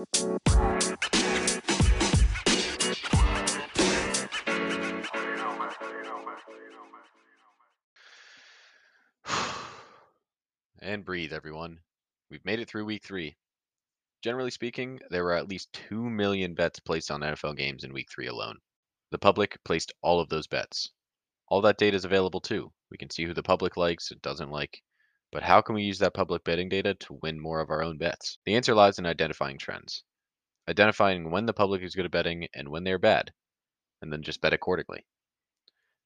And 10.82 11.04
breathe, 11.04 11.34
everyone. 11.34 11.80
We've 12.30 12.42
made 12.46 12.60
it 12.60 12.68
through 12.68 12.86
week 12.86 13.04
three. 13.04 13.36
Generally 14.22 14.52
speaking, 14.52 15.00
there 15.10 15.22
were 15.22 15.34
at 15.34 15.48
least 15.48 15.70
2 15.90 16.08
million 16.08 16.54
bets 16.54 16.80
placed 16.80 17.10
on 17.10 17.20
NFL 17.20 17.58
games 17.58 17.84
in 17.84 17.92
week 17.92 18.08
three 18.10 18.28
alone. 18.28 18.56
The 19.10 19.18
public 19.18 19.62
placed 19.64 19.92
all 20.00 20.18
of 20.18 20.30
those 20.30 20.46
bets. 20.46 20.92
All 21.48 21.60
that 21.60 21.76
data 21.76 21.94
is 21.96 22.06
available 22.06 22.40
too. 22.40 22.72
We 22.90 22.96
can 22.96 23.10
see 23.10 23.24
who 23.24 23.34
the 23.34 23.42
public 23.42 23.76
likes 23.76 24.10
and 24.10 24.22
doesn't 24.22 24.50
like. 24.50 24.82
But 25.32 25.44
how 25.44 25.60
can 25.60 25.76
we 25.76 25.84
use 25.84 26.00
that 26.00 26.14
public 26.14 26.42
betting 26.42 26.68
data 26.68 26.94
to 26.94 27.18
win 27.22 27.38
more 27.38 27.60
of 27.60 27.70
our 27.70 27.82
own 27.82 27.98
bets? 27.98 28.38
The 28.46 28.56
answer 28.56 28.74
lies 28.74 28.98
in 28.98 29.06
identifying 29.06 29.58
trends. 29.58 30.02
Identifying 30.68 31.30
when 31.30 31.46
the 31.46 31.52
public 31.52 31.82
is 31.82 31.94
good 31.94 32.04
at 32.04 32.10
betting 32.10 32.48
and 32.52 32.68
when 32.68 32.82
they're 32.82 32.98
bad, 32.98 33.32
and 34.02 34.12
then 34.12 34.22
just 34.22 34.40
bet 34.40 34.52
accordingly. 34.52 35.06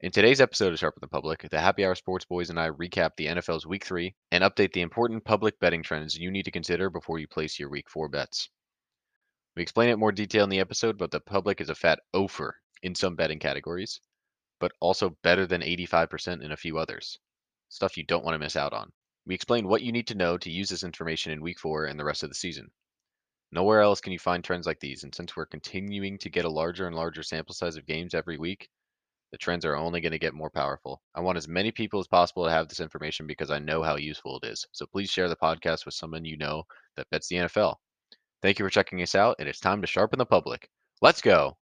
In 0.00 0.12
today's 0.12 0.42
episode 0.42 0.74
of 0.74 0.78
Sharpen 0.78 1.00
the 1.00 1.08
Public, 1.08 1.48
the 1.48 1.58
Happy 1.58 1.86
Hour 1.86 1.94
Sports 1.94 2.26
Boys 2.26 2.50
and 2.50 2.60
I 2.60 2.68
recap 2.68 3.12
the 3.16 3.28
NFL's 3.28 3.64
Week 3.64 3.82
3 3.82 4.14
and 4.32 4.44
update 4.44 4.74
the 4.74 4.82
important 4.82 5.24
public 5.24 5.58
betting 5.58 5.82
trends 5.82 6.18
you 6.18 6.30
need 6.30 6.44
to 6.44 6.50
consider 6.50 6.90
before 6.90 7.18
you 7.18 7.26
place 7.26 7.58
your 7.58 7.70
Week 7.70 7.88
4 7.88 8.10
bets. 8.10 8.50
We 9.56 9.62
explain 9.62 9.88
it 9.88 9.98
more 9.98 10.12
detail 10.12 10.44
in 10.44 10.50
the 10.50 10.60
episode, 10.60 10.98
but 10.98 11.10
the 11.10 11.20
public 11.20 11.62
is 11.62 11.70
a 11.70 11.74
fat 11.74 12.00
offer 12.12 12.60
in 12.82 12.94
some 12.94 13.16
betting 13.16 13.38
categories, 13.38 14.00
but 14.60 14.72
also 14.80 15.16
better 15.22 15.46
than 15.46 15.62
85% 15.62 16.42
in 16.42 16.52
a 16.52 16.56
few 16.58 16.76
others. 16.76 17.18
Stuff 17.70 17.96
you 17.96 18.04
don't 18.04 18.24
want 18.24 18.34
to 18.34 18.38
miss 18.38 18.56
out 18.56 18.74
on. 18.74 18.92
We 19.26 19.34
explain 19.34 19.68
what 19.68 19.82
you 19.82 19.92
need 19.92 20.06
to 20.08 20.14
know 20.14 20.36
to 20.38 20.50
use 20.50 20.68
this 20.68 20.84
information 20.84 21.32
in 21.32 21.40
Week 21.40 21.58
4 21.58 21.86
and 21.86 21.98
the 21.98 22.04
rest 22.04 22.22
of 22.22 22.28
the 22.28 22.34
season. 22.34 22.70
Nowhere 23.52 23.80
else 23.80 24.00
can 24.00 24.12
you 24.12 24.18
find 24.18 24.42
trends 24.42 24.66
like 24.66 24.80
these, 24.80 25.04
and 25.04 25.14
since 25.14 25.36
we're 25.36 25.46
continuing 25.46 26.18
to 26.18 26.28
get 26.28 26.44
a 26.44 26.50
larger 26.50 26.86
and 26.86 26.96
larger 26.96 27.22
sample 27.22 27.54
size 27.54 27.76
of 27.76 27.86
games 27.86 28.12
every 28.12 28.36
week, 28.36 28.68
the 29.30 29.38
trends 29.38 29.64
are 29.64 29.76
only 29.76 30.00
going 30.00 30.12
to 30.12 30.18
get 30.18 30.34
more 30.34 30.50
powerful. 30.50 31.02
I 31.14 31.20
want 31.20 31.38
as 31.38 31.48
many 31.48 31.72
people 31.72 32.00
as 32.00 32.06
possible 32.06 32.44
to 32.44 32.50
have 32.50 32.68
this 32.68 32.80
information 32.80 33.26
because 33.26 33.50
I 33.50 33.58
know 33.58 33.82
how 33.82 33.96
useful 33.96 34.38
it 34.42 34.46
is. 34.46 34.66
So 34.72 34.86
please 34.86 35.10
share 35.10 35.28
the 35.28 35.36
podcast 35.36 35.86
with 35.86 35.94
someone 35.94 36.24
you 36.24 36.36
know 36.36 36.64
that 36.96 37.08
bets 37.10 37.28
the 37.28 37.36
NFL. 37.36 37.76
Thank 38.42 38.58
you 38.58 38.64
for 38.64 38.70
checking 38.70 39.02
us 39.02 39.14
out, 39.14 39.36
and 39.38 39.48
it's 39.48 39.60
time 39.60 39.80
to 39.80 39.86
sharpen 39.86 40.18
the 40.18 40.26
public. 40.26 40.68
Let's 41.00 41.22
go. 41.22 41.56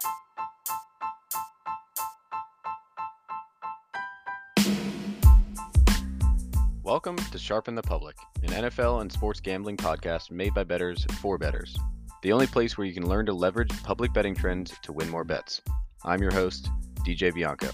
Welcome 6.89 7.17
to 7.17 7.39
Sharpen 7.39 7.75
the 7.75 7.83
Public, 7.83 8.17
an 8.43 8.49
NFL 8.49 9.03
and 9.03 9.13
sports 9.13 9.41
gambling 9.41 9.77
podcast 9.77 10.31
made 10.31 10.55
by 10.55 10.65
bettors 10.65 11.05
for 11.21 11.37
bettors. 11.37 11.77
The 12.23 12.33
only 12.33 12.47
place 12.47 12.79
where 12.79 12.87
you 12.87 12.95
can 12.95 13.07
learn 13.07 13.27
to 13.27 13.35
leverage 13.35 13.69
public 13.83 14.11
betting 14.15 14.35
trends 14.35 14.73
to 14.85 14.95
win 14.95 15.11
more 15.11 15.23
bets. 15.23 15.61
I'm 16.07 16.23
your 16.23 16.33
host, 16.33 16.71
DJ 17.07 17.35
Bianco. 17.35 17.69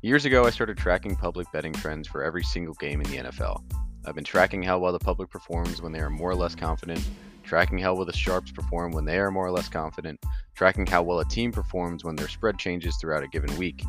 Years 0.00 0.24
ago, 0.24 0.46
I 0.46 0.50
started 0.50 0.78
tracking 0.78 1.16
public 1.16 1.52
betting 1.52 1.74
trends 1.74 2.08
for 2.08 2.24
every 2.24 2.42
single 2.42 2.72
game 2.76 3.02
in 3.02 3.10
the 3.10 3.18
NFL. 3.18 3.62
I've 4.06 4.14
been 4.14 4.24
tracking 4.24 4.62
how 4.62 4.78
well 4.78 4.92
the 4.92 4.98
public 4.98 5.28
performs 5.28 5.82
when 5.82 5.92
they 5.92 6.00
are 6.00 6.08
more 6.08 6.30
or 6.30 6.34
less 6.34 6.54
confident, 6.54 7.06
tracking 7.44 7.76
how 7.76 7.92
well 7.92 8.06
the 8.06 8.14
sharps 8.14 8.52
perform 8.52 8.92
when 8.92 9.04
they 9.04 9.18
are 9.18 9.30
more 9.30 9.48
or 9.48 9.52
less 9.52 9.68
confident, 9.68 10.18
tracking 10.54 10.86
how 10.86 11.02
well 11.02 11.20
a 11.20 11.26
team 11.26 11.52
performs 11.52 12.04
when 12.04 12.16
their 12.16 12.28
spread 12.28 12.56
changes 12.58 12.96
throughout 12.96 13.22
a 13.22 13.28
given 13.28 13.54
week. 13.58 13.84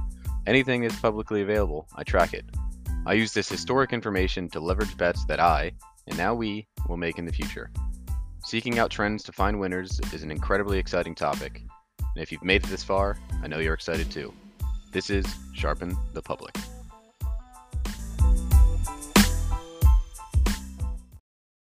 Anything 0.46 0.82
that's 0.82 1.00
publicly 1.00 1.42
available, 1.42 1.88
I 1.96 2.04
track 2.04 2.34
it. 2.34 2.44
I 3.04 3.14
use 3.14 3.34
this 3.34 3.50
historic 3.50 3.94
information 3.94 4.48
to 4.50 4.60
leverage 4.60 4.96
bets 4.96 5.26
that 5.26 5.40
I, 5.40 5.72
and 6.06 6.16
now 6.20 6.36
we, 6.36 6.68
will 6.88 6.98
make 6.98 7.18
in 7.18 7.26
the 7.26 7.32
future. 7.32 7.72
Seeking 8.46 8.78
out 8.78 8.92
trends 8.92 9.24
to 9.24 9.32
find 9.32 9.60
winners 9.60 10.00
is 10.14 10.22
an 10.22 10.30
incredibly 10.30 10.78
exciting 10.78 11.16
topic, 11.16 11.64
and 11.98 12.22
if 12.22 12.32
you've 12.32 12.44
made 12.44 12.64
it 12.64 12.68
this 12.68 12.84
far, 12.84 13.18
I 13.42 13.48
know 13.48 13.58
you're 13.58 13.74
excited 13.74 14.12
too. 14.12 14.32
This 14.92 15.10
is 15.10 15.26
Sharpen 15.56 15.98
the 16.14 16.22
Public. 16.22 16.56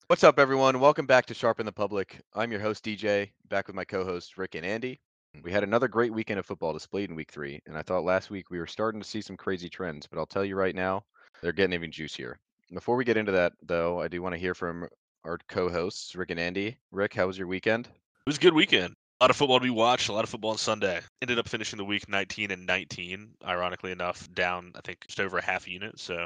What's 0.07 0.23
up, 0.23 0.39
everyone? 0.39 0.79
Welcome 0.79 1.05
back 1.05 1.27
to 1.27 1.35
Sharpen 1.35 1.67
the 1.67 1.71
Public. 1.71 2.19
I'm 2.33 2.49
your 2.51 2.61
host, 2.61 2.83
DJ, 2.83 3.29
back 3.47 3.67
with 3.67 3.75
my 3.75 3.85
co 3.85 4.03
hosts, 4.03 4.39
Rick 4.39 4.55
and 4.55 4.65
Andy. 4.65 4.99
We 5.43 5.51
had 5.51 5.63
another 5.63 5.87
great 5.87 6.11
weekend 6.11 6.39
of 6.39 6.47
football 6.47 6.73
displayed 6.73 7.11
in 7.11 7.15
week 7.15 7.29
three, 7.31 7.61
and 7.67 7.77
I 7.77 7.83
thought 7.83 8.03
last 8.03 8.31
week 8.31 8.49
we 8.49 8.57
were 8.57 8.65
starting 8.65 8.99
to 8.99 9.07
see 9.07 9.21
some 9.21 9.37
crazy 9.37 9.69
trends, 9.69 10.07
but 10.07 10.17
I'll 10.17 10.25
tell 10.25 10.43
you 10.43 10.55
right 10.55 10.73
now, 10.73 11.03
they're 11.41 11.53
getting 11.53 11.73
even 11.73 11.91
juicier. 11.91 12.39
Before 12.73 12.95
we 12.95 13.05
get 13.05 13.17
into 13.17 13.31
that, 13.31 13.53
though, 13.63 14.01
I 14.01 14.07
do 14.07 14.21
want 14.21 14.33
to 14.33 14.39
hear 14.39 14.53
from 14.53 14.87
our 15.23 15.37
co 15.47 15.69
hosts, 15.69 16.15
Rick 16.15 16.31
and 16.31 16.39
Andy. 16.39 16.77
Rick, 16.91 17.13
how 17.13 17.27
was 17.27 17.37
your 17.37 17.47
weekend? 17.47 17.87
It 17.87 18.29
was 18.29 18.37
a 18.37 18.41
good 18.41 18.53
weekend. 18.53 18.95
A 19.19 19.23
lot 19.23 19.31
of 19.31 19.35
football 19.35 19.59
to 19.59 19.63
be 19.63 19.69
watched. 19.69 20.09
A 20.09 20.13
lot 20.13 20.23
of 20.23 20.29
football 20.29 20.51
on 20.51 20.57
Sunday. 20.57 20.99
Ended 21.21 21.39
up 21.39 21.47
finishing 21.47 21.77
the 21.77 21.85
week 21.85 22.07
19 22.07 22.51
and 22.51 22.65
19. 22.65 23.31
Ironically 23.45 23.91
enough, 23.91 24.31
down 24.33 24.73
I 24.75 24.81
think 24.81 25.05
just 25.07 25.19
over 25.19 25.37
a 25.37 25.43
half 25.43 25.67
unit. 25.67 25.99
So 25.99 26.25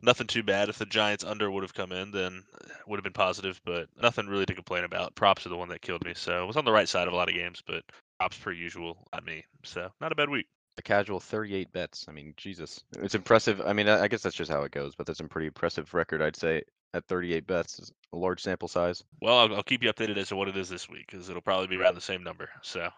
nothing 0.00 0.26
too 0.26 0.42
bad. 0.42 0.68
If 0.68 0.78
the 0.78 0.86
Giants 0.86 1.24
under 1.24 1.50
would 1.50 1.62
have 1.62 1.74
come 1.74 1.92
in, 1.92 2.10
then 2.12 2.42
eh, 2.64 2.72
would 2.86 2.96
have 2.96 3.04
been 3.04 3.12
positive. 3.12 3.60
But 3.64 3.88
nothing 4.00 4.28
really 4.28 4.46
to 4.46 4.54
complain 4.54 4.84
about. 4.84 5.14
Props 5.14 5.44
are 5.44 5.50
the 5.50 5.56
one 5.56 5.68
that 5.68 5.82
killed 5.82 6.04
me. 6.04 6.14
So 6.14 6.42
I 6.42 6.46
was 6.46 6.56
on 6.56 6.64
the 6.64 6.72
right 6.72 6.88
side 6.88 7.06
of 7.06 7.12
a 7.12 7.16
lot 7.16 7.28
of 7.28 7.34
games, 7.34 7.62
but 7.66 7.84
props 8.18 8.38
per 8.38 8.52
usual 8.52 9.06
on 9.12 9.24
me. 9.24 9.44
So 9.64 9.90
not 10.00 10.12
a 10.12 10.16
bad 10.16 10.30
week. 10.30 10.46
A 10.78 10.82
casual 10.82 11.20
38 11.20 11.72
bets. 11.72 12.04
I 12.08 12.12
mean, 12.12 12.34
Jesus, 12.36 12.84
it's 12.98 13.14
impressive. 13.14 13.62
I 13.64 13.72
mean, 13.72 13.88
I 13.88 14.08
guess 14.08 14.22
that's 14.22 14.36
just 14.36 14.50
how 14.50 14.62
it 14.62 14.72
goes, 14.72 14.94
but 14.94 15.06
that's 15.06 15.20
a 15.20 15.24
pretty 15.24 15.46
impressive 15.46 15.94
record, 15.94 16.20
I'd 16.20 16.36
say 16.36 16.62
at 16.96 17.06
38 17.06 17.46
bets 17.46 17.78
is 17.78 17.92
a 18.12 18.16
large 18.16 18.42
sample 18.42 18.68
size. 18.68 19.04
Well, 19.20 19.38
I'll, 19.38 19.56
I'll 19.56 19.62
keep 19.62 19.82
you 19.82 19.92
updated 19.92 20.16
as 20.16 20.28
to 20.28 20.36
what 20.36 20.48
it 20.48 20.56
is 20.56 20.68
this 20.68 20.88
week 20.88 21.06
because 21.10 21.28
it'll 21.28 21.42
probably 21.42 21.66
be 21.66 21.76
around 21.76 21.94
the 21.94 22.00
same 22.00 22.24
number. 22.24 22.48
So 22.62 22.88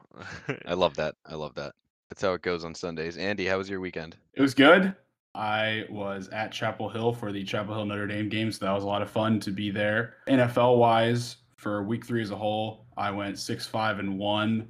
I 0.67 0.75
love 0.75 0.94
that. 0.97 1.17
I 1.27 1.34
love 1.34 1.55
that. 1.56 1.75
That's 2.09 2.22
how 2.22 2.33
it 2.33 2.43
goes 2.43 2.65
on 2.65 2.75
Sundays. 2.75 3.17
Andy, 3.17 3.47
how 3.47 3.59
was 3.59 3.69
your 3.69 3.81
weekend? 3.81 4.17
It 4.34 4.41
was 4.41 4.55
good. 4.55 4.94
I 5.34 5.84
was 5.91 6.28
at 6.28 6.53
Chapel 6.53 6.88
Hill 6.88 7.12
for 7.12 7.33
the 7.33 7.44
Chapel 7.44 7.75
Hill 7.75 7.84
Notre 7.84 8.06
Dame 8.06 8.28
game, 8.28 8.50
so 8.50 8.65
that 8.65 8.72
was 8.72 8.84
a 8.84 8.87
lot 8.87 9.03
of 9.03 9.11
fun 9.11 9.38
to 9.41 9.50
be 9.50 9.71
there. 9.71 10.15
NFL 10.27 10.78
wise, 10.78 11.37
for 11.56 11.83
week 11.83 12.06
three 12.06 12.22
as 12.22 12.31
a 12.31 12.37
whole, 12.37 12.87
I 12.97 13.11
went 13.11 13.38
six, 13.38 13.67
five, 13.67 13.99
and 13.99 14.19
one. 14.19 14.69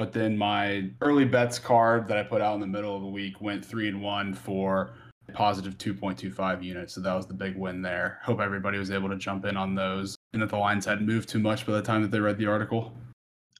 But 0.00 0.14
then 0.14 0.34
my 0.34 0.88
early 1.02 1.26
bets 1.26 1.58
card 1.58 2.08
that 2.08 2.16
I 2.16 2.22
put 2.22 2.40
out 2.40 2.54
in 2.54 2.60
the 2.62 2.66
middle 2.66 2.96
of 2.96 3.02
the 3.02 3.08
week 3.08 3.42
went 3.42 3.62
three 3.62 3.86
and 3.86 4.00
one 4.00 4.32
for 4.32 4.94
positive 5.34 5.76
2.25 5.76 6.64
units. 6.64 6.94
So 6.94 7.02
that 7.02 7.12
was 7.12 7.26
the 7.26 7.34
big 7.34 7.54
win 7.54 7.82
there. 7.82 8.18
Hope 8.22 8.40
everybody 8.40 8.78
was 8.78 8.90
able 8.90 9.10
to 9.10 9.16
jump 9.16 9.44
in 9.44 9.58
on 9.58 9.74
those 9.74 10.16
and 10.32 10.40
that 10.40 10.48
the 10.48 10.56
lines 10.56 10.86
hadn't 10.86 11.06
moved 11.06 11.28
too 11.28 11.38
much 11.38 11.66
by 11.66 11.74
the 11.74 11.82
time 11.82 12.00
that 12.00 12.10
they 12.10 12.18
read 12.18 12.38
the 12.38 12.46
article. 12.46 12.94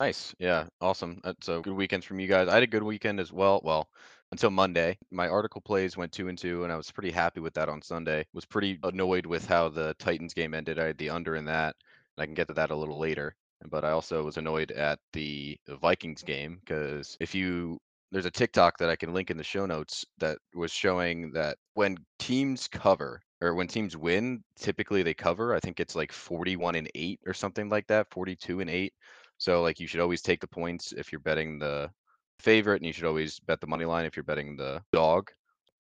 Nice. 0.01 0.35
Yeah. 0.39 0.65
Awesome. 0.81 1.21
A 1.25 1.35
good 1.35 1.75
weekend 1.75 2.07
from 2.07 2.19
you 2.21 2.27
guys. 2.27 2.49
I 2.49 2.55
had 2.55 2.63
a 2.63 2.67
good 2.67 2.85
weekend 2.85 3.21
as 3.21 3.35
well. 3.35 3.61
Well, 3.63 3.91
until 4.33 4.49
Monday. 4.49 4.97
My 5.11 5.29
article 5.29 5.61
plays 5.61 5.99
went 5.99 6.11
two 6.11 6.29
and 6.29 6.39
two, 6.39 6.65
and 6.65 6.73
I 6.73 6.77
was 6.77 6.91
pretty 6.91 7.11
happy 7.11 7.41
with 7.41 7.53
that 7.53 7.69
on 7.69 7.83
Sunday. 7.83 8.25
Was 8.33 8.47
pretty 8.47 8.79
annoyed 8.83 9.27
with 9.27 9.47
how 9.47 9.69
the 9.69 9.95
Titans 9.99 10.33
game 10.33 10.55
ended. 10.55 10.79
I 10.79 10.87
had 10.87 10.97
the 10.97 11.11
under 11.11 11.37
in 11.37 11.45
that, 11.45 11.77
and 12.17 12.23
I 12.23 12.25
can 12.25 12.35
get 12.35 12.49
to 12.49 12.55
that 12.55 12.71
a 12.71 12.77
little 12.77 12.99
later. 12.99 13.37
But 13.69 13.85
I 13.85 13.91
also 13.91 14.25
was 14.25 14.37
annoyed 14.37 14.71
at 14.73 14.99
the 15.13 15.57
Vikings 15.81 16.23
game 16.23 16.61
because 16.65 17.17
if 17.21 17.35
you 17.35 17.79
there's 18.13 18.27
a 18.27 18.31
TikTok 18.31 18.79
that 18.79 18.91
I 18.91 18.97
can 18.97 19.15
link 19.15 19.31
in 19.31 19.37
the 19.37 19.45
show 19.45 19.67
notes 19.67 20.05
that 20.19 20.39
was 20.55 20.73
showing 20.73 21.31
that 21.33 21.57
when 21.75 21.97
teams 22.19 22.67
cover 22.67 23.21
or 23.41 23.55
when 23.55 23.69
teams 23.69 23.97
win, 23.97 24.43
typically 24.59 25.03
they 25.03 25.15
cover. 25.15 25.55
I 25.55 25.61
think 25.61 25.81
it's 25.81 25.97
like 25.97 26.13
41 26.13 26.75
and 26.75 26.91
8 26.95 27.21
or 27.27 27.33
something 27.33 27.69
like 27.69 27.87
that, 27.87 28.09
42 28.11 28.61
and 28.61 28.71
8. 28.71 28.93
So 29.39 29.63
like 29.63 29.81
you 29.81 29.87
should 29.87 30.01
always 30.01 30.23
take 30.23 30.41
the 30.41 30.47
points 30.47 30.93
if 30.93 31.13
you're 31.13 31.21
betting 31.21 31.59
the 31.59 31.91
favorite 32.39 32.77
and 32.77 32.87
you 32.87 32.93
should 32.93 33.05
always 33.05 33.39
bet 33.41 33.61
the 33.61 33.67
money 33.67 33.85
line 33.85 34.05
if 34.05 34.17
you're 34.17 34.25
betting 34.25 34.57
the 34.57 34.83
dog. 34.93 35.31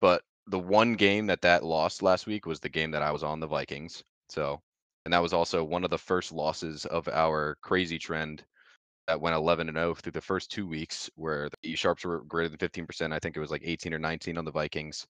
But 0.01 0.23
the 0.47 0.59
one 0.59 0.93
game 0.93 1.27
that 1.27 1.41
that 1.41 1.63
lost 1.63 2.01
last 2.01 2.25
week 2.25 2.45
was 2.45 2.59
the 2.59 2.69
game 2.69 2.91
that 2.91 3.03
I 3.03 3.11
was 3.11 3.23
on 3.23 3.39
the 3.39 3.47
Vikings. 3.47 4.03
So 4.29 4.61
and 5.05 5.13
that 5.13 5.21
was 5.21 5.33
also 5.33 5.63
one 5.63 5.83
of 5.83 5.89
the 5.89 5.97
first 5.97 6.31
losses 6.31 6.85
of 6.85 7.07
our 7.09 7.57
crazy 7.61 7.99
trend 7.99 8.43
that 9.07 9.19
went 9.19 9.35
11 9.35 9.67
and 9.67 9.77
0 9.77 9.95
through 9.95 10.13
the 10.13 10.21
first 10.21 10.49
two 10.49 10.65
weeks, 10.65 11.09
where 11.15 11.49
the 11.49 11.69
E 11.69 11.75
sharps 11.75 12.05
were 12.05 12.23
greater 12.23 12.49
than 12.49 12.57
15%. 12.57 13.11
I 13.11 13.19
think 13.19 13.35
it 13.35 13.41
was 13.41 13.51
like 13.51 13.63
18 13.65 13.93
or 13.93 13.99
19 13.99 14.37
on 14.37 14.45
the 14.45 14.51
Vikings, 14.51 15.05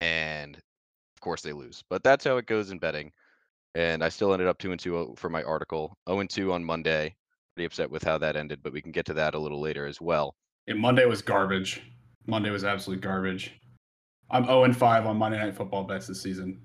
and 0.00 0.56
of 0.56 1.20
course 1.20 1.40
they 1.40 1.52
lose. 1.52 1.82
But 1.88 2.02
that's 2.02 2.24
how 2.24 2.36
it 2.36 2.46
goes 2.46 2.70
in 2.70 2.78
betting. 2.78 3.10
And 3.74 4.04
I 4.04 4.10
still 4.10 4.34
ended 4.34 4.48
up 4.48 4.58
two 4.58 4.72
and 4.72 4.80
two 4.80 4.98
uh, 4.98 5.06
for 5.16 5.30
my 5.30 5.42
article. 5.44 5.96
0 6.06 6.20
and 6.20 6.30
2 6.30 6.52
on 6.52 6.62
Monday. 6.62 7.14
Pretty 7.54 7.66
upset 7.66 7.90
with 7.90 8.02
how 8.02 8.18
that 8.18 8.36
ended, 8.36 8.60
but 8.62 8.72
we 8.72 8.82
can 8.82 8.92
get 8.92 9.06
to 9.06 9.14
that 9.14 9.34
a 9.34 9.38
little 9.38 9.60
later 9.60 9.86
as 9.86 10.00
well. 10.00 10.34
Monday 10.68 11.06
was 11.06 11.22
garbage. 11.22 11.82
Monday 12.26 12.50
was 12.50 12.64
absolute 12.64 13.00
garbage. 13.00 13.52
I'm 14.30 14.44
0 14.44 14.64
and 14.64 14.76
5 14.76 15.06
on 15.06 15.16
Monday 15.16 15.38
Night 15.38 15.54
Football 15.54 15.84
bets 15.84 16.06
this 16.06 16.22
season. 16.22 16.60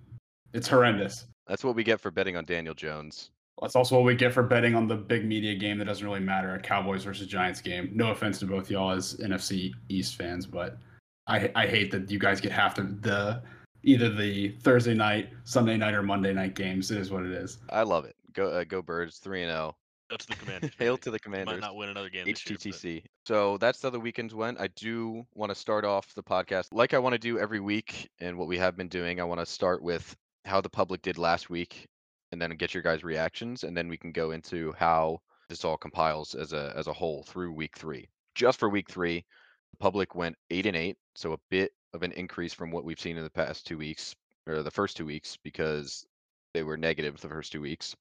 It's 0.54 0.68
horrendous. 0.68 1.26
That's 1.48 1.64
what 1.64 1.76
we 1.76 1.84
get 1.84 2.00
for 2.00 2.12
betting 2.12 2.36
on 2.36 2.46
Daniel 2.46 2.74
Jones. 2.74 3.32
That's 3.62 3.76
also 3.76 3.96
what 3.96 4.06
we 4.06 4.16
get 4.16 4.34
for 4.34 4.44
betting 4.44 4.76
on 4.76 4.88
the 4.88 4.96
big 4.96 5.26
media 5.26 5.56
game 5.56 5.80
that 5.80 5.86
doesn't 5.86 6.06
really 6.06 6.20
matter, 6.20 6.54
a 6.54 6.60
Cowboys 6.60 7.04
versus 7.04 7.26
Giants 7.26 7.60
game. 7.60 7.90
No 7.94 8.12
offense 8.12 8.38
to 8.40 8.46
both 8.46 8.70
y'all 8.70 8.92
as 8.92 9.16
NFC 9.16 9.72
East 9.90 10.16
fans, 10.16 10.46
but 10.46 10.78
I 11.26 11.52
I 11.56 11.66
hate 11.66 11.90
that 11.92 12.12
you 12.12 12.20
guys 12.20 12.40
get 12.40 12.52
half 12.52 12.76
the, 12.76 12.84
the 12.84 13.42
either 13.84 14.14
the 14.14 14.50
Thursday 14.62 14.94
night, 14.94 15.30
Sunday 15.44 15.76
night, 15.78 15.96
or 15.96 16.04
Monday 16.04 16.34
night 16.34 16.54
games. 16.54 16.92
It 16.92 17.00
is 17.00 17.10
what 17.10 17.24
it 17.26 17.32
is. 17.32 17.58
I 17.70 17.82
love 17.82 18.06
it. 18.06 18.16
Go 18.34 18.50
uh, 18.50 18.64
go 18.64 18.82
Birds, 18.84 19.18
three 19.18 19.42
and 19.42 19.50
zero. 19.52 19.76
Oh. 19.76 20.14
Up 20.14 20.20
to 20.20 20.28
the 20.28 20.36
Commanders. 20.36 20.72
Hail 20.80 20.98
to 20.98 21.10
the 21.10 21.16
They 21.16 21.20
Commanders. 21.20 21.56
Might 21.60 21.68
not 21.68 21.76
win 21.76 21.90
another 21.90 22.10
game 22.10 22.26
this 22.26 22.50
year, 22.50 22.58
but- 23.04 23.10
So 23.28 23.58
that's 23.58 23.82
how 23.82 23.90
the 23.90 24.00
weekends 24.00 24.34
went. 24.34 24.58
I 24.58 24.68
do 24.68 25.26
want 25.34 25.50
to 25.50 25.56
start 25.56 25.84
off 25.84 26.14
the 26.14 26.24
podcast 26.24 26.68
like 26.72 26.94
I 26.94 27.00
want 27.00 27.12
to 27.12 27.20
do 27.20 27.40
every 27.40 27.60
week, 27.60 28.08
and 28.22 28.38
what 28.38 28.48
we 28.48 28.58
have 28.58 28.78
been 28.78 28.88
doing. 28.88 29.20
I 29.20 29.26
want 29.26 29.42
to 29.42 29.46
start 29.46 29.82
with 29.82 30.16
how 30.48 30.62
the 30.62 30.70
public 30.70 31.02
did 31.02 31.18
last 31.18 31.50
week, 31.50 31.88
and 32.32 32.42
then 32.42 32.52
get 32.52 32.74
your 32.74 32.84
guys' 32.84 33.04
reactions, 33.04 33.64
and 33.64 33.76
then 33.76 33.88
we 33.88 33.98
can 33.98 34.12
go 34.12 34.32
into 34.32 34.74
how 34.78 35.20
this 35.50 35.64
all 35.64 35.78
compiles 35.78 36.36
as 36.36 36.54
a 36.54 36.74
as 36.76 36.88
a 36.88 36.94
whole 36.94 37.24
through 37.24 37.54
week 37.54 37.78
three. 37.78 38.10
Just 38.36 38.60
for 38.60 38.70
week 38.70 38.90
three, 38.90 39.26
the 39.72 39.78
public 39.78 40.16
went 40.16 40.36
eight 40.50 40.66
and 40.66 40.76
eight, 40.76 40.98
so 41.16 41.34
a 41.34 41.40
bit 41.50 41.72
of 41.94 42.04
an 42.04 42.12
increase 42.14 42.54
from 42.54 42.72
what 42.72 42.84
we've 42.84 43.00
seen 43.00 43.18
in 43.18 43.24
the 43.24 43.30
past 43.30 43.66
two 43.66 43.78
weeks 43.78 44.16
or 44.48 44.64
the 44.64 44.72
first 44.72 44.98
two 44.98 45.06
weeks 45.06 45.38
because 45.44 46.06
they 46.54 46.64
were 46.64 46.78
negative 46.78 47.20
the 47.20 47.30
first 47.30 47.52
two 47.52 47.62
weeks. 47.62 47.96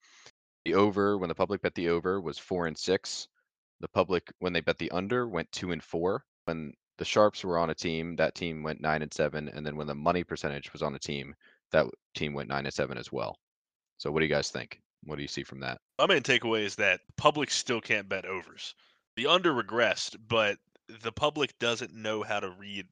The 0.65 0.75
over 0.75 1.19
when 1.19 1.29
the 1.29 1.35
public 1.35 1.63
bet 1.63 1.75
the 1.75 1.89
over 1.91 2.21
was 2.21 2.39
four 2.39 2.67
and 2.67 2.77
six. 2.77 3.29
The 3.81 3.89
public 3.89 4.33
when 4.39 4.53
they 4.53 4.61
bet 4.61 4.79
the 4.79 4.91
under 4.91 5.29
went 5.29 5.51
two 5.53 5.73
and 5.73 5.83
four. 5.83 6.25
When 6.45 6.73
the 6.99 7.05
sharps 7.05 7.45
were 7.45 7.59
on 7.59 7.71
a 7.71 7.75
team, 7.75 8.17
that 8.17 8.35
team 8.35 8.63
went 8.63 8.81
nine 8.81 9.03
and 9.03 9.13
seven, 9.13 9.49
and 9.49 9.67
then 9.67 9.77
when 9.77 9.87
the 9.87 9.95
money 9.95 10.25
percentage 10.25 10.73
was 10.73 10.83
on 10.83 10.95
a 10.95 10.99
team, 10.99 11.35
that 11.73 11.87
team 12.15 12.35
went 12.35 12.49
nine 12.49 12.65
and 12.65 12.75
seven 12.75 12.99
as 12.99 13.13
well. 13.13 13.37
So 13.99 14.11
what 14.11 14.21
do 14.21 14.27
you 14.27 14.33
guys 14.33 14.51
think? 14.51 14.81
What 15.05 15.17
do 15.17 15.23
you 15.23 15.29
see 15.29 15.45
from 15.45 15.61
that? 15.61 15.79
My 15.99 16.07
main 16.07 16.23
takeaway 16.23 16.63
is 16.63 16.77
that 16.77 17.01
the 17.07 17.13
public 17.17 17.51
still 17.51 17.81
can't 17.81 18.09
bet 18.09 18.25
overs. 18.25 18.75
The 19.17 19.27
under 19.27 19.53
regressed, 19.53 20.17
but 20.29 20.59
the 21.03 21.13
public 21.13 21.59
doesn't 21.59 21.95
know 21.95 22.23
how 22.23 22.41
to 22.41 22.51
read 22.51 22.87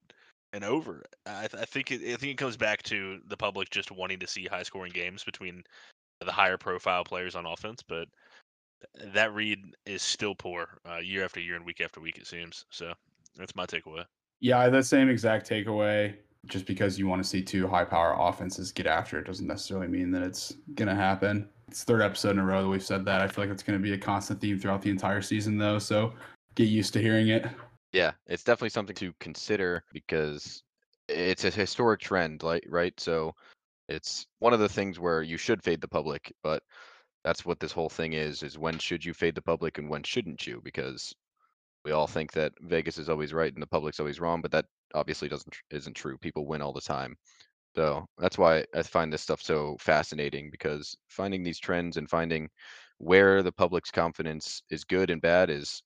an 0.52 0.64
over. 0.64 1.04
I, 1.26 1.46
th- 1.48 1.62
I 1.62 1.64
think 1.64 1.90
it, 1.90 2.00
I 2.00 2.16
think 2.16 2.32
it 2.32 2.38
comes 2.38 2.56
back 2.56 2.82
to 2.84 3.20
the 3.26 3.36
public 3.36 3.70
just 3.70 3.90
wanting 3.90 4.20
to 4.20 4.26
see 4.26 4.46
high 4.46 4.62
scoring 4.62 4.92
games 4.92 5.24
between 5.24 5.64
the 6.24 6.32
higher 6.32 6.56
profile 6.56 7.04
players 7.04 7.34
on 7.34 7.44
offense, 7.44 7.82
but 7.86 8.08
that 9.12 9.34
read 9.34 9.58
is 9.86 10.02
still 10.02 10.34
poor 10.34 10.78
uh, 10.88 10.98
year 10.98 11.24
after 11.24 11.40
year 11.40 11.56
and 11.56 11.66
week 11.66 11.80
after 11.80 12.00
week. 12.00 12.18
It 12.18 12.26
seems 12.26 12.64
so. 12.70 12.92
That's 13.36 13.56
my 13.56 13.66
takeaway. 13.66 14.04
Yeah, 14.40 14.60
I 14.60 14.68
the 14.68 14.82
same 14.82 15.08
exact 15.08 15.48
takeaway. 15.48 16.14
Just 16.46 16.66
because 16.66 16.98
you 16.98 17.06
want 17.06 17.22
to 17.22 17.28
see 17.28 17.42
two 17.42 17.66
high 17.66 17.84
power 17.84 18.14
offenses 18.18 18.72
get 18.72 18.86
after 18.86 19.18
it 19.18 19.26
doesn't 19.26 19.46
necessarily 19.46 19.88
mean 19.88 20.10
that 20.10 20.22
it's 20.22 20.54
going 20.74 20.88
to 20.88 20.94
happen. 20.94 21.48
It's 21.68 21.84
third 21.84 22.02
episode 22.02 22.30
in 22.30 22.38
a 22.38 22.44
row 22.44 22.62
that 22.62 22.68
we've 22.68 22.84
said 22.84 23.04
that. 23.06 23.20
I 23.20 23.28
feel 23.28 23.44
like 23.44 23.52
it's 23.52 23.62
going 23.62 23.78
to 23.78 23.82
be 23.82 23.94
a 23.94 23.98
constant 23.98 24.40
theme 24.40 24.58
throughout 24.58 24.82
the 24.82 24.90
entire 24.90 25.22
season, 25.22 25.56
though. 25.58 25.78
So 25.78 26.12
get 26.54 26.68
used 26.68 26.92
to 26.94 27.00
hearing 27.00 27.28
it. 27.28 27.46
Yeah, 27.92 28.12
it's 28.26 28.44
definitely 28.44 28.70
something 28.70 28.96
to 28.96 29.14
consider 29.20 29.84
because 29.92 30.62
it's 31.08 31.44
a 31.44 31.50
historic 31.50 32.00
trend, 32.00 32.42
like 32.42 32.64
right? 32.68 32.98
So 32.98 33.34
it's 33.88 34.26
one 34.38 34.52
of 34.52 34.60
the 34.60 34.68
things 34.68 34.98
where 34.98 35.22
you 35.22 35.36
should 35.36 35.62
fade 35.62 35.80
the 35.80 35.88
public, 35.88 36.32
but 36.42 36.62
that's 37.22 37.44
what 37.44 37.60
this 37.60 37.72
whole 37.72 37.88
thing 37.88 38.12
is 38.12 38.42
is 38.42 38.58
when 38.58 38.78
should 38.78 39.04
you 39.04 39.14
fade 39.14 39.34
the 39.34 39.42
public 39.42 39.78
and 39.78 39.88
when 39.88 40.02
shouldn't 40.02 40.46
you? 40.46 40.60
Because 40.64 41.14
we 41.84 41.92
all 41.92 42.06
think 42.06 42.32
that 42.32 42.52
Vegas 42.60 42.98
is 42.98 43.08
always 43.08 43.32
right 43.32 43.52
and 43.52 43.62
the 43.62 43.66
public's 43.66 44.00
always 44.00 44.20
wrong, 44.20 44.40
but 44.40 44.50
that 44.52 44.66
obviously 44.94 45.28
doesn't 45.28 45.54
isn't 45.70 45.94
true. 45.94 46.18
People 46.18 46.46
win 46.46 46.62
all 46.62 46.72
the 46.72 46.80
time. 46.80 47.16
So 47.76 48.06
that's 48.18 48.38
why 48.38 48.64
I 48.74 48.82
find 48.82 49.12
this 49.12 49.22
stuff 49.22 49.42
so 49.42 49.76
fascinating 49.80 50.50
because 50.50 50.96
finding 51.08 51.42
these 51.42 51.58
trends 51.58 51.96
and 51.96 52.08
finding 52.08 52.48
where 52.98 53.42
the 53.42 53.52
public's 53.52 53.90
confidence 53.90 54.62
is 54.70 54.84
good 54.84 55.10
and 55.10 55.20
bad 55.20 55.50
is 55.50 55.82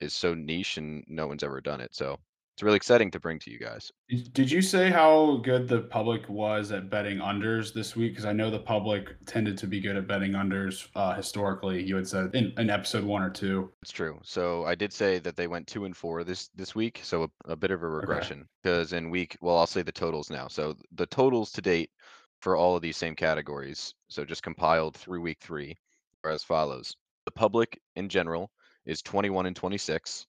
is 0.00 0.14
so 0.14 0.34
niche 0.34 0.78
and 0.78 1.04
no 1.08 1.26
one's 1.26 1.42
ever 1.44 1.60
done 1.60 1.80
it. 1.80 1.94
So 1.94 2.18
it's 2.58 2.62
really 2.64 2.76
exciting 2.76 3.08
to 3.12 3.20
bring 3.20 3.38
to 3.38 3.52
you 3.52 3.58
guys. 3.60 3.92
Did 4.32 4.50
you 4.50 4.62
say 4.62 4.90
how 4.90 5.36
good 5.44 5.68
the 5.68 5.82
public 5.82 6.28
was 6.28 6.72
at 6.72 6.90
betting 6.90 7.18
unders 7.18 7.72
this 7.72 7.94
week? 7.94 8.14
Because 8.14 8.24
I 8.24 8.32
know 8.32 8.50
the 8.50 8.58
public 8.58 9.14
tended 9.26 9.56
to 9.58 9.68
be 9.68 9.78
good 9.80 9.94
at 9.94 10.08
betting 10.08 10.32
unders 10.32 10.88
uh, 10.96 11.14
historically. 11.14 11.80
You 11.84 11.94
had 11.94 12.08
said 12.08 12.34
in, 12.34 12.52
in 12.58 12.68
episode 12.68 13.04
one 13.04 13.22
or 13.22 13.30
two. 13.30 13.70
It's 13.80 13.92
true. 13.92 14.18
So 14.24 14.64
I 14.64 14.74
did 14.74 14.92
say 14.92 15.20
that 15.20 15.36
they 15.36 15.46
went 15.46 15.68
two 15.68 15.84
and 15.84 15.96
four 15.96 16.24
this 16.24 16.48
this 16.56 16.74
week, 16.74 16.98
so 17.04 17.22
a, 17.46 17.52
a 17.52 17.54
bit 17.54 17.70
of 17.70 17.84
a 17.84 17.88
regression 17.88 18.44
because 18.64 18.92
in 18.92 19.08
week, 19.08 19.36
well, 19.40 19.56
I'll 19.56 19.68
say 19.68 19.82
the 19.82 19.92
totals 19.92 20.28
now. 20.28 20.48
So 20.48 20.74
the 20.90 21.06
totals 21.06 21.52
to 21.52 21.62
date 21.62 21.92
for 22.40 22.56
all 22.56 22.74
of 22.74 22.82
these 22.82 22.96
same 22.96 23.14
categories, 23.14 23.94
so 24.08 24.24
just 24.24 24.42
compiled 24.42 24.96
through 24.96 25.20
week 25.20 25.38
three, 25.40 25.76
are 26.24 26.32
as 26.32 26.42
follows: 26.42 26.96
the 27.24 27.30
public 27.30 27.80
in 27.94 28.08
general 28.08 28.50
is 28.84 29.00
21 29.02 29.46
and 29.46 29.54
26. 29.54 30.26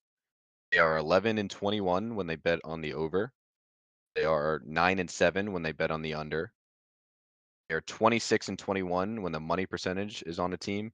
They 0.72 0.80
are 0.80 0.98
11 0.98 1.38
and 1.38 1.50
21 1.50 2.16
when 2.16 2.28
they 2.28 2.36
bet 2.36 2.60
on 2.64 2.82
the 2.82 2.94
over. 2.94 3.32
They 4.16 4.26
are 4.26 4.62
nine 4.66 5.00
and 5.00 5.10
seven 5.10 5.52
when 5.52 5.64
they 5.64 5.72
bet 5.72 5.92
on 5.92 6.02
the 6.02 6.16
under. 6.16 6.52
They're 7.70 7.82
26 7.82 8.50
and 8.50 8.60
21 8.60 9.22
when 9.22 9.32
the 9.32 9.40
money 9.40 9.66
percentage 9.66 10.24
is 10.26 10.40
on 10.40 10.54
a 10.54 10.58
team 10.58 10.92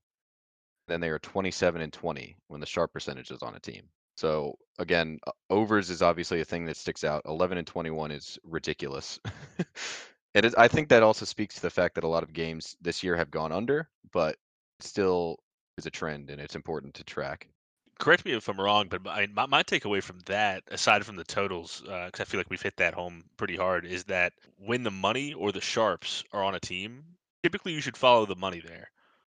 then 0.87 1.01
they 1.01 1.09
are 1.09 1.19
27 1.19 1.81
and 1.81 1.91
20 1.91 2.35
when 2.47 2.59
the 2.59 2.65
sharp 2.65 2.93
percentage 2.93 3.31
is 3.31 3.41
on 3.41 3.55
a 3.55 3.59
team. 3.59 3.83
So 4.17 4.55
again, 4.79 5.19
overs 5.49 5.89
is 5.89 6.01
obviously 6.01 6.41
a 6.41 6.45
thing 6.45 6.65
that 6.65 6.77
sticks 6.77 7.03
out. 7.03 7.23
11 7.25 7.57
and 7.57 7.67
21 7.67 8.11
is 8.11 8.37
ridiculous. 8.43 9.19
it 10.33 10.45
is. 10.45 10.55
I 10.55 10.67
think 10.67 10.89
that 10.89 11.03
also 11.03 11.25
speaks 11.25 11.55
to 11.55 11.61
the 11.61 11.69
fact 11.69 11.95
that 11.95 12.03
a 12.03 12.09
lot 12.09 12.23
of 12.23 12.33
games 12.33 12.75
this 12.81 13.03
year 13.03 13.17
have 13.17 13.31
gone 13.31 13.51
under, 13.51 13.89
but 14.13 14.37
still 14.79 15.39
is 15.77 15.85
a 15.85 15.91
trend, 15.91 16.29
and 16.29 16.39
it's 16.39 16.55
important 16.55 16.93
to 16.95 17.03
track. 17.03 17.49
Correct 17.97 18.25
me 18.25 18.33
if 18.33 18.49
I'm 18.49 18.59
wrong, 18.59 18.87
but 18.89 19.03
my 19.03 19.27
my, 19.47 19.63
takeaway 19.63 20.03
from 20.03 20.19
that, 20.25 20.63
aside 20.67 21.05
from 21.05 21.15
the 21.15 21.23
totals, 21.23 21.81
because 21.81 22.19
I 22.19 22.25
feel 22.25 22.39
like 22.39 22.49
we've 22.49 22.61
hit 22.61 22.77
that 22.77 22.93
home 22.93 23.23
pretty 23.37 23.55
hard, 23.55 23.85
is 23.85 24.03
that 24.05 24.33
when 24.57 24.83
the 24.83 24.91
money 24.91 25.33
or 25.33 25.51
the 25.51 25.61
sharps 25.61 26.23
are 26.33 26.43
on 26.43 26.55
a 26.55 26.59
team, 26.59 27.05
typically 27.41 27.71
you 27.73 27.81
should 27.81 27.95
follow 27.95 28.25
the 28.25 28.35
money 28.35 28.59
there. 28.59 28.91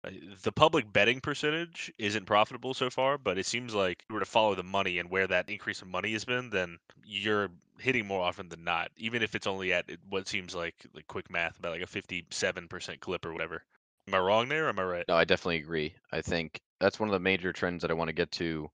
Uh, 0.06 0.12
The 0.44 0.52
public 0.52 0.92
betting 0.92 1.20
percentage 1.20 1.92
isn't 1.98 2.26
profitable 2.26 2.74
so 2.74 2.90
far, 2.90 3.18
but 3.18 3.38
it 3.38 3.46
seems 3.46 3.74
like 3.74 4.00
if 4.04 4.06
you 4.10 4.14
were 4.14 4.20
to 4.22 4.26
follow 4.26 4.56
the 4.56 4.64
money 4.64 5.00
and 5.00 5.10
where 5.10 5.28
that 5.28 5.50
increase 5.50 5.82
in 5.82 5.90
money 5.90 6.14
has 6.14 6.24
been, 6.24 6.50
then 6.50 6.78
you're 7.06 7.50
hitting 7.80 8.06
more 8.06 8.24
often 8.24 8.48
than 8.48 8.64
not, 8.64 8.90
even 8.96 9.22
if 9.22 9.36
it's 9.36 9.48
only 9.48 9.74
at 9.74 9.90
what 10.08 10.28
seems 10.28 10.56
like 10.56 10.76
like 10.94 11.08
quick 11.08 11.30
math 11.30 11.60
about 11.60 11.74
like 11.74 11.82
a 11.82 11.88
57% 11.88 13.00
clip 13.02 13.26
or 13.26 13.34
whatever. 13.34 13.64
Am 14.08 14.14
I 14.14 14.20
wrong 14.20 14.48
there? 14.48 14.66
Or 14.66 14.70
am 14.70 14.80
I 14.80 14.84
right? 14.84 15.06
No, 15.08 15.16
I 15.16 15.26
definitely 15.26 15.58
agree. 15.58 15.94
I 16.12 16.22
think 16.22 16.62
that's 16.80 17.00
one 17.00 17.10
of 17.10 17.14
the 17.14 17.20
major 17.20 17.54
trends 17.54 17.82
that 17.82 17.92
I 17.92 17.96
want 17.96 18.10
to 18.10 18.14
get 18.14 18.32
to 18.34 18.70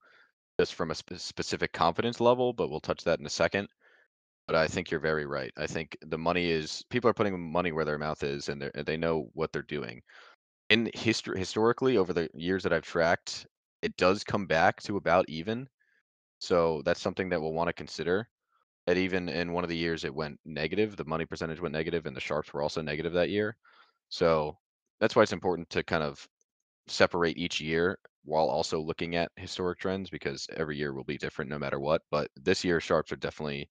just 0.60 0.76
from 0.76 0.92
a 0.92 0.96
spe- 0.96 1.16
specific 1.18 1.74
confidence 1.74 2.20
level, 2.20 2.54
but 2.54 2.70
we'll 2.70 2.80
touch 2.80 3.04
that 3.06 3.20
in 3.20 3.26
a 3.26 3.30
second. 3.30 3.70
But 4.48 4.56
I 4.56 4.68
think 4.68 4.92
you're 4.92 5.00
very 5.00 5.26
right. 5.26 5.52
I 5.58 5.68
think 5.68 5.98
the 6.02 6.18
money 6.18 6.50
is 6.50 6.84
people 6.90 7.10
are 7.10 7.14
putting 7.14 7.40
money 7.52 7.72
where 7.72 7.86
their 7.86 7.98
mouth 7.98 8.24
is 8.24 8.50
and 8.50 8.62
they 8.62 8.84
they 8.84 8.98
know 8.98 9.30
what 9.34 9.52
they're 9.52 9.62
doing. 9.64 10.02
In 10.70 10.90
history 10.94 11.40
historically 11.40 11.98
over 11.98 12.14
the 12.14 12.30
years 12.34 12.64
that 12.64 12.74
I've 12.74 12.84
tracked, 12.84 13.48
it 13.82 13.96
does 13.98 14.24
come 14.24 14.48
back 14.48 14.82
to 14.84 14.98
about 14.98 15.30
even. 15.30 15.68
So 16.40 16.82
that's 16.86 17.02
something 17.02 17.30
that 17.30 17.42
we'll 17.42 17.54
want 17.54 17.68
to 17.70 17.74
consider. 17.74 18.28
That 18.88 18.98
even 18.98 19.30
in 19.30 19.54
one 19.54 19.64
of 19.64 19.70
the 19.70 19.78
years 19.78 20.04
it 20.06 20.14
went 20.16 20.40
negative, 20.46 20.96
the 20.98 21.06
money 21.06 21.26
percentage 21.26 21.62
went 21.62 21.74
negative 21.74 22.06
and 22.06 22.16
the 22.16 22.22
sharps 22.22 22.54
were 22.54 22.62
also 22.64 22.82
negative 22.82 23.14
that 23.14 23.30
year. 23.30 23.56
So 24.10 24.58
that's 25.00 25.16
why 25.16 25.24
it's 25.24 25.34
important 25.34 25.70
to 25.72 25.84
kind 25.84 26.04
of 26.04 26.28
separate 26.88 27.38
each 27.38 27.62
year 27.62 27.98
while 28.24 28.48
also 28.48 28.80
looking 28.80 29.16
at 29.16 29.32
historic 29.36 29.80
trends 29.80 30.10
because 30.10 30.48
every 30.56 30.78
year 30.78 30.94
will 30.94 31.04
be 31.04 31.18
different 31.18 31.50
no 31.50 31.60
matter 31.60 31.80
what. 31.80 32.02
But 32.12 32.30
this 32.36 32.64
year, 32.64 32.80
sharps 32.80 33.12
are 33.12 33.18
definitely 33.18 33.70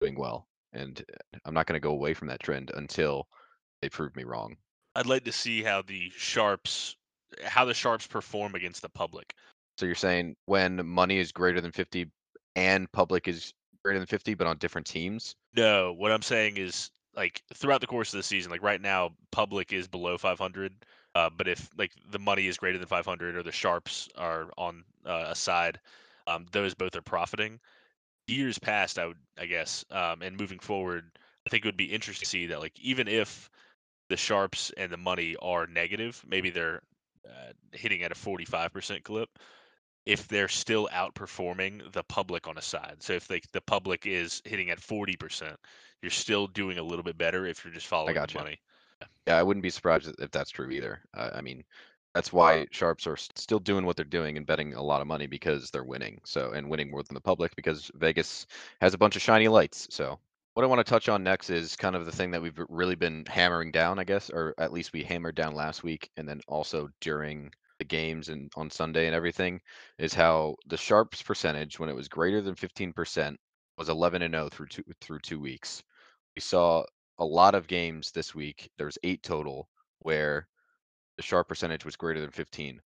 doing 0.00 0.18
well, 0.18 0.48
and 0.72 1.02
uh, 1.12 1.38
I'm 1.44 1.54
not 1.54 1.66
going 1.66 1.80
to 1.80 1.86
go 1.86 1.92
away 1.92 2.14
from 2.14 2.28
that 2.28 2.40
trend 2.40 2.70
until 2.74 3.28
they 3.82 3.88
prove 3.88 4.16
me 4.16 4.24
wrong. 4.24 4.56
I'd 4.94 5.06
like 5.06 5.24
to 5.24 5.32
see 5.32 5.62
how 5.62 5.82
the 5.82 6.10
sharps 6.16 6.96
how 7.42 7.64
the 7.64 7.74
sharps 7.74 8.06
perform 8.06 8.54
against 8.54 8.82
the 8.82 8.88
public. 8.88 9.34
So 9.76 9.86
you're 9.86 9.96
saying 9.96 10.36
when 10.46 10.86
money 10.86 11.18
is 11.18 11.32
greater 11.32 11.60
than 11.60 11.72
50 11.72 12.06
and 12.54 12.90
public 12.92 13.26
is 13.26 13.52
greater 13.84 13.98
than 13.98 14.06
50, 14.06 14.34
but 14.34 14.46
on 14.46 14.56
different 14.58 14.86
teams? 14.86 15.34
No, 15.56 15.92
what 15.92 16.12
I'm 16.12 16.22
saying 16.22 16.56
is 16.56 16.90
like 17.16 17.42
throughout 17.54 17.80
the 17.80 17.86
course 17.86 18.12
of 18.12 18.18
the 18.18 18.22
season, 18.22 18.50
like 18.50 18.62
right 18.62 18.80
now, 18.80 19.10
public 19.30 19.72
is 19.72 19.88
below 19.88 20.16
500. 20.16 20.72
Uh, 21.14 21.30
but 21.36 21.46
if 21.46 21.68
like 21.78 21.92
the 22.10 22.18
money 22.18 22.46
is 22.46 22.56
greater 22.56 22.78
than 22.78 22.88
500 22.88 23.36
or 23.36 23.42
the 23.42 23.52
sharps 23.52 24.08
are 24.16 24.50
on 24.58 24.84
uh, 25.06 25.26
a 25.28 25.34
side, 25.34 25.78
um, 26.26 26.46
those 26.52 26.74
both 26.74 26.96
are 26.96 27.02
profiting. 27.02 27.60
Years 28.26 28.58
past, 28.58 28.98
I 28.98 29.06
would, 29.06 29.18
I 29.38 29.46
guess, 29.46 29.84
um, 29.90 30.22
and 30.22 30.36
moving 30.38 30.58
forward, 30.58 31.04
I 31.46 31.50
think 31.50 31.64
it 31.64 31.68
would 31.68 31.76
be 31.76 31.84
interesting 31.84 32.24
to 32.24 32.28
see 32.28 32.46
that 32.46 32.60
like 32.60 32.78
even 32.80 33.06
if 33.06 33.50
the 34.08 34.16
sharps 34.16 34.72
and 34.76 34.90
the 34.90 34.96
money 34.96 35.36
are 35.40 35.66
negative, 35.66 36.22
maybe 36.26 36.50
they're 36.50 36.82
uh, 37.26 37.52
hitting 37.72 38.02
at 38.02 38.12
a 38.12 38.14
45% 38.14 39.02
clip. 39.02 39.28
If 40.06 40.28
they're 40.28 40.48
still 40.48 40.88
outperforming 40.92 41.90
the 41.92 42.02
public 42.02 42.46
on 42.46 42.58
a 42.58 42.62
side, 42.62 42.96
so 42.98 43.14
if 43.14 43.30
like 43.30 43.50
the 43.52 43.62
public 43.62 44.04
is 44.04 44.42
hitting 44.44 44.68
at 44.68 44.78
40%, 44.78 45.56
you're 46.02 46.10
still 46.10 46.46
doing 46.46 46.76
a 46.76 46.82
little 46.82 47.02
bit 47.02 47.16
better 47.16 47.46
if 47.46 47.64
you're 47.64 47.72
just 47.72 47.86
following 47.86 48.14
the 48.14 48.20
gotcha. 48.20 48.36
money. 48.36 48.58
Yeah, 49.26 49.38
I 49.38 49.42
wouldn't 49.42 49.62
be 49.62 49.70
surprised 49.70 50.14
if 50.18 50.30
that's 50.30 50.50
true 50.50 50.70
either. 50.70 51.02
I, 51.14 51.30
I 51.30 51.40
mean, 51.40 51.64
that's 52.14 52.32
why 52.32 52.66
sharps 52.70 53.06
are 53.06 53.16
still 53.16 53.58
doing 53.58 53.86
what 53.86 53.96
they're 53.96 54.04
doing 54.04 54.36
and 54.36 54.46
betting 54.46 54.74
a 54.74 54.82
lot 54.82 55.00
of 55.00 55.06
money 55.06 55.26
because 55.26 55.70
they're 55.70 55.84
winning. 55.84 56.20
So, 56.24 56.52
and 56.52 56.68
winning 56.70 56.90
more 56.90 57.02
than 57.02 57.14
the 57.14 57.20
public 57.20 57.56
because 57.56 57.90
Vegas 57.94 58.46
has 58.80 58.94
a 58.94 58.98
bunch 58.98 59.16
of 59.16 59.22
shiny 59.22 59.48
lights. 59.48 59.88
So, 59.90 60.18
what 60.54 60.62
I 60.62 60.66
want 60.66 60.78
to 60.80 60.88
touch 60.90 61.08
on 61.08 61.22
next 61.24 61.50
is 61.50 61.74
kind 61.76 61.96
of 61.96 62.06
the 62.06 62.12
thing 62.12 62.30
that 62.32 62.42
we've 62.42 62.58
really 62.68 62.94
been 62.94 63.24
hammering 63.26 63.72
down, 63.72 63.98
I 63.98 64.04
guess, 64.04 64.30
or 64.30 64.54
at 64.58 64.72
least 64.72 64.92
we 64.92 65.02
hammered 65.02 65.34
down 65.34 65.54
last 65.54 65.82
week 65.82 66.10
and 66.16 66.28
then 66.28 66.40
also 66.46 66.88
during 67.00 67.50
the 67.80 67.84
games 67.84 68.28
and 68.28 68.52
on 68.54 68.70
Sunday 68.70 69.06
and 69.06 69.16
everything 69.16 69.60
is 69.98 70.14
how 70.14 70.54
the 70.68 70.76
sharps 70.76 71.22
percentage 71.22 71.80
when 71.80 71.88
it 71.88 71.96
was 71.96 72.08
greater 72.08 72.40
than 72.40 72.54
15% 72.54 73.36
was 73.76 73.88
11 73.88 74.22
and 74.22 74.34
0 74.34 74.48
through 74.50 74.68
two 74.68 74.84
through 75.00 75.18
two 75.20 75.40
weeks. 75.40 75.82
We 76.36 76.40
saw 76.40 76.84
a 77.18 77.24
lot 77.24 77.54
of 77.54 77.66
games 77.66 78.10
this 78.10 78.34
week. 78.34 78.70
There's 78.78 78.98
eight 79.02 79.22
total 79.22 79.68
where 80.00 80.48
the 81.16 81.22
sharp 81.22 81.48
percentage 81.48 81.84
was 81.84 81.96
greater 81.96 82.20
than 82.20 82.30
15%. 82.30 82.78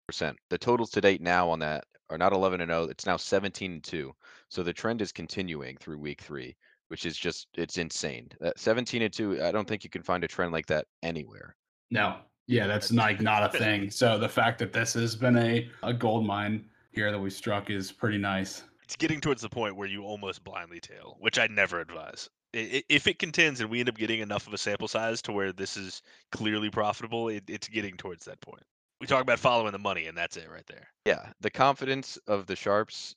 The 0.51 0.59
totals 0.59 0.91
to 0.91 1.01
date 1.01 1.21
now 1.21 1.49
on 1.49 1.59
that 1.61 1.85
are 2.11 2.19
not 2.19 2.33
11 2.33 2.61
and 2.61 2.71
0. 2.71 2.85
It's 2.85 3.07
now 3.07 3.17
17 3.17 3.73
and 3.73 3.85
2. 3.85 4.13
So 4.49 4.63
the 4.63 4.73
trend 4.73 5.03
is 5.03 5.13
continuing 5.13 5.77
through 5.77 5.99
week 5.99 6.21
three, 6.21 6.57
which 6.89 7.07
is 7.07 7.17
just 7.17 7.49
it's 7.55 7.79
insane. 7.79 8.29
That 8.41 8.59
17 8.59 9.03
and 9.03 9.13
2. 9.13 9.43
I 9.43 9.53
don't 9.53 9.67
think 9.67 9.85
you 9.85 9.91
can 9.91 10.03
find 10.03 10.25
a 10.25 10.29
trend 10.29 10.53
like 10.53 10.67
that 10.67 10.87
anywhere. 11.03 11.57
No. 11.91 12.17
Yeah, 12.47 12.67
that's 12.67 12.91
like 12.91 13.21
not 13.21 13.55
a 13.55 13.59
thing. 13.59 13.91
So 13.91 14.19
the 14.19 14.29
fact 14.29 14.59
that 14.59 14.73
this 14.73 14.95
has 14.95 15.15
been 15.15 15.37
a, 15.37 15.71
a 15.83 15.93
gold 15.93 16.27
mine 16.27 16.65
here 16.93 17.13
that 17.13 17.19
we 17.19 17.31
struck 17.31 17.71
is 17.71 17.93
pretty 17.93 18.19
nice. 18.19 18.63
It's 18.83 18.97
getting 18.97 19.21
towards 19.21 19.43
the 19.43 19.51
point 19.51 19.77
where 19.77 19.87
you 19.87 20.03
almost 20.05 20.45
blindly 20.45 20.81
tail, 20.81 21.19
which 21.21 21.39
I'd 21.39 21.51
never 21.51 21.79
advise. 21.79 22.31
If 22.53 23.07
it 23.07 23.19
contends 23.19 23.61
and 23.61 23.69
we 23.69 23.81
end 23.81 23.89
up 23.89 23.97
getting 23.97 24.21
enough 24.21 24.47
of 24.47 24.55
a 24.55 24.59
sample 24.59 24.89
size 24.89 25.21
to 25.23 25.33
where 25.33 25.53
this 25.53 25.77
is 25.77 26.03
clearly 26.33 26.71
profitable, 26.71 27.29
it, 27.29 27.45
it's 27.47 27.69
getting 27.69 27.97
towards 27.97 28.25
that 28.25 28.41
point. 28.41 28.63
We 29.01 29.07
talk 29.07 29.23
about 29.23 29.39
following 29.39 29.73
the 29.73 29.79
money, 29.79 30.07
and 30.07 30.17
that's 30.17 30.37
it 30.37 30.51
right 30.51 30.67
there. 30.67 30.89
Yeah, 31.05 31.27
the 31.41 31.51
confidence 31.51 32.17
of 32.27 32.47
the 32.47 32.57
sharps. 32.57 33.15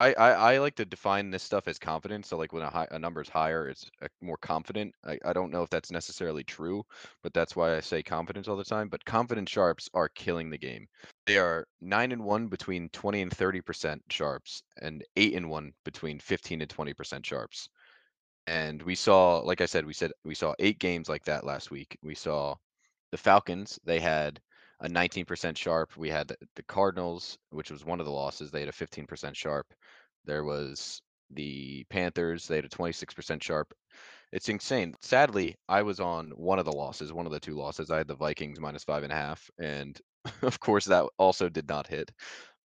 I, 0.00 0.12
I, 0.14 0.30
I 0.30 0.58
like 0.58 0.74
to 0.76 0.84
define 0.84 1.30
this 1.30 1.44
stuff 1.44 1.68
as 1.68 1.78
confidence. 1.78 2.28
So 2.28 2.36
like 2.36 2.52
when 2.52 2.64
a, 2.64 2.68
high, 2.68 2.88
a 2.90 2.98
number 2.98 3.20
is 3.20 3.28
higher, 3.28 3.68
it's 3.68 3.88
uh, 4.02 4.08
more 4.20 4.36
confident. 4.38 4.92
I, 5.06 5.18
I 5.24 5.32
don't 5.32 5.52
know 5.52 5.62
if 5.62 5.70
that's 5.70 5.92
necessarily 5.92 6.42
true, 6.42 6.82
but 7.22 7.32
that's 7.32 7.54
why 7.54 7.76
I 7.76 7.80
say 7.80 8.02
confidence 8.02 8.48
all 8.48 8.56
the 8.56 8.64
time. 8.64 8.88
But 8.88 9.04
confident 9.04 9.48
sharps 9.48 9.88
are 9.94 10.08
killing 10.08 10.50
the 10.50 10.58
game. 10.58 10.88
They 11.26 11.38
are 11.38 11.66
nine 11.80 12.10
and 12.10 12.24
one 12.24 12.48
between 12.48 12.88
twenty 12.88 13.22
and 13.22 13.32
thirty 13.32 13.60
percent 13.60 14.02
sharps, 14.10 14.62
and 14.82 15.04
eight 15.16 15.34
and 15.34 15.48
one 15.48 15.72
between 15.84 16.18
fifteen 16.18 16.60
and 16.60 16.68
twenty 16.68 16.92
percent 16.92 17.24
sharps. 17.24 17.68
And 18.46 18.82
we 18.82 18.94
saw, 18.94 19.38
like 19.38 19.60
I 19.60 19.66
said, 19.66 19.86
we 19.86 19.94
said 19.94 20.12
we 20.24 20.34
saw 20.34 20.54
eight 20.58 20.78
games 20.78 21.08
like 21.08 21.24
that 21.24 21.44
last 21.44 21.70
week. 21.70 21.96
We 22.02 22.14
saw 22.14 22.56
the 23.10 23.16
Falcons. 23.16 23.78
They 23.84 24.00
had 24.00 24.40
a 24.80 24.88
19% 24.88 25.56
sharp. 25.56 25.96
We 25.96 26.10
had 26.10 26.28
the, 26.28 26.62
Cardinals, 26.64 27.38
which 27.50 27.70
was 27.70 27.84
one 27.84 28.00
of 28.00 28.06
the 28.06 28.12
losses. 28.12 28.50
They 28.50 28.60
had 28.60 28.68
a 28.68 28.72
15% 28.72 29.34
sharp. 29.34 29.72
There 30.24 30.44
was 30.44 31.00
the 31.30 31.84
Panthers. 31.90 32.46
They 32.46 32.56
had 32.56 32.64
a 32.64 32.68
26% 32.68 33.42
sharp. 33.42 33.72
It's 34.32 34.48
insane. 34.48 34.94
Sadly, 35.00 35.56
I 35.68 35.82
was 35.82 36.00
on 36.00 36.30
one 36.30 36.58
of 36.58 36.64
the 36.64 36.72
losses, 36.72 37.12
one 37.12 37.26
of 37.26 37.32
the 37.32 37.40
two 37.40 37.54
losses. 37.54 37.90
I 37.90 37.98
had 37.98 38.08
the 38.08 38.16
Vikings 38.16 38.60
minus 38.60 38.84
five 38.84 39.04
and 39.04 39.12
a 39.12 39.16
half, 39.16 39.48
and 39.58 39.98
of 40.42 40.58
course 40.58 40.84
that 40.86 41.06
also 41.18 41.48
did 41.48 41.68
not 41.68 41.86
hit. 41.86 42.10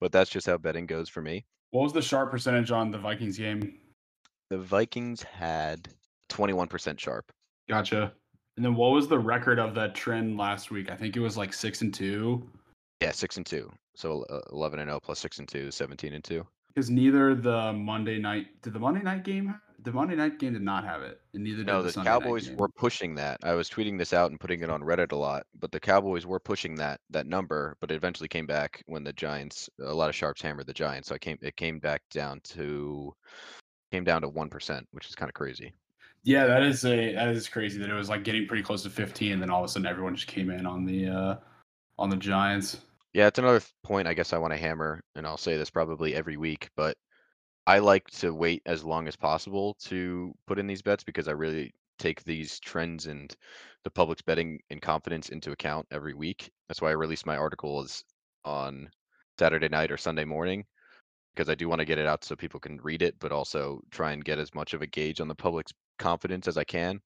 But 0.01 0.12
that's 0.12 0.30
just 0.30 0.46
how 0.46 0.58
betting 0.58 0.86
goes 0.86 1.08
for 1.08 1.22
me. 1.22 1.46
What 1.72 1.84
was 1.84 1.94
the 1.94 2.01
sharp 2.01 2.32
percentage 2.32 2.70
on 2.70 2.92
the 2.92 2.98
Vikings 2.98 3.38
game? 3.38 3.80
The 4.54 4.60
Vikings 4.60 5.24
had 5.24 5.90
21% 6.30 7.00
sharp. 7.00 7.32
Gotcha. 7.68 8.14
And 8.56 8.64
then 8.64 8.76
what 8.76 8.92
was 8.92 9.08
the 9.08 9.18
record 9.18 9.58
of 9.58 9.74
that 9.74 9.96
trend 9.96 10.38
last 10.38 10.70
week? 10.70 10.92
I 10.92 10.96
think 10.96 11.18
it 11.18 11.22
was 11.22 11.36
like 11.36 11.52
six 11.52 11.82
and 11.82 11.92
two. 11.92 12.48
Yeah, 13.02 13.14
six 13.14 13.38
and 13.38 13.46
two. 13.48 13.72
So 13.96 14.22
uh, 14.30 14.42
11 14.52 14.78
and 14.78 14.90
0 14.90 15.00
plus 15.00 15.18
six 15.18 15.40
and 15.40 15.48
two, 15.48 15.72
17 15.72 16.14
and 16.14 16.24
two. 16.24 16.46
Because 16.68 16.92
neither 16.92 17.34
the 17.34 17.74
Monday 17.74 18.20
night 18.20 18.62
did 18.62 18.74
the 18.74 18.80
Monday 18.80 19.02
night 19.02 19.24
game 19.24 19.56
the 19.84 19.92
Monday 19.92 20.16
night 20.16 20.40
game 20.40 20.54
did 20.54 20.62
not 20.62 20.86
have 20.86 21.02
it, 21.02 21.20
and 21.34 21.44
neither 21.44 21.64
No, 21.64 21.78
did 21.78 21.80
the, 21.80 21.84
the 21.88 21.92
Sunday 21.94 22.10
Cowboys 22.10 22.50
were 22.52 22.70
pushing 22.70 23.16
that. 23.16 23.40
I 23.44 23.54
was 23.54 23.70
tweeting 23.70 23.98
this 23.98 24.14
out 24.14 24.32
and 24.32 24.40
putting 24.40 24.62
it 24.62 24.70
on 24.70 24.82
Reddit 24.82 25.12
a 25.12 25.16
lot, 25.16 25.46
but 25.60 25.72
the 25.72 25.80
Cowboys 25.80 26.26
were 26.26 26.40
pushing 26.40 26.76
that 26.76 27.02
that 27.10 27.28
number, 27.28 27.76
but 27.82 27.92
it 27.92 27.96
eventually 27.96 28.30
came 28.30 28.46
back 28.46 28.82
when 28.86 29.04
the 29.04 29.14
Giants, 29.14 29.70
a 29.82 29.94
lot 29.94 30.10
of 30.10 30.16
sharps 30.16 30.42
hammered 30.42 30.68
the 30.68 30.74
Giants. 30.74 31.10
So 31.10 31.16
I 31.16 31.18
came 31.18 31.38
it 31.42 31.58
came 31.58 31.80
back 31.80 32.02
down 32.12 32.40
to 32.46 33.14
came 33.94 34.04
down 34.04 34.24
to 34.24 34.28
1%, 34.28 34.86
which 34.90 35.08
is 35.08 35.14
kind 35.14 35.30
of 35.30 35.36
crazy. 35.36 35.72
Yeah, 36.24 36.48
that 36.48 36.64
is 36.64 36.84
a 36.84 37.14
that 37.14 37.28
is 37.28 37.48
crazy 37.48 37.78
that 37.80 37.90
it 37.90 37.94
was 37.94 38.10
like 38.10 38.24
getting 38.24 38.48
pretty 38.48 38.64
close 38.64 38.82
to 38.84 38.90
15, 38.90 39.34
and 39.34 39.42
then 39.42 39.52
all 39.52 39.64
of 39.64 39.66
a 39.66 39.72
sudden 39.72 39.86
everyone 39.86 40.16
just 40.16 40.28
came 40.28 40.50
in 40.50 40.66
on 40.66 40.84
the 40.84 41.08
uh 41.08 41.36
on 42.00 42.10
the 42.10 42.16
Giants. 42.16 42.82
Yeah, 43.14 43.28
it's 43.28 43.38
another 43.38 43.62
point 43.84 44.08
I 44.08 44.16
guess 44.16 44.34
I 44.34 44.40
want 44.40 44.52
to 44.52 44.58
hammer, 44.58 45.04
and 45.16 45.28
I'll 45.28 45.38
say 45.38 45.58
this 45.58 45.70
probably 45.70 46.16
every 46.16 46.38
week, 46.38 46.70
but 46.76 46.98
I 47.68 47.80
like 47.80 48.10
to 48.22 48.34
wait 48.34 48.64
as 48.66 48.84
long 48.84 49.08
as 49.08 49.16
possible 49.16 49.76
to 49.84 50.34
put 50.48 50.58
in 50.58 50.66
these 50.66 50.82
bets 50.82 51.04
because 51.04 51.28
I 51.28 51.34
really 51.34 51.72
take 52.00 52.24
these 52.24 52.60
trends 52.60 53.06
and 53.06 53.36
the 53.84 53.92
public's 53.92 54.24
betting 54.24 54.60
and 54.72 54.82
confidence 54.82 55.30
into 55.30 55.52
account 55.52 55.86
every 55.92 56.16
week. 56.16 56.50
That's 56.68 56.82
why 56.82 56.90
I 56.90 56.94
release 56.94 57.28
my 57.28 57.38
articles 57.38 58.04
on 58.44 58.90
Saturday 59.38 59.70
night 59.70 59.92
or 59.92 59.98
Sunday 59.98 60.26
morning 60.26 60.66
because 61.34 61.50
I 61.50 61.56
do 61.56 61.68
want 61.68 61.80
to 61.80 61.86
get 61.86 61.98
it 61.98 62.06
out 62.06 62.24
so 62.24 62.36
people 62.36 62.60
can 62.60 62.80
read 62.84 63.02
it, 63.02 63.16
but 63.20 63.32
also 63.32 63.82
try 63.92 64.12
and 64.12 64.24
get 64.24 64.40
as 64.40 64.54
much 64.54 64.74
of 64.74 64.82
a 64.82 64.88
gauge 64.88 65.20
on 65.20 65.28
the 65.28 65.36
public's 65.36 65.74
confidence 66.00 66.48
as 66.48 66.58
I 66.58 66.63
can. 66.63 67.02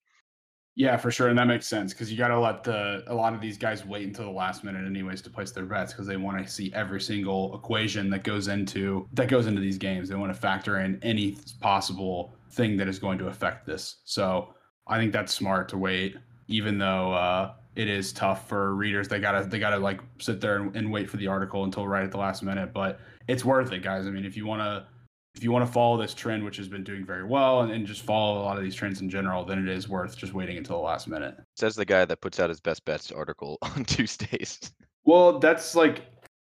Yeah, 0.76 0.96
for 0.96 1.10
sure, 1.10 1.30
and 1.30 1.40
that 1.40 1.48
makes 1.48 1.68
sense 1.68 1.92
because 1.92 2.12
you 2.12 2.20
got 2.20 2.28
to 2.28 2.40
let 2.40 2.64
the 2.64 3.04
a 3.08 3.16
lot 3.16 3.34
of 3.34 3.42
these 3.42 3.58
guys 3.58 3.84
wait 3.84 4.06
until 4.06 4.26
the 4.26 4.32
last 4.32 4.64
minute, 4.64 4.86
anyways, 4.86 5.24
to 5.24 5.30
place 5.32 5.50
their 5.52 5.66
bets 5.66 5.92
because 5.92 6.06
they 6.06 6.18
want 6.18 6.38
to 6.38 6.48
see 6.48 6.72
every 6.72 7.02
single 7.02 7.56
equation 7.56 8.12
that 8.12 8.24
goes 8.24 8.48
into 8.48 9.08
that 9.14 9.28
goes 9.28 9.48
into 9.48 9.60
these 9.60 9.80
games. 9.80 10.08
They 10.08 10.16
want 10.16 10.32
to 10.32 10.40
factor 10.40 10.80
in 10.82 11.00
any 11.02 11.36
possible 11.62 12.36
thing 12.52 12.78
that 12.78 12.88
is 12.88 13.00
going 13.00 13.18
to 13.18 13.28
affect 13.28 13.66
this. 13.66 14.02
So 14.04 14.54
I 14.86 15.00
think 15.00 15.14
that's 15.14 15.34
smart 15.34 15.68
to 15.70 15.80
wait, 15.80 16.16
even 16.48 16.78
though 16.78 17.12
uh, 17.12 17.54
it 17.78 17.88
is 17.88 18.12
tough 18.12 18.50
for 18.50 18.74
readers. 18.74 19.08
They 19.08 19.20
gotta 19.20 19.48
they 19.48 19.60
gotta 19.60 19.78
like 19.78 20.02
sit 20.20 20.42
there 20.42 20.58
and, 20.58 20.76
and 20.76 20.92
wait 20.92 21.08
for 21.10 21.18
the 21.18 21.28
article 21.28 21.64
until 21.64 21.88
right 21.88 22.04
at 22.04 22.12
the 22.12 22.18
last 22.18 22.42
minute, 22.42 22.74
but 22.74 23.00
it's 23.28 23.46
worth 23.46 23.72
it, 23.72 23.84
guys. 23.84 24.08
I 24.08 24.10
mean, 24.10 24.26
if 24.26 24.36
you 24.36 24.48
want 24.48 24.62
to 24.62 24.88
if 25.36 25.44
you 25.44 25.52
want 25.52 25.64
to 25.64 25.72
follow 25.72 25.96
this 25.96 26.16
trend, 26.16 26.44
which 26.44 26.58
has 26.58 26.68
been 26.68 26.84
doing 26.84 27.06
very 27.06 27.24
well, 27.24 27.62
and, 27.62 27.72
and 27.72 27.86
just 27.86 28.02
follow 28.02 28.42
a 28.42 28.44
lot 28.44 28.58
of 28.58 28.64
these 28.64 28.74
trends 28.74 29.02
in 29.02 29.10
general, 29.12 29.46
then 29.46 29.60
it 29.60 29.70
is 29.70 29.88
worth 29.88 30.18
just 30.18 30.34
waiting 30.34 30.58
until 30.58 30.78
the 30.78 30.82
last 30.82 31.08
minute. 31.08 31.38
Says 31.56 31.76
the 31.76 31.86
guy 31.86 32.04
that 32.04 32.20
puts 32.20 32.40
out 32.40 32.50
his 32.50 32.60
best 32.60 32.84
bets 32.84 33.12
article 33.12 33.60
on 33.62 33.86
Tuesdays. 33.86 34.72
Well, 35.06 35.38
that's 35.38 35.76
like 35.76 36.02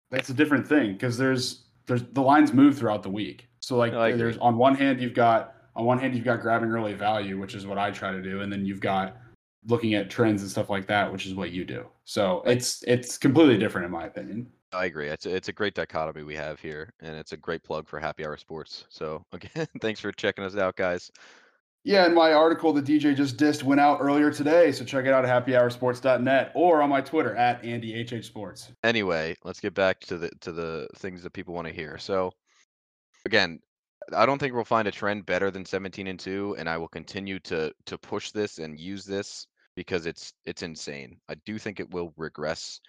that's 0.10 0.30
a 0.30 0.34
different 0.34 0.66
thing 0.66 0.94
because 0.94 1.18
there's 1.18 1.66
there's 1.88 2.04
the 2.14 2.22
lines 2.22 2.54
move 2.54 2.78
throughout 2.78 3.04
the 3.04 3.10
week. 3.10 3.50
So 3.60 3.76
like 3.76 3.92
No, 3.92 4.16
there's 4.16 4.38
on 4.38 4.58
one 4.58 4.76
hand 4.76 5.02
you've 5.02 5.14
got 5.14 5.56
on 5.76 5.84
one 5.84 6.00
hand 6.00 6.16
you've 6.16 6.24
got 6.24 6.40
grabbing 6.40 6.72
early 6.72 6.94
value, 6.94 7.38
which 7.38 7.54
is 7.54 7.68
what 7.68 7.78
I 7.78 7.92
try 7.92 8.12
to 8.14 8.22
do, 8.22 8.40
and 8.40 8.52
then 8.52 8.66
you've 8.66 8.80
got 8.80 9.18
looking 9.68 9.94
at 9.94 10.10
trends 10.10 10.42
and 10.42 10.50
stuff 10.50 10.70
like 10.70 10.88
that, 10.88 11.12
which 11.12 11.26
is 11.26 11.36
what 11.36 11.52
you 11.52 11.66
do. 11.66 11.86
So 12.06 12.42
it's 12.46 12.84
it's 12.88 13.18
completely 13.18 13.58
different 13.58 13.86
in 13.86 13.92
my 13.92 14.06
opinion. 14.06 14.48
I 14.74 14.86
agree. 14.86 15.08
It's 15.08 15.26
a, 15.26 15.34
it's 15.34 15.48
a 15.48 15.54
great 15.54 15.76
dichotomy 15.76 16.24
we 16.24 16.36
have 16.36 16.60
here, 16.60 16.94
and 17.00 17.16
it's 17.16 17.32
a 17.32 17.38
great 17.38 17.64
plug 17.64 17.88
for 17.88 18.00
Happy 18.00 18.26
Hour 18.26 18.38
Sports. 18.38 18.86
So 18.90 19.24
again, 19.32 19.68
thanks 19.82 20.00
for 20.00 20.12
checking 20.12 20.44
us 20.44 20.56
out, 20.56 20.76
guys. 20.76 21.12
Yeah, 21.84 22.06
and 22.06 22.14
my 22.14 22.34
article 22.34 22.74
the 22.74 22.82
DJ 22.82 23.16
just 23.16 23.38
dissed 23.38 23.64
went 23.64 23.80
out 23.80 24.00
earlier 24.02 24.30
today, 24.30 24.74
so 24.74 24.84
check 24.84 25.06
it 25.06 25.14
out 25.14 25.24
at 25.24 25.46
happyhoursports.net 25.46 26.52
or 26.54 26.82
on 26.82 26.90
my 26.90 27.00
Twitter 27.00 27.34
at 27.36 27.64
AndyHH 27.64 28.26
Sports. 28.26 28.72
Anyway, 28.84 29.38
let's 29.46 29.62
get 29.62 29.74
back 29.74 30.02
to 30.02 30.18
the 30.18 30.30
to 30.42 30.52
the 30.52 30.88
things 30.98 31.24
that 31.24 31.32
people 31.32 31.54
want 31.54 31.68
to 31.68 31.74
hear. 31.74 31.98
So 31.98 32.34
again, 33.26 33.60
I 34.14 34.26
don't 34.26 34.38
think 34.38 34.54
we'll 34.54 34.66
find 34.66 34.88
a 34.88 34.92
trend 34.92 35.26
better 35.26 35.50
than 35.50 35.66
17 35.66 36.08
and 36.08 36.20
2, 36.20 36.58
and 36.60 36.68
I 36.68 36.78
will 36.78 36.90
continue 36.90 37.40
to 37.40 37.74
to 37.86 37.98
push 37.98 38.32
this 38.32 38.58
and 38.60 38.78
use 38.78 39.06
this 39.06 39.48
because 39.78 40.08
it's 40.08 40.34
it's 40.44 40.64
insane. 40.64 41.18
I 41.30 41.36
do 41.46 41.58
think 41.58 41.80
it 41.80 41.90
will 41.92 42.12
regress 42.18 42.82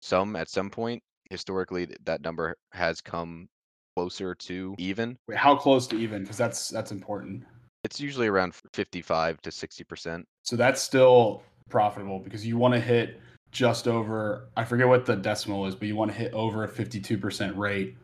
some 0.00 0.36
at 0.36 0.48
some 0.48 0.70
point. 0.70 1.02
Historically, 1.30 1.86
th- 1.86 1.98
that 2.04 2.20
number 2.20 2.54
has 2.70 3.00
come 3.00 3.48
closer 3.96 4.36
to 4.36 4.76
even. 4.78 5.16
Wait, 5.26 5.38
how 5.38 5.56
close 5.56 5.88
to 5.88 5.96
even? 5.96 6.22
Because 6.22 6.36
that's 6.36 6.68
that's 6.68 6.92
important. 6.92 7.42
It's 7.82 8.00
usually 8.00 8.28
around 8.28 8.54
55 8.74 9.40
to 9.42 9.50
60 9.50 9.84
percent. 9.84 10.26
So 10.44 10.54
that's 10.54 10.80
still 10.80 11.42
profitable 11.70 12.20
because 12.20 12.46
you 12.46 12.58
want 12.58 12.74
to 12.74 12.80
hit 12.80 13.18
just 13.50 13.88
over, 13.88 14.50
I 14.56 14.64
forget 14.64 14.86
what 14.86 15.06
the 15.06 15.16
decimal 15.16 15.66
is, 15.66 15.74
but 15.74 15.88
you 15.88 15.96
want 15.96 16.10
to 16.10 16.16
hit 16.16 16.32
over 16.34 16.64
a 16.64 16.68
52% 16.68 17.56
rate, 17.56 17.96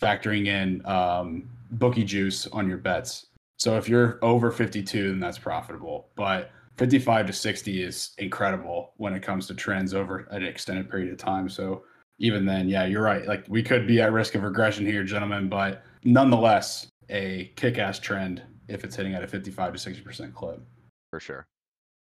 factoring 0.00 0.46
in 0.46 0.86
um, 0.86 1.50
bookie 1.72 2.04
juice 2.04 2.46
on 2.46 2.68
your 2.68 2.78
bets. 2.78 3.26
So 3.58 3.76
if 3.76 3.88
you're 3.88 4.18
over 4.22 4.52
52, 4.52 5.10
then 5.10 5.20
that's 5.20 5.38
profitable. 5.38 6.08
But 6.14 6.52
55 6.80 7.26
to 7.26 7.32
60 7.34 7.82
is 7.82 8.12
incredible 8.16 8.94
when 8.96 9.12
it 9.12 9.22
comes 9.22 9.46
to 9.46 9.54
trends 9.54 9.92
over 9.92 10.20
an 10.30 10.42
extended 10.42 10.90
period 10.90 11.12
of 11.12 11.18
time. 11.18 11.46
So 11.46 11.82
even 12.18 12.46
then, 12.46 12.70
yeah, 12.70 12.86
you're 12.86 13.02
right. 13.02 13.26
Like 13.26 13.44
we 13.48 13.62
could 13.62 13.86
be 13.86 14.00
at 14.00 14.14
risk 14.14 14.34
of 14.34 14.44
regression 14.44 14.86
here, 14.86 15.04
gentlemen, 15.04 15.50
but 15.50 15.84
nonetheless, 16.04 16.86
a 17.10 17.52
kick 17.56 17.76
ass 17.76 17.98
trend 17.98 18.42
if 18.66 18.82
it's 18.82 18.96
hitting 18.96 19.12
at 19.12 19.22
a 19.22 19.26
55 19.26 19.74
to 19.74 19.90
60% 19.90 20.32
clip. 20.32 20.62
for 21.10 21.20
sure. 21.20 21.46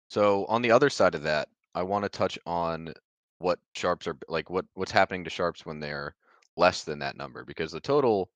So 0.09 0.45
on 0.45 0.63
the 0.63 0.71
other 0.71 0.89
side 0.89 1.13
of 1.13 1.21
that, 1.21 1.49
I 1.75 1.83
want 1.83 2.01
to 2.05 2.09
touch 2.09 2.39
on 2.47 2.95
what 3.37 3.59
sharps 3.75 4.07
are 4.07 4.17
like 4.27 4.49
what 4.49 4.65
what's 4.73 4.91
happening 4.91 5.23
to 5.25 5.29
sharps 5.29 5.67
when 5.67 5.79
they're 5.79 6.15
less 6.57 6.83
than 6.83 6.97
that 6.97 7.15
number 7.15 7.45
because 7.45 7.71
the 7.71 7.79
total 7.79 8.31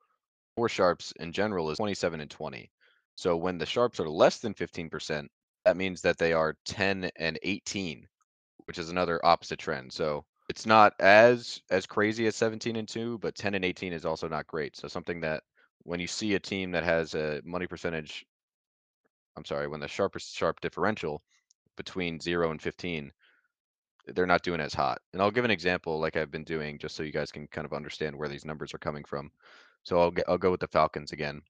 for 0.55 0.69
sharps 0.69 1.13
in 1.19 1.31
general 1.31 1.71
is 1.71 1.79
27 1.79 2.21
and 2.21 2.29
20. 2.29 2.69
So 3.15 3.35
when 3.35 3.57
the 3.57 3.65
sharps 3.65 3.99
are 3.99 4.07
less 4.07 4.37
than 4.37 4.53
15%, 4.53 5.27
that 5.65 5.77
means 5.77 6.01
that 6.01 6.17
they 6.17 6.33
are 6.33 6.55
10 6.65 7.11
and 7.17 7.39
18, 7.43 8.07
which 8.65 8.79
is 8.79 8.89
another 8.89 9.23
opposite 9.25 9.59
trend. 9.59 9.91
So 9.93 10.25
It's 10.49 10.65
not 10.65 10.93
as 10.99 11.61
as 11.69 11.85
crazy 11.85 12.27
as 12.27 12.35
17 12.35 12.75
and 12.77 12.87
2, 12.87 13.17
but 13.19 13.35
10 13.35 13.55
and 13.55 13.65
18 13.65 13.93
is 13.93 14.05
also 14.05 14.27
not 14.27 14.47
great. 14.47 14.75
So 14.77 14.87
something 14.87 15.19
that 15.21 15.43
when 15.83 15.99
you 15.99 16.07
see 16.07 16.35
a 16.35 16.39
team 16.39 16.71
that 16.71 16.83
has 16.83 17.15
a 17.15 17.41
money 17.45 17.67
percentage 17.67 18.25
I'm 19.37 19.45
sorry, 19.45 19.67
when 19.69 19.79
the 19.79 19.87
sharpest 19.87 20.35
sharp 20.35 20.59
differential 20.59 21.23
between 21.77 22.19
0 22.19 22.51
and 22.51 22.61
15, 22.61 23.13
they're 24.07 24.25
not 24.27 24.43
doing 24.43 24.61
as 24.61 24.73
hot. 24.73 25.01
And 25.13 25.21
I'll 25.21 25.31
give 25.31 25.45
an 25.45 25.51
example 25.51 25.99
like 25.99 26.15
I've 26.17 26.31
been 26.31 26.43
doing 26.43 26.79
just 26.79 26.95
so 26.95 27.03
you 27.03 27.11
guys 27.13 27.31
can 27.31 27.47
kind 27.47 27.65
of 27.65 27.73
understand 27.73 28.15
where 28.15 28.29
these 28.29 28.45
numbers 28.45 28.73
are 28.73 28.79
coming 28.79 29.03
from. 29.05 29.31
So 29.83 29.99
I'll 29.99 30.11
get 30.11 30.25
I'll 30.29 30.37
go 30.37 30.51
with 30.51 30.61
the 30.61 30.67
Falcons 30.67 31.11
again. 31.13 31.41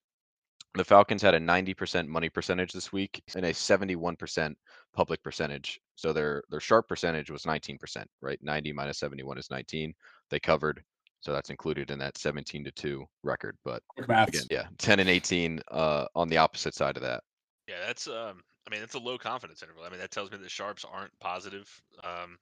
The 0.75 0.83
Falcons 0.83 1.21
had 1.21 1.33
a 1.33 1.39
90% 1.39 2.07
money 2.07 2.29
percentage 2.29 2.71
this 2.71 2.91
week 2.91 3.21
and 3.35 3.45
a 3.45 3.51
71% 3.51 4.53
public 4.93 5.23
percentage. 5.23 5.79
So 5.95 6.13
their 6.13 6.43
their 6.49 6.59
sharp 6.59 6.87
percentage 6.87 7.31
was 7.31 7.43
19%, 7.43 8.05
right? 8.21 8.39
90 8.41 8.73
minus 8.73 8.99
71 8.99 9.37
is 9.37 9.49
19. 9.49 9.93
They 10.29 10.39
covered. 10.39 10.83
So 11.21 11.33
that's 11.33 11.49
included 11.49 11.89
in 11.89 11.97
that 11.99 12.17
17 12.17 12.63
to 12.65 12.71
2 12.71 13.05
record. 13.23 13.57
But 13.65 13.81
Quick 13.87 14.09
again, 14.09 14.43
yeah, 14.51 14.65
10 14.77 14.99
and 14.99 15.09
18 15.09 15.61
uh, 15.71 16.05
on 16.15 16.29
the 16.29 16.37
opposite 16.37 16.75
side 16.75 16.95
of 16.95 17.03
that. 17.03 17.23
Yeah, 17.67 17.75
that's 17.85 18.07
um. 18.07 18.41
I 18.67 18.73
mean, 18.73 18.83
it's 18.83 18.95
a 18.95 18.99
low 18.99 19.17
confidence 19.17 19.63
interval. 19.63 19.85
I 19.85 19.89
mean, 19.89 19.99
that 19.99 20.11
tells 20.11 20.29
me 20.29 20.37
that 20.37 20.51
sharps 20.51 20.83
aren't 20.83 21.17
positive 21.21 21.69
um, 22.03 22.37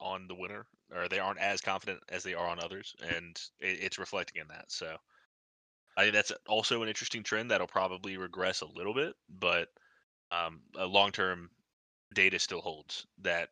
on 0.00 0.26
the 0.26 0.34
winner, 0.34 0.66
or 0.92 1.08
they 1.08 1.20
aren't 1.20 1.38
as 1.38 1.60
confident 1.60 2.00
as 2.08 2.24
they 2.24 2.34
are 2.34 2.48
on 2.48 2.58
others, 2.58 2.92
and 3.16 3.40
it, 3.60 3.78
it's 3.80 3.98
reflecting 3.98 4.42
in 4.42 4.48
that. 4.48 4.64
So, 4.68 4.96
I 5.96 6.02
think 6.02 6.14
that's 6.14 6.32
also 6.48 6.82
an 6.82 6.88
interesting 6.88 7.22
trend 7.22 7.50
that'll 7.50 7.66
probably 7.66 8.16
regress 8.16 8.62
a 8.62 8.66
little 8.66 8.94
bit, 8.94 9.14
but 9.28 9.68
um, 10.30 10.60
long 10.76 11.12
term 11.12 11.50
data 12.14 12.38
still 12.38 12.60
holds 12.60 13.06
that 13.22 13.48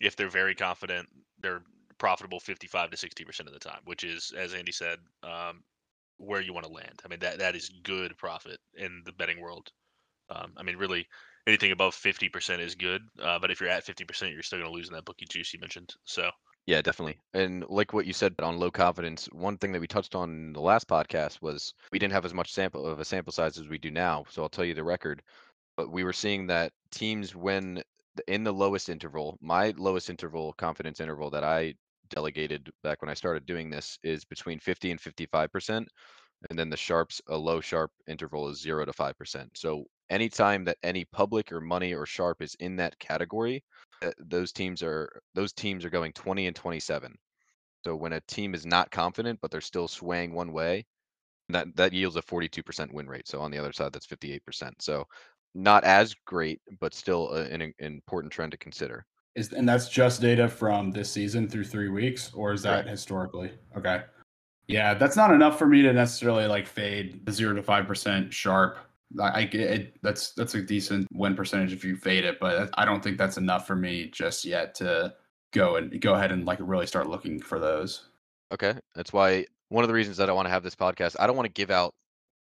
if 0.00 0.16
they're 0.16 0.30
very 0.30 0.54
confident, 0.54 1.08
they're 1.40 1.62
profitable 1.98 2.40
55 2.40 2.90
to 2.90 2.96
60 2.96 3.24
percent 3.24 3.48
of 3.48 3.52
the 3.54 3.60
time, 3.60 3.80
which 3.84 4.04
is, 4.04 4.32
as 4.36 4.54
Andy 4.54 4.72
said, 4.72 4.98
um, 5.22 5.62
where 6.18 6.40
you 6.40 6.52
want 6.52 6.66
to 6.66 6.72
land. 6.72 7.00
I 7.04 7.08
mean, 7.08 7.20
that 7.20 7.38
that 7.38 7.56
is 7.56 7.70
good 7.82 8.16
profit 8.16 8.58
in 8.76 9.02
the 9.04 9.12
betting 9.12 9.40
world. 9.40 9.70
Um, 10.30 10.52
I 10.56 10.62
mean, 10.62 10.76
really, 10.76 11.06
anything 11.46 11.72
above 11.72 11.94
50% 11.94 12.60
is 12.60 12.74
good. 12.74 13.02
Uh, 13.20 13.38
but 13.38 13.50
if 13.50 13.60
you're 13.60 13.70
at 13.70 13.86
50%, 13.86 14.32
you're 14.32 14.42
still 14.42 14.58
going 14.58 14.70
to 14.70 14.76
lose 14.76 14.88
in 14.88 14.94
that 14.94 15.04
bookie 15.04 15.26
juice 15.28 15.52
you 15.52 15.60
mentioned. 15.60 15.92
So, 16.04 16.30
Yeah, 16.66 16.82
definitely. 16.82 17.18
And 17.34 17.64
like 17.68 17.92
what 17.92 18.06
you 18.06 18.12
said 18.12 18.34
on 18.40 18.58
low 18.58 18.70
confidence, 18.70 19.26
one 19.32 19.58
thing 19.58 19.72
that 19.72 19.80
we 19.80 19.86
touched 19.88 20.14
on 20.14 20.30
in 20.30 20.52
the 20.52 20.60
last 20.60 20.86
podcast 20.88 21.42
was 21.42 21.74
we 21.90 21.98
didn't 21.98 22.12
have 22.12 22.24
as 22.24 22.34
much 22.34 22.52
sample 22.52 22.86
of 22.86 23.00
a 23.00 23.04
sample 23.04 23.32
size 23.32 23.58
as 23.58 23.68
we 23.68 23.78
do 23.78 23.90
now. 23.90 24.24
So 24.30 24.42
I'll 24.42 24.48
tell 24.48 24.64
you 24.64 24.74
the 24.74 24.84
record. 24.84 25.22
But 25.76 25.90
we 25.90 26.04
were 26.04 26.12
seeing 26.12 26.46
that 26.48 26.72
teams 26.92 27.34
when 27.36 27.82
in 28.28 28.44
the 28.44 28.52
lowest 28.52 28.90
interval, 28.90 29.38
my 29.40 29.74
lowest 29.78 30.10
interval 30.10 30.54
confidence 30.54 31.00
interval 31.00 31.30
that 31.30 31.44
I 31.44 31.74
delegated 32.10 32.70
back 32.82 33.02
when 33.02 33.10
I 33.10 33.14
started 33.14 33.46
doing 33.46 33.70
this 33.70 33.98
is 34.04 34.24
between 34.26 34.60
50 34.60 34.90
and 34.92 35.00
55%. 35.00 35.88
And 36.50 36.58
then 36.58 36.70
the 36.70 36.76
sharps, 36.76 37.20
a 37.28 37.36
low 37.38 37.60
sharp 37.60 37.92
interval 38.08 38.48
is 38.50 38.60
zero 38.62 38.84
to 38.84 38.92
5%. 38.92 39.50
So 39.56 39.86
anytime 40.10 40.64
that 40.66 40.78
any 40.82 41.06
public 41.06 41.52
or 41.52 41.60
money 41.60 41.94
or 41.94 42.06
sharp 42.06 42.42
is 42.42 42.56
in 42.60 42.76
that 42.76 42.98
category, 42.98 43.64
uh, 44.02 44.10
those 44.18 44.52
teams 44.52 44.82
are 44.82 45.22
those 45.34 45.52
teams 45.52 45.84
are 45.84 45.90
going 45.90 46.12
20 46.12 46.46
and 46.46 46.56
27. 46.56 47.16
So 47.84 47.96
when 47.96 48.12
a 48.12 48.20
team 48.22 48.54
is 48.54 48.66
not 48.66 48.90
confident 48.90 49.38
but 49.40 49.50
they're 49.50 49.60
still 49.60 49.88
swaying 49.88 50.34
one 50.34 50.52
way, 50.52 50.86
that 51.48 51.74
that 51.76 51.92
yields 51.92 52.16
a 52.16 52.22
42% 52.22 52.92
win 52.92 53.08
rate. 53.08 53.28
So 53.28 53.40
on 53.40 53.50
the 53.50 53.58
other 53.58 53.72
side, 53.72 53.92
that's 53.92 54.06
58%. 54.06 54.72
So 54.80 55.06
not 55.54 55.84
as 55.84 56.14
great, 56.26 56.60
but 56.80 56.94
still 56.94 57.30
a, 57.32 57.42
an, 57.44 57.62
an 57.62 57.74
important 57.78 58.32
trend 58.32 58.52
to 58.52 58.58
consider. 58.58 59.04
Is 59.34 59.52
and 59.52 59.68
that's 59.68 59.88
just 59.88 60.20
data 60.20 60.48
from 60.48 60.90
this 60.90 61.10
season 61.10 61.48
through 61.48 61.64
three 61.64 61.88
weeks, 61.88 62.32
or 62.34 62.52
is 62.52 62.62
that 62.62 62.70
Correct. 62.70 62.88
historically? 62.88 63.52
Okay. 63.76 64.02
Yeah, 64.66 64.94
that's 64.94 65.16
not 65.16 65.32
enough 65.32 65.58
for 65.58 65.66
me 65.66 65.82
to 65.82 65.92
necessarily 65.92 66.46
like 66.46 66.66
fade 66.66 67.24
the 67.24 67.32
zero 67.32 67.54
to 67.54 67.62
five 67.62 67.86
percent 67.86 68.32
sharp. 68.32 68.78
I, 69.18 69.44
get 69.44 69.60
it. 69.60 69.96
That's 70.02 70.32
that's 70.32 70.54
a 70.54 70.62
decent 70.62 71.08
win 71.12 71.34
percentage 71.34 71.72
if 71.72 71.84
you 71.84 71.96
fade 71.96 72.24
it, 72.24 72.38
but 72.40 72.70
I 72.74 72.84
don't 72.84 73.02
think 73.02 73.18
that's 73.18 73.38
enough 73.38 73.66
for 73.66 73.74
me 73.74 74.08
just 74.12 74.44
yet 74.44 74.74
to 74.76 75.14
go 75.52 75.76
and 75.76 76.00
go 76.00 76.14
ahead 76.14 76.30
and 76.30 76.44
like 76.44 76.58
really 76.60 76.86
start 76.86 77.08
looking 77.08 77.40
for 77.40 77.58
those. 77.58 78.08
Okay, 78.52 78.74
that's 78.94 79.12
why 79.12 79.46
one 79.68 79.84
of 79.84 79.88
the 79.88 79.94
reasons 79.94 80.16
that 80.18 80.28
I 80.28 80.32
want 80.32 80.46
to 80.46 80.50
have 80.50 80.62
this 80.62 80.76
podcast. 80.76 81.16
I 81.18 81.26
don't 81.26 81.36
want 81.36 81.46
to 81.46 81.52
give 81.52 81.70
out 81.70 81.94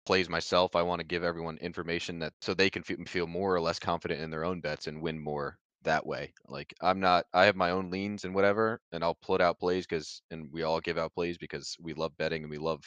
plays 0.06 0.28
myself. 0.28 0.74
I 0.74 0.82
want 0.82 1.00
to 1.00 1.06
give 1.06 1.22
everyone 1.22 1.58
information 1.58 2.18
that 2.20 2.32
so 2.40 2.54
they 2.54 2.70
can 2.70 2.82
feel, 2.82 3.26
more 3.26 3.54
or 3.54 3.60
less 3.60 3.78
confident 3.78 4.20
in 4.20 4.30
their 4.30 4.44
own 4.44 4.60
bets 4.60 4.86
and 4.86 5.02
win 5.02 5.18
more 5.22 5.58
that 5.84 6.06
way. 6.06 6.32
Like 6.46 6.74
I'm 6.80 6.98
not. 6.98 7.26
I 7.34 7.44
have 7.44 7.56
my 7.56 7.70
own 7.70 7.90
leans 7.90 8.24
and 8.24 8.34
whatever, 8.34 8.80
and 8.92 9.04
I'll 9.04 9.18
put 9.22 9.40
out 9.40 9.60
plays 9.60 9.86
because, 9.86 10.22
and 10.30 10.48
we 10.52 10.62
all 10.62 10.80
give 10.80 10.98
out 10.98 11.14
plays 11.14 11.38
because 11.38 11.76
we 11.80 11.94
love 11.94 12.16
betting 12.16 12.42
and 12.42 12.50
we 12.50 12.58
love 12.58 12.82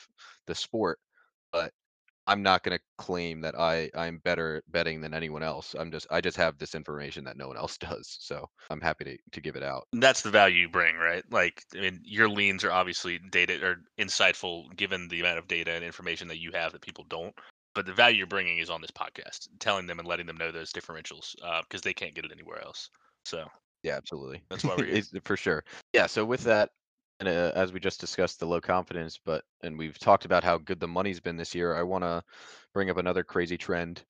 the 0.48 0.56
sport. 0.56 1.00
But 1.52 1.72
I'm 2.28 2.44
not 2.44 2.64
going 2.64 2.78
to 2.78 2.84
claim 2.98 3.42
that 3.42 3.58
I 3.58 3.90
I'm 3.96 4.20
better 4.20 4.58
at 4.58 4.72
betting 4.72 5.02
than 5.02 5.14
anyone 5.14 5.44
else. 5.44 5.76
I'm 5.78 5.92
just 5.92 6.08
I 6.12 6.22
just 6.22 6.38
have 6.38 6.58
this 6.58 6.76
information 6.76 7.24
that 7.26 7.38
no 7.38 7.48
one 7.48 7.58
else 7.58 7.78
does. 7.78 8.18
So 8.20 8.50
I'm 8.70 8.82
happy 8.82 9.06
to 9.06 9.18
to 9.32 9.42
give 9.42 9.56
it 9.56 9.64
out. 9.64 9.88
that's 9.94 10.22
the 10.22 10.30
value 10.30 10.62
you 10.62 10.70
bring, 10.70 10.96
right? 10.96 11.24
Like, 11.32 11.64
I 11.76 11.82
mean, 11.82 12.02
your 12.04 12.30
leans 12.30 12.64
are 12.64 12.72
obviously 12.72 13.20
data 13.32 13.60
or 13.66 13.82
insightful 14.00 14.76
given 14.76 15.08
the 15.08 15.20
amount 15.20 15.40
of 15.40 15.48
data 15.48 15.72
and 15.72 15.84
information 15.84 16.28
that 16.30 16.40
you 16.40 16.52
have 16.54 16.72
that 16.74 16.82
people 16.82 17.06
don't. 17.10 17.34
But 17.74 17.86
the 17.86 17.94
value 17.94 18.18
you're 18.18 18.28
bringing 18.28 18.58
is 18.58 18.70
on 18.70 18.82
this 18.82 18.92
podcast, 18.92 19.48
telling 19.60 19.88
them 19.88 20.00
and 20.00 20.08
letting 20.08 20.26
them 20.26 20.36
know 20.36 20.52
those 20.52 20.74
differentials 20.74 21.36
uh, 21.42 21.62
because 21.62 21.82
they 21.82 21.94
can't 21.94 22.14
get 22.14 22.26
it 22.26 22.32
anywhere 22.32 22.62
else. 22.62 22.90
So 23.24 23.48
Yeah, 23.84 23.96
absolutely. 23.96 24.44
That's 24.50 24.64
why 24.64 24.76
we're 24.78 24.86
here. 24.94 25.04
For 25.24 25.38
sure. 25.38 25.64
Yeah. 25.94 26.08
So 26.08 26.26
with 26.26 26.44
that, 26.44 26.72
and 27.22 27.30
uh, 27.30 27.52
as 27.56 27.72
we 27.72 27.80
just 27.80 28.02
discussed 28.02 28.40
the 28.40 28.48
low 28.48 28.60
confidence, 28.60 29.20
but 29.24 29.44
and 29.62 29.78
we've 29.78 29.98
talked 30.00 30.26
about 30.26 30.44
how 30.44 30.58
good 30.58 30.80
the 30.80 30.88
money's 30.88 31.20
been 31.20 31.38
this 31.38 31.54
year, 31.54 31.76
I 31.76 31.84
want 31.84 32.04
to 32.04 32.24
bring 32.74 32.90
up 32.90 32.98
another 32.98 33.24
crazy 33.24 33.58
trend. 33.58 34.04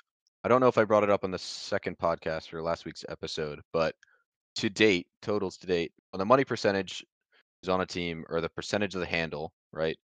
I 0.44 0.48
don't 0.48 0.62
know 0.62 0.70
if 0.70 0.78
I 0.78 0.86
brought 0.86 1.04
it 1.04 1.10
up 1.10 1.26
on 1.26 1.30
the 1.30 1.38
second 1.38 1.98
podcast 1.98 2.54
or 2.54 2.64
last 2.64 2.86
week's 2.86 3.06
episode, 3.10 3.60
but 3.74 3.94
to 4.56 4.70
date, 4.70 5.08
totals 5.22 5.58
to 5.58 5.68
date, 5.68 5.92
on 6.14 6.20
the 6.20 6.26
money 6.26 6.46
percentage 6.46 7.06
is 7.62 7.70
on 7.70 7.82
a 7.82 7.86
team 7.86 8.24
or 8.30 8.40
the 8.40 8.50
percentage 8.50 8.96
of 8.96 9.02
the 9.02 9.08
handle, 9.08 9.52
right, 9.74 9.98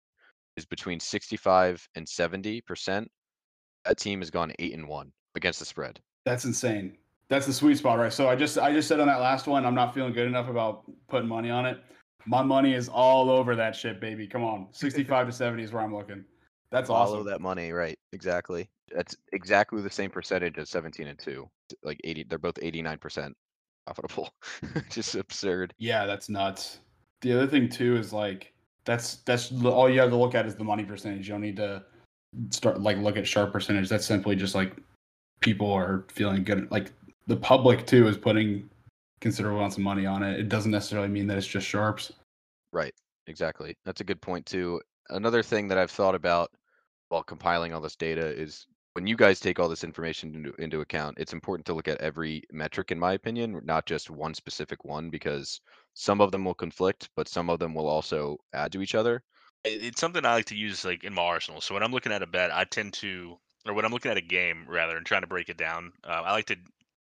is 0.58 0.65
between 0.65 1.00
65 1.00 1.88
and 1.96 2.08
70 2.08 2.62
percent. 2.62 3.10
That 3.86 3.98
team 3.98 4.20
has 4.20 4.30
gone 4.30 4.52
eight 4.60 4.74
and 4.74 4.86
one 4.86 5.13
against 5.34 5.60
the 5.60 5.65
spread. 5.65 6.02
That's 6.26 6.43
insane. 6.43 6.98
That's 7.30 7.46
the 7.46 7.54
sweet 7.54 7.78
spot, 7.78 8.00
right? 8.00 8.12
So 8.12 8.28
I 8.28 8.36
just 8.36 8.58
I 8.58 8.74
just 8.74 8.89
said 8.89 9.00
on 9.00 9.08
that 9.08 9.22
last 9.22 9.48
one, 9.48 9.65
I'm 9.65 9.76
not 9.76 9.93
feeling 9.93 10.12
good 10.12 10.28
enough 10.28 10.50
about 10.50 10.84
putting 11.08 11.30
money 11.30 11.50
on 11.50 11.65
it. 11.65 11.80
My 12.25 12.41
money 12.41 12.73
is 12.73 12.89
all 12.89 13.30
over 13.30 13.56
that 13.56 13.75
shit, 13.75 14.01
baby. 14.01 14.27
Come 14.27 14.43
on, 14.43 14.67
65 14.71 15.27
to 15.27 15.34
70 15.34 15.63
is 15.63 15.71
where 15.71 15.84
I'm 15.84 15.95
looking. 15.95 16.25
That's 16.71 16.89
awesome. 16.89 17.06
Follow 17.06 17.19
awesome. 17.19 17.32
that 17.32 17.41
money, 17.41 17.71
right? 17.71 17.97
Exactly. 18.12 18.69
That's 18.93 19.15
exactly 19.34 19.82
the 19.82 19.89
same 19.89 20.10
percentage 20.10 20.58
as 20.58 20.69
17 20.69 21.08
and 21.08 21.19
2. 21.19 21.49
Like 21.84 21.99
80, 22.03 22.25
they're 22.30 22.38
both 22.38 22.56
89% 22.56 23.34
profitable. 23.86 24.30
Just 24.89 25.15
absurd. 25.15 25.73
Yeah, 25.77 26.06
that's 26.06 26.30
nuts. 26.30 26.80
The 27.21 27.34
other 27.34 27.47
thing 27.47 27.69
too 27.69 27.95
is 27.97 28.13
like 28.13 28.53
that's 28.86 29.15
that's 29.17 29.51
all 29.63 29.89
you 29.89 29.99
have 29.99 30.10
to 30.12 30.15
look 30.15 30.36
at 30.36 30.45
is 30.45 30.56
the 30.56 30.63
money 30.63 30.84
percentage. 30.84 31.27
You 31.27 31.34
don't 31.34 31.41
need 31.41 31.58
to 31.58 31.84
start 32.51 32.82
like 32.82 32.97
look 32.97 33.17
at 33.17 33.27
sharp 33.27 33.51
percentage. 33.51 33.89
That's 33.89 34.06
simply 34.06 34.36
just 34.36 34.56
like 34.56 34.75
people 35.39 35.71
are 35.71 36.06
feeling 36.10 36.43
good. 36.43 36.69
Like 36.71 36.91
the 37.25 37.38
public 37.38 37.88
too 37.88 38.08
is 38.08 38.17
putting 38.17 38.69
considerable 39.19 39.60
amounts 39.60 39.77
of 39.77 39.84
money 39.84 40.06
on 40.06 40.23
it. 40.23 40.39
It 40.39 40.49
doesn't 40.49 40.71
necessarily 40.71 41.08
mean 41.08 41.27
that 41.27 41.38
it's 41.38 41.47
just 41.47 41.67
sharps. 41.67 42.12
Right. 42.71 42.93
Exactly. 43.27 43.75
That's 43.86 44.01
a 44.01 44.06
good 44.06 44.21
point 44.21 44.45
too. 44.45 44.82
Another 45.10 45.43
thing 45.43 45.67
that 45.67 45.77
I've 45.77 45.91
thought 45.91 46.15
about 46.15 46.51
while 47.10 47.23
compiling 47.23 47.73
all 47.73 47.82
this 47.82 47.95
data 47.95 48.25
is 48.25 48.67
when 48.93 49.06
you 49.06 49.15
guys 49.15 49.39
take 49.39 49.60
all 49.60 49.69
this 49.69 49.84
information 49.84 50.34
into, 50.34 50.53
into 50.62 50.82
account, 50.82 51.17
it's 51.19 51.34
important 51.34 51.65
to 51.67 51.73
look 51.73 51.88
at 51.88 52.01
every 52.01 52.43
metric, 52.51 52.91
in 52.91 52.97
my 52.97 53.13
opinion, 53.13 53.62
not 53.63 53.86
just 53.86 54.10
one 54.10 54.34
specific 54.34 54.84
one, 54.84 55.10
because 55.10 55.62
some 55.93 56.19
of 56.19 56.32
them 56.32 56.43
will 56.43 56.56
conflict, 56.56 57.10
but 57.15 57.27
some 57.27 57.49
of 57.49 57.60
them 57.60 57.75
will 57.75 57.88
also 57.88 58.38
add 58.53 58.71
to 58.71 58.82
each 58.82 58.95
other. 58.95 59.21
it's 59.63 59.99
something 59.99 60.25
I 60.25 60.34
like 60.34 60.45
to 60.45 60.56
use 60.56 60.84
like 60.84 61.03
in 61.03 61.13
my 61.13 61.21
arsenal. 61.21 61.62
So 61.62 61.73
when 61.73 61.84
I'm 61.84 61.91
looking 61.91 62.12
at 62.12 62.23
a 62.23 62.27
bet, 62.27 62.51
I 62.51 62.63
tend 62.63 62.93
to, 62.93 63.38
or 63.67 63.73
when 63.73 63.86
I'm 63.86 63.91
looking 63.91 64.12
at 64.12 64.17
a 64.17 64.21
game 64.21 64.65
rather, 64.67 64.97
and 64.97 65.06
trying 65.06 65.21
to 65.21 65.27
break 65.27 65.49
it 65.49 65.58
down, 65.58 65.91
uh, 66.03 66.23
I 66.25 66.32
like 66.32 66.45
to 66.47 66.58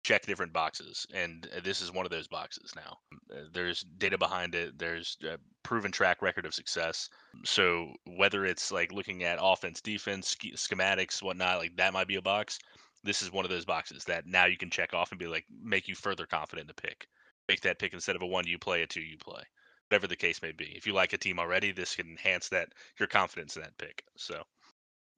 check 0.10 0.26
different 0.26 0.52
boxes, 0.52 1.06
and 1.14 1.48
uh, 1.56 1.60
this 1.64 1.82
is 1.82 1.94
one 1.94 2.04
of 2.04 2.12
those 2.12 2.28
boxes. 2.28 2.74
Now, 2.76 2.98
Uh, 3.32 3.46
there's 3.54 3.82
data 4.00 4.18
behind 4.18 4.56
it. 4.56 4.80
There's 4.80 5.18
a 5.24 5.38
proven 5.62 5.92
track 5.92 6.24
record 6.24 6.48
of 6.48 6.54
success. 6.56 7.10
So 7.46 7.94
whether 8.18 8.44
it's 8.44 8.72
like 8.72 8.92
looking 8.92 9.24
at 9.24 9.38
offense, 9.40 9.82
defense, 9.82 10.32
sch- 10.32 10.56
schematics, 10.56 11.22
whatnot, 11.22 11.60
like 11.60 11.76
that 11.76 11.94
might 11.94 12.08
be 12.08 12.16
a 12.16 12.22
box. 12.34 12.58
This 13.04 13.22
is 13.22 13.32
one 13.32 13.46
of 13.46 13.52
those 13.52 13.66
boxes 13.66 14.04
that 14.06 14.26
now 14.26 14.46
you 14.46 14.58
can 14.58 14.72
check 14.72 14.96
off 14.96 15.12
and 15.12 15.20
be 15.20 15.28
like, 15.28 15.46
make 15.64 15.88
you 15.88 15.96
further 15.96 16.26
confident 16.26 16.68
the 16.68 16.82
pick. 16.88 17.08
Make 17.48 17.62
that 17.62 17.78
pick 17.78 17.94
instead 17.94 18.16
of 18.16 18.24
a 18.24 18.28
one 18.28 18.48
you 18.48 18.58
play, 18.58 18.82
a 18.82 18.88
two 18.88 19.02
you 19.02 19.18
play 19.18 19.44
whatever 19.90 20.08
the 20.08 20.16
case 20.16 20.42
may 20.42 20.52
be. 20.52 20.72
If 20.76 20.86
you 20.86 20.94
like 20.94 21.14
a 21.14 21.18
team 21.18 21.40
already, 21.40 21.72
this 21.72 21.96
can 21.96 22.08
enhance 22.10 22.50
that 22.50 22.70
your 23.00 23.08
confidence 23.08 23.56
in 23.56 23.64
that 23.64 23.78
pick. 23.78 24.04
So 24.18 24.44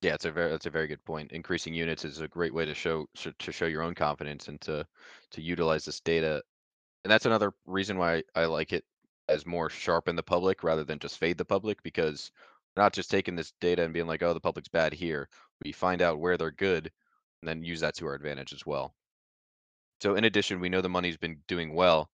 Yeah, 0.02 0.16
it's 0.16 0.26
a 0.26 0.32
very 0.32 0.50
that's 0.52 0.66
a 0.66 0.72
very 0.72 0.88
good 0.88 1.04
point. 1.06 1.32
Increasing 1.32 1.74
units 1.74 2.06
is 2.06 2.20
a 2.20 2.28
great 2.28 2.54
way 2.54 2.66
to 2.66 2.74
show 2.74 3.08
sh- 3.16 3.28
to 3.38 3.52
show 3.52 3.68
your 3.68 3.84
own 3.84 3.94
confidence 3.96 4.48
and 4.48 4.60
to 4.62 4.86
to 5.32 5.42
utilize 5.42 5.86
this 5.86 6.00
data. 6.02 6.42
And 7.04 7.12
that's 7.12 7.26
another 7.28 7.54
reason 7.66 7.98
why 7.98 8.24
I 8.36 8.46
like 8.46 8.74
it 8.74 8.86
as 9.30 9.46
more 9.46 9.70
sharpen 9.70 10.16
the 10.16 10.24
public 10.24 10.64
rather 10.64 10.84
than 10.84 11.00
just 11.00 11.18
fade 11.18 11.38
the 11.38 11.46
public 11.46 11.82
because 11.84 12.32
we're 12.76 12.84
not 12.84 12.94
just 12.94 13.12
taking 13.12 13.36
this 13.36 13.54
data 13.62 13.84
and 13.84 13.94
being 13.94 14.08
like, 14.08 14.24
oh, 14.24 14.34
the 14.34 14.40
public's 14.40 14.70
bad 14.70 14.94
here. 14.94 15.30
We 15.64 15.72
find 15.72 16.02
out 16.02 16.20
where 16.20 16.38
they're 16.38 16.52
good 16.52 16.92
and 17.42 17.48
then 17.50 17.64
use 17.64 17.80
that 17.82 17.96
to 17.96 18.08
our 18.08 18.16
advantage 18.16 18.54
as 18.54 18.66
well. 18.66 18.96
So 20.02 20.16
in 20.16 20.26
addition, 20.26 20.60
we 20.60 20.70
know 20.70 20.82
the 20.82 20.90
money's 20.90 21.18
been 21.18 21.42
doing 21.48 21.74
well. 21.74 22.10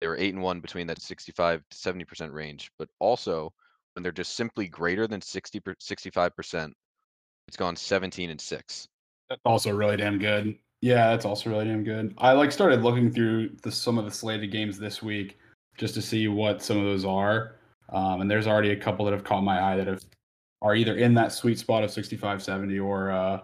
They 0.00 0.08
were 0.08 0.16
eight 0.16 0.34
and 0.34 0.42
one 0.42 0.60
between 0.60 0.86
that 0.88 1.00
65 1.00 1.62
to 1.68 1.76
70% 1.76 2.32
range, 2.32 2.70
but 2.78 2.88
also 2.98 3.52
when 3.94 4.02
they're 4.02 4.12
just 4.12 4.34
simply 4.34 4.68
greater 4.68 5.06
than 5.06 5.22
60 5.22 5.60
65%, 5.60 6.72
it's 7.48 7.56
gone 7.56 7.76
17 7.76 8.30
and 8.30 8.40
six. 8.40 8.88
That's 9.28 9.40
also 9.44 9.70
really 9.70 9.96
damn 9.96 10.18
good. 10.18 10.56
Yeah, 10.80 11.10
that's 11.10 11.24
also 11.24 11.50
really 11.50 11.64
damn 11.66 11.84
good. 11.84 12.14
I 12.18 12.32
like 12.32 12.52
started 12.52 12.82
looking 12.82 13.10
through 13.10 13.50
the 13.62 13.70
some 13.70 13.98
of 13.98 14.04
the 14.04 14.10
slated 14.10 14.50
games 14.50 14.78
this 14.78 15.02
week 15.02 15.38
just 15.78 15.94
to 15.94 16.02
see 16.02 16.28
what 16.28 16.62
some 16.62 16.78
of 16.78 16.84
those 16.84 17.04
are. 17.04 17.56
Um, 17.90 18.20
and 18.20 18.30
there's 18.30 18.46
already 18.46 18.70
a 18.70 18.76
couple 18.76 19.04
that 19.04 19.12
have 19.12 19.24
caught 19.24 19.42
my 19.42 19.62
eye 19.62 19.76
that 19.76 19.86
have 19.86 20.02
are 20.60 20.74
either 20.74 20.96
in 20.96 21.14
that 21.14 21.32
sweet 21.32 21.58
spot 21.58 21.82
of 21.82 21.90
65 21.90 22.42
70 22.42 22.78
or 22.78 23.10
uh, 23.10 23.40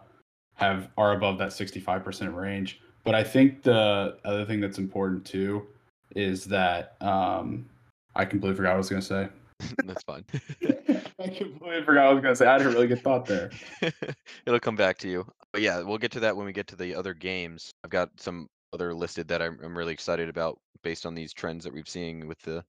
have 0.54 0.88
are 0.96 1.12
above 1.12 1.38
that 1.38 1.50
65% 1.50 2.34
range. 2.34 2.80
But 3.04 3.14
I 3.14 3.24
think 3.24 3.62
the 3.62 4.18
other 4.24 4.44
thing 4.44 4.60
that's 4.60 4.78
important 4.78 5.24
too 5.24 5.66
is 6.14 6.44
that 6.46 6.96
um, 7.00 7.66
I 8.14 8.24
completely 8.24 8.56
forgot 8.56 8.70
what 8.70 8.74
I 8.74 8.78
was 8.78 8.88
going 8.88 9.02
to 9.02 9.06
say. 9.06 9.28
That's 9.84 10.02
fine. 10.04 10.24
I 11.20 11.28
completely 11.28 11.82
forgot 11.82 12.04
what 12.04 12.10
I 12.10 12.14
was 12.14 12.22
going 12.22 12.32
to 12.32 12.36
say. 12.36 12.46
I 12.46 12.52
had 12.52 12.62
a 12.62 12.68
really 12.68 12.86
good 12.86 13.02
thought 13.02 13.26
there. 13.26 13.50
It'll 14.46 14.60
come 14.60 14.76
back 14.76 14.98
to 14.98 15.08
you. 15.08 15.26
But 15.52 15.62
yeah, 15.62 15.80
we'll 15.82 15.98
get 15.98 16.12
to 16.12 16.20
that 16.20 16.36
when 16.36 16.46
we 16.46 16.52
get 16.52 16.68
to 16.68 16.76
the 16.76 16.94
other 16.94 17.12
games. 17.12 17.72
I've 17.82 17.90
got 17.90 18.10
some 18.20 18.48
other 18.72 18.94
listed 18.94 19.26
that 19.28 19.42
I'm, 19.42 19.58
I'm 19.64 19.76
really 19.76 19.92
excited 19.92 20.28
about 20.28 20.60
based 20.82 21.06
on 21.06 21.14
these 21.14 21.32
trends 21.32 21.64
that 21.64 21.72
we've 21.72 21.88
seen 21.88 22.28
with 22.28 22.40
the 22.42 22.64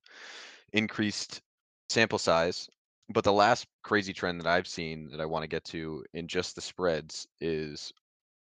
increased 0.74 1.42
sample 1.90 2.18
size. 2.18 2.68
But 3.10 3.24
the 3.24 3.34
last 3.34 3.68
crazy 3.84 4.14
trend 4.14 4.40
that 4.42 4.48
I've 4.48 4.68
seen 4.68 5.10
that 5.12 5.22
I 5.22 5.26
want 5.26 5.44
to 5.44 5.48
get 5.48 5.64
to 5.66 6.04
in 6.14 6.28
just 6.28 6.56
the 6.56 6.62
spreads 6.62 7.28
is 7.40 7.92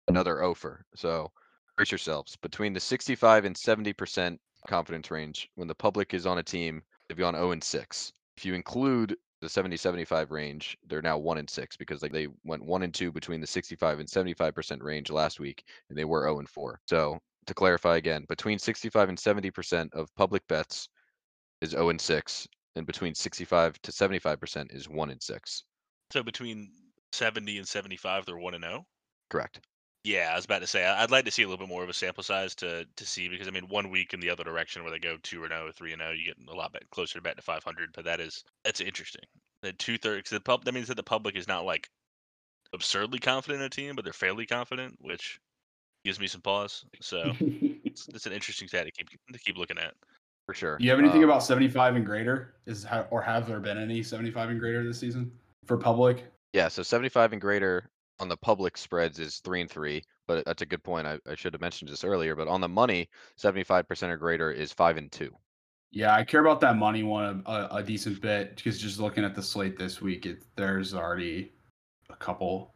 another 0.09 0.43
offer. 0.43 0.85
So 0.95 1.31
brace 1.77 1.91
yourselves. 1.91 2.35
Between 2.41 2.73
the 2.73 2.79
65 2.79 3.45
and 3.45 3.55
70% 3.55 4.37
confidence 4.67 5.11
range, 5.11 5.49
when 5.55 5.67
the 5.67 5.75
public 5.75 6.13
is 6.13 6.25
on 6.25 6.39
a 6.39 6.43
team, 6.43 6.81
they've 7.07 7.17
gone 7.17 7.35
0 7.35 7.51
and 7.51 7.63
6. 7.63 8.13
If 8.35 8.45
you 8.45 8.53
include 8.53 9.15
the 9.43 9.49
70 9.49 9.77
75 9.77 10.31
range, 10.31 10.77
they're 10.87 11.01
now 11.01 11.17
1 11.17 11.37
and 11.37 11.49
6 11.49 11.77
because 11.77 12.01
like 12.01 12.11
they 12.11 12.27
went 12.43 12.65
1 12.65 12.83
and 12.83 12.93
2 12.93 13.11
between 13.11 13.41
the 13.41 13.47
65 13.47 13.99
and 13.99 14.09
75% 14.09 14.81
range 14.81 15.11
last 15.11 15.39
week 15.39 15.63
and 15.89 15.97
they 15.97 16.05
were 16.05 16.23
0 16.23 16.39
and 16.39 16.49
4. 16.49 16.79
So, 16.87 17.19
to 17.45 17.53
clarify 17.53 17.97
again, 17.97 18.25
between 18.29 18.57
65 18.57 19.09
and 19.09 19.17
70% 19.17 19.89
of 19.93 20.13
public 20.15 20.47
bets 20.47 20.87
is 21.61 21.71
0 21.71 21.89
and 21.89 21.99
6 21.99 22.47
and 22.75 22.87
between 22.87 23.13
65 23.13 23.81
to 23.81 23.91
75% 23.91 24.73
is 24.73 24.89
1 24.89 25.09
and 25.09 25.21
6. 25.21 25.63
So 26.11 26.23
between 26.23 26.71
70 27.11 27.57
and 27.57 27.67
75, 27.67 28.25
they're 28.25 28.37
1 28.37 28.53
and 28.53 28.63
0. 28.63 28.85
Correct. 29.29 29.59
Yeah, 30.03 30.29
I 30.31 30.35
was 30.35 30.45
about 30.45 30.59
to 30.59 30.67
say 30.67 30.85
I- 30.85 31.01
I'd 31.03 31.11
like 31.11 31.25
to 31.25 31.31
see 31.31 31.43
a 31.43 31.47
little 31.47 31.65
bit 31.65 31.69
more 31.71 31.83
of 31.83 31.89
a 31.89 31.93
sample 31.93 32.23
size 32.23 32.55
to 32.55 32.85
to 32.95 33.05
see 33.05 33.29
because 33.29 33.47
I 33.47 33.51
mean 33.51 33.67
one 33.69 33.89
week 33.89 34.13
in 34.13 34.19
the 34.19 34.29
other 34.29 34.43
direction 34.43 34.83
where 34.83 34.91
they 34.91 34.99
go 34.99 35.17
two 35.23 35.41
or 35.43 35.47
no, 35.47 35.71
three 35.71 35.93
and 35.93 35.99
no, 35.99 36.11
you 36.11 36.25
get 36.25 36.37
a 36.49 36.53
lot 36.55 36.73
bet 36.73 36.89
closer 36.91 37.19
to 37.19 37.21
betting 37.21 37.37
to 37.37 37.41
five 37.41 37.63
hundred. 37.63 37.91
But 37.93 38.05
that 38.05 38.19
is 38.19 38.43
that's 38.65 38.81
interesting. 38.81 39.23
The 39.61 39.71
two 39.73 39.97
thirds 39.97 40.29
the 40.29 40.41
pub 40.41 40.65
that 40.65 40.73
means 40.73 40.87
that 40.89 40.95
the 40.97 41.03
public 41.03 41.35
is 41.37 41.47
not 41.47 41.63
like 41.65 41.87
absurdly 42.73 43.19
confident 43.19 43.61
in 43.61 43.65
a 43.67 43.69
team, 43.69 43.95
but 43.95 44.03
they're 44.03 44.13
fairly 44.13 44.45
confident, 44.45 44.95
which 44.99 45.39
gives 46.03 46.19
me 46.19 46.27
some 46.27 46.41
pause. 46.41 46.83
So 47.01 47.31
it's, 47.39 48.07
it's 48.09 48.25
an 48.25 48.33
interesting 48.33 48.67
stat 48.67 48.85
to 48.85 48.91
keep 48.91 49.07
to 49.31 49.39
keep 49.39 49.57
looking 49.57 49.77
at. 49.77 49.93
For 50.45 50.53
sure. 50.53 50.77
Do 50.77 50.83
you 50.83 50.89
have 50.89 50.99
anything 50.99 51.23
Um, 51.23 51.29
about 51.29 51.41
75 51.41 51.95
and 51.95 52.05
greater? 52.05 52.55
Is 52.65 52.83
ha- 52.83 53.07
or 53.11 53.21
have 53.21 53.47
there 53.47 53.61
been 53.61 53.77
any 53.77 54.03
75 54.03 54.49
and 54.49 54.59
greater 54.59 54.83
this 54.83 54.99
season 54.99 55.31
for 55.65 55.77
public? 55.77 56.25
Yeah, 56.51 56.67
so 56.67 56.83
75 56.83 57.31
and 57.31 57.39
greater 57.41 57.89
on 58.23 58.29
the 58.29 58.37
public 58.37 58.77
spreads 58.77 59.19
is 59.19 59.39
three 59.39 59.59
and 59.59 59.69
three, 59.69 60.01
but 60.27 60.45
that's 60.45 60.61
a 60.61 60.65
good 60.65 60.81
point. 60.81 61.05
I, 61.05 61.19
I 61.29 61.35
should 61.35 61.53
have 61.53 61.61
mentioned 61.61 61.91
this 61.91 62.05
earlier, 62.05 62.35
but 62.35 62.47
on 62.47 62.61
the 62.61 62.69
money, 62.69 63.09
75% 63.37 64.09
or 64.09 64.17
greater 64.17 64.49
is 64.49 64.71
five 64.71 64.95
and 64.95 65.11
two. 65.11 65.29
Yeah, 65.91 66.15
I 66.15 66.23
care 66.23 66.39
about 66.39 66.61
that 66.61 66.77
money 66.77 67.03
one 67.03 67.43
a, 67.45 67.67
a, 67.69 67.83
decent 67.83 68.21
bit 68.21 68.55
because 68.55 68.79
just 68.79 68.97
looking 68.97 69.25
at 69.25 69.35
the 69.35 69.43
slate 69.43 69.77
this 69.77 70.01
week, 70.01 70.25
it, 70.25 70.43
there's 70.55 70.93
already 70.93 71.51
a 72.09 72.15
couple 72.15 72.73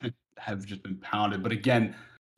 have 0.38 0.64
just 0.64 0.84
been 0.84 0.96
pounded. 0.98 1.42
But 1.42 1.52
again, 1.52 1.94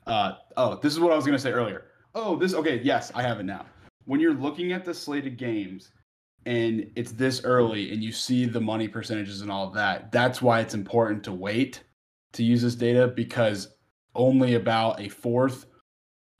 uh, 0.07 0.33
oh, 0.57 0.79
this 0.81 0.91
is 0.91 0.99
what 0.99 1.13
I 1.13 1.15
was 1.15 1.23
going 1.23 1.37
to 1.37 1.41
say 1.41 1.51
earlier. 1.51 1.85
Oh, 2.15 2.35
this 2.35 2.55
okay. 2.55 2.81
Yes, 2.83 3.11
I 3.13 3.21
have 3.21 3.39
it 3.39 3.45
now. 3.45 3.67
When 4.05 4.19
you're 4.19 4.33
looking 4.33 4.73
at 4.73 4.83
the 4.83 4.93
slated 4.93 5.37
games 5.37 5.91
and 6.47 6.91
it's 6.95 7.11
this 7.11 7.43
early 7.43 7.93
and 7.93 8.03
you 8.03 8.11
see 8.11 8.45
the 8.45 8.59
money 8.59 8.87
percentages 8.87 9.41
and 9.41 9.51
all 9.51 9.67
of 9.67 9.75
that, 9.75 10.11
that's 10.11 10.41
why 10.41 10.59
it's 10.59 10.73
important 10.73 11.23
to 11.25 11.31
wait 11.31 11.83
to 12.33 12.43
use 12.43 12.61
this 12.61 12.75
data 12.75 13.07
because 13.07 13.75
only 14.15 14.55
about 14.55 14.99
a 14.99 15.09
fourth 15.09 15.65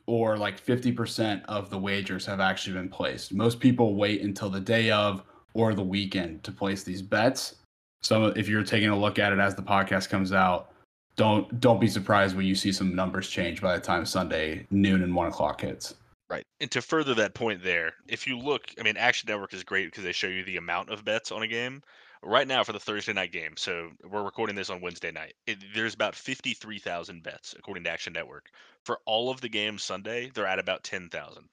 or 0.07 0.37
like 0.37 0.63
50% 0.63 1.43
of 1.45 1.69
the 1.69 1.77
wagers 1.77 2.25
have 2.25 2.39
actually 2.39 2.73
been 2.73 2.89
placed. 2.89 3.33
Most 3.33 3.59
people 3.59 3.95
wait 3.95 4.21
until 4.21 4.49
the 4.49 4.59
day 4.59 4.91
of 4.91 5.23
or 5.53 5.73
the 5.73 5.83
weekend 5.83 6.43
to 6.43 6.51
place 6.51 6.83
these 6.83 7.01
bets. 7.01 7.55
So 8.01 8.27
if 8.27 8.47
you're 8.47 8.63
taking 8.63 8.89
a 8.89 8.97
look 8.97 9.19
at 9.19 9.31
it 9.31 9.39
as 9.39 9.55
the 9.55 9.61
podcast 9.61 10.09
comes 10.09 10.33
out, 10.33 10.71
don't 11.17 11.59
don't 11.59 11.79
be 11.79 11.87
surprised 11.87 12.35
when 12.35 12.45
you 12.45 12.55
see 12.55 12.71
some 12.71 12.95
numbers 12.95 13.29
change 13.29 13.61
by 13.61 13.75
the 13.75 13.81
time 13.81 14.05
Sunday 14.05 14.65
noon 14.71 15.03
and 15.03 15.13
one 15.13 15.27
o'clock 15.27 15.61
hits. 15.61 15.95
Right. 16.29 16.45
And 16.61 16.71
to 16.71 16.81
further 16.81 17.13
that 17.15 17.33
point 17.33 17.61
there, 17.61 17.93
if 18.07 18.25
you 18.25 18.39
look, 18.39 18.73
I 18.79 18.83
mean, 18.83 18.95
Action 18.95 19.27
Network 19.27 19.53
is 19.53 19.63
great 19.63 19.87
because 19.87 20.05
they 20.05 20.13
show 20.13 20.27
you 20.27 20.45
the 20.45 20.55
amount 20.55 20.89
of 20.89 21.03
bets 21.03 21.31
on 21.31 21.43
a 21.43 21.47
game. 21.47 21.83
Right 22.23 22.47
now 22.47 22.63
for 22.63 22.71
the 22.71 22.79
Thursday 22.79 23.13
night 23.13 23.31
game, 23.31 23.53
so 23.57 23.89
we're 24.03 24.21
recording 24.23 24.55
this 24.55 24.69
on 24.69 24.79
Wednesday 24.79 25.11
night. 25.11 25.33
It, 25.47 25.57
there's 25.73 25.95
about 25.95 26.13
53,000 26.15 27.23
bets 27.23 27.55
according 27.57 27.83
to 27.85 27.89
Action 27.89 28.13
Network. 28.13 28.51
For 28.85 28.99
all 29.05 29.31
of 29.31 29.41
the 29.41 29.49
games 29.49 29.81
Sunday, 29.83 30.29
they're 30.33 30.45
at 30.45 30.59
about 30.59 30.83
10,000, 30.83 31.49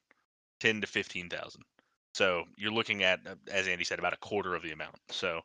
10 0.61 0.81
to 0.83 0.87
15,000. 0.87 1.62
So 2.14 2.44
you're 2.57 2.72
looking 2.72 3.02
at, 3.02 3.20
uh, 3.26 3.37
as 3.50 3.66
Andy 3.66 3.85
said, 3.85 3.98
about 3.98 4.12
a 4.12 4.18
quarter 4.18 4.54
of 4.54 4.62
the 4.62 4.72
amount. 4.72 4.96
So 5.11 5.40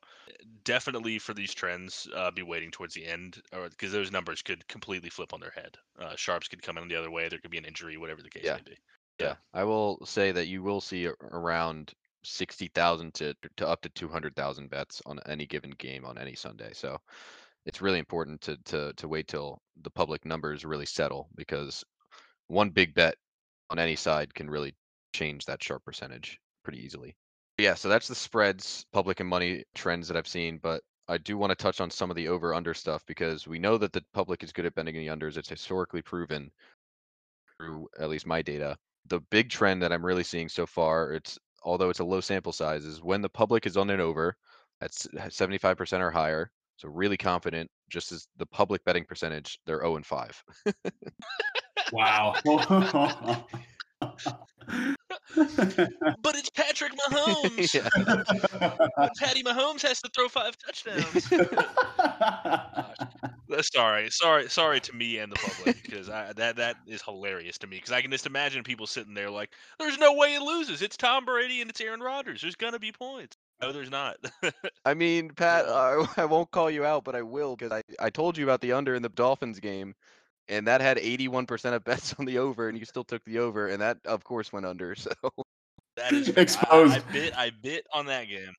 definitely 0.66 1.20
for 1.20 1.34
these 1.34 1.54
trends, 1.54 2.06
uh, 2.14 2.32
be 2.32 2.44
waiting 2.44 2.72
towards 2.72 2.94
the 2.94 3.06
end, 3.06 3.42
or 3.54 3.70
because 3.70 3.94
those 3.94 4.12
numbers 4.12 4.42
could 4.42 4.68
completely 4.68 5.10
flip 5.10 5.34
on 5.34 5.40
their 5.40 5.52
head. 5.52 5.78
Uh, 5.98 6.16
sharps 6.18 6.50
could 6.50 6.62
come 6.64 6.78
in 6.78 6.88
the 6.90 6.96
other 6.96 7.12
way. 7.12 7.30
There 7.30 7.40
could 7.40 7.52
be 7.52 7.58
an 7.58 7.66
injury, 7.66 7.96
whatever 7.96 8.22
the 8.22 8.30
case 8.30 8.44
Yeah. 8.44 8.56
may 8.56 8.72
be. 8.72 8.78
Yeah. 9.20 9.36
I 9.54 9.64
will 9.64 10.06
say 10.06 10.34
that 10.34 10.48
you 10.48 10.64
will 10.64 10.82
see 10.82 11.06
a- 11.06 11.14
around 12.24 12.28
60,000 12.28 13.14
to, 13.16 13.36
to 13.58 13.68
up 13.68 13.82
to 13.82 13.90
200,000 13.90 14.70
bets 14.70 15.02
on 15.06 15.20
any 15.28 15.46
given 15.46 15.72
game 15.78 16.06
on 16.06 16.18
any 16.18 16.36
Sunday. 16.36 16.72
So 16.74 16.98
it's 17.66 17.82
really 17.82 18.00
important 18.00 18.42
to, 18.42 18.58
to, 18.66 18.94
to 18.94 19.08
wait 19.08 19.28
till 19.28 19.60
the 19.82 19.90
public 19.90 20.26
numbers 20.26 20.66
really 20.66 20.86
settle 20.86 21.30
because 21.36 21.84
one 22.48 22.70
big 22.70 22.94
bet 22.94 23.16
on 23.70 23.80
any 23.80 23.96
side 23.96 24.34
can 24.34 24.50
really 24.50 24.74
change 25.14 25.46
that 25.46 25.64
sharp 25.64 25.84
percentage 25.86 26.40
pretty 26.64 26.84
easily. 26.84 27.16
Yeah, 27.58 27.76
so 27.76 27.88
that's 27.88 28.08
the 28.08 28.16
spreads, 28.16 28.86
public 28.92 29.20
and 29.20 29.30
money 29.30 29.64
trends 29.76 30.08
that 30.08 30.18
I've 30.18 30.28
seen, 30.28 30.60
but 30.62 30.82
I 31.08 31.18
do 31.18 31.38
want 31.38 31.52
to 31.52 31.56
touch 31.56 31.82
on 31.82 31.92
some 31.92 32.10
of 32.10 32.16
the 32.16 32.30
over 32.30 32.54
under 32.54 32.74
stuff 32.74 33.04
because 33.06 33.48
we 33.48 33.60
know 33.60 33.78
that 33.78 33.94
the 33.94 34.04
public 34.14 34.44
is 34.44 34.52
good 34.52 34.66
at 34.66 34.74
betting 34.74 34.96
the 34.96 35.08
unders. 35.08 35.38
It's 35.38 35.50
historically 35.50 36.02
proven 36.02 36.50
through 37.58 37.88
at 38.00 38.10
least 38.10 38.26
my 38.26 38.42
data. 38.42 38.76
The 39.08 39.20
big 39.30 39.50
trend 39.50 39.82
that 39.82 39.92
I'm 39.92 40.06
really 40.06 40.24
seeing 40.24 40.50
so 40.50 40.66
far, 40.66 41.12
it's 41.12 41.38
although 41.64 41.90
it's 41.90 42.00
a 42.00 42.04
low 42.06 42.22
sample 42.22 42.52
size, 42.54 42.86
is 42.86 43.02
when 43.02 43.22
the 43.22 43.30
public 43.30 43.66
is 43.66 43.78
on 43.78 43.90
an 43.90 44.00
over 44.00 44.36
at 44.82 44.92
75% 44.92 45.94
uh, 45.94 45.98
or 46.02 46.12
higher. 46.12 46.52
So 46.78 46.90
really 46.90 47.18
confident, 47.18 47.70
just 47.90 48.12
as 48.12 48.28
the 48.38 48.46
public 48.48 48.84
betting 48.84 49.06
percentage, 49.06 49.60
they're 49.66 49.82
0 49.82 49.98
and 49.98 50.06
5. 50.06 50.44
Wow. 51.92 52.34
But 55.36 56.36
it's 56.36 56.50
Patrick 56.50 56.94
Mahomes. 57.10 57.74
yeah. 57.74 57.90
Patty 59.20 59.44
Mahomes 59.44 59.82
has 59.82 60.02
to 60.02 60.10
throw 60.16 60.28
five 60.28 60.56
touchdowns. 60.58 61.32
Oh 62.66 62.94
that's 63.20 63.33
sorry, 63.62 64.10
sorry, 64.12 64.50
sorry 64.50 64.80
to 64.82 64.94
me 64.94 65.18
and 65.20 65.32
the 65.32 65.36
public 65.36 65.82
because 65.84 66.10
I, 66.10 66.34
that 66.34 66.56
that 66.58 66.78
is 66.88 67.02
hilarious 67.02 67.58
to 67.60 67.68
me 67.68 67.78
because 67.78 67.92
I 67.92 68.02
can 68.02 68.12
just 68.12 68.26
imagine 68.26 68.64
people 68.64 68.88
sitting 68.88 69.14
there 69.14 69.30
like, 69.30 69.54
"There's 69.80 69.98
no 69.98 70.14
way 70.14 70.36
it 70.36 70.42
loses. 70.42 70.82
It's 70.82 70.98
Tom 70.98 71.26
Brady 71.26 71.62
and 71.62 71.70
it's 71.70 71.82
Aaron 71.82 72.02
Rodgers. 72.02 72.42
There's 72.42 72.56
gonna 72.56 72.80
be 72.80 72.92
points." 72.92 73.38
No, 73.62 73.72
there's 73.72 73.90
not. 73.92 74.18
I 74.86 74.94
mean, 74.94 75.30
Pat, 75.30 75.66
uh, 75.66 76.06
I 76.18 76.26
won't 76.26 76.52
call 76.52 76.70
you 76.70 76.86
out, 76.86 77.04
but 77.04 77.16
I 77.16 77.22
will 77.22 77.56
because 77.56 77.72
I, 77.72 77.82
I 78.00 78.10
told 78.10 78.38
you 78.38 78.44
about 78.44 78.62
the 78.62 78.74
under 78.74 78.96
in 78.96 79.02
the 79.02 79.10
Dolphins 79.10 79.60
game, 79.60 79.94
and 80.48 80.68
that 80.68 80.82
had 80.82 80.98
81% 80.98 81.74
of 81.74 81.84
bets 81.84 82.14
on 82.20 82.26
the 82.26 82.40
over, 82.40 82.70
and 82.70 82.78
you 82.78 82.86
still 82.86 83.04
took 83.06 83.24
the 83.26 83.40
over, 83.40 83.68
and 83.70 83.82
that, 83.82 83.98
of 84.06 84.24
course, 84.24 84.52
went 84.54 84.66
under. 84.66 84.96
So 85.04 85.12
that 85.96 86.14
is 86.14 86.30
I- 86.30 86.34
I, 86.38 86.42
Exposed. 86.42 86.94
I 86.94 87.00
bit. 87.12 87.34
I 87.38 87.50
bit 87.52 87.86
on 87.94 88.08
that 88.08 88.26
game. 88.26 88.54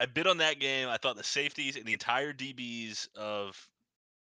I 0.00 0.06
bit 0.06 0.26
on 0.26 0.38
that 0.38 0.58
game. 0.60 0.88
I 0.88 0.96
thought 0.96 1.16
the 1.16 1.24
safeties 1.24 1.76
and 1.76 1.84
the 1.84 1.92
entire 1.92 2.32
DBs 2.32 3.08
of 3.16 3.68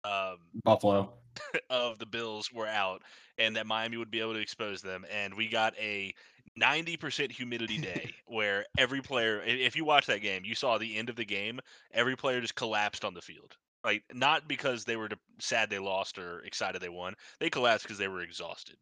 um, 0.04 0.38
Buffalo. 0.64 1.12
of 1.70 1.98
the 1.98 2.06
Bills 2.06 2.52
were 2.52 2.66
out 2.66 3.02
and 3.38 3.56
that 3.56 3.66
Miami 3.66 3.96
would 3.96 4.10
be 4.10 4.20
able 4.20 4.34
to 4.34 4.40
expose 4.40 4.82
them. 4.82 5.06
And 5.10 5.34
we 5.34 5.48
got 5.48 5.74
a 5.78 6.14
90% 6.60 7.32
humidity 7.32 7.78
day 7.78 8.12
where 8.26 8.66
every 8.76 9.00
player, 9.00 9.42
if 9.44 9.76
you 9.76 9.84
watch 9.84 10.06
that 10.06 10.20
game 10.20 10.44
you 10.44 10.54
saw 10.54 10.76
the 10.76 10.96
end 10.96 11.08
of 11.08 11.16
the 11.16 11.24
game 11.24 11.60
every 11.92 12.16
player 12.16 12.40
just 12.40 12.54
collapsed 12.54 13.04
on 13.04 13.14
the 13.14 13.22
field 13.22 13.56
like 13.84 14.02
not 14.12 14.48
because 14.48 14.84
they 14.84 14.96
were 14.96 15.08
sad 15.38 15.70
they 15.70 15.78
lost 15.78 16.18
or 16.18 16.40
excited 16.40 16.80
they 16.80 16.88
won 16.88 17.14
they 17.40 17.50
collapsed 17.50 17.84
because 17.84 17.98
they 17.98 18.08
were 18.08 18.20
exhausted 18.20 18.76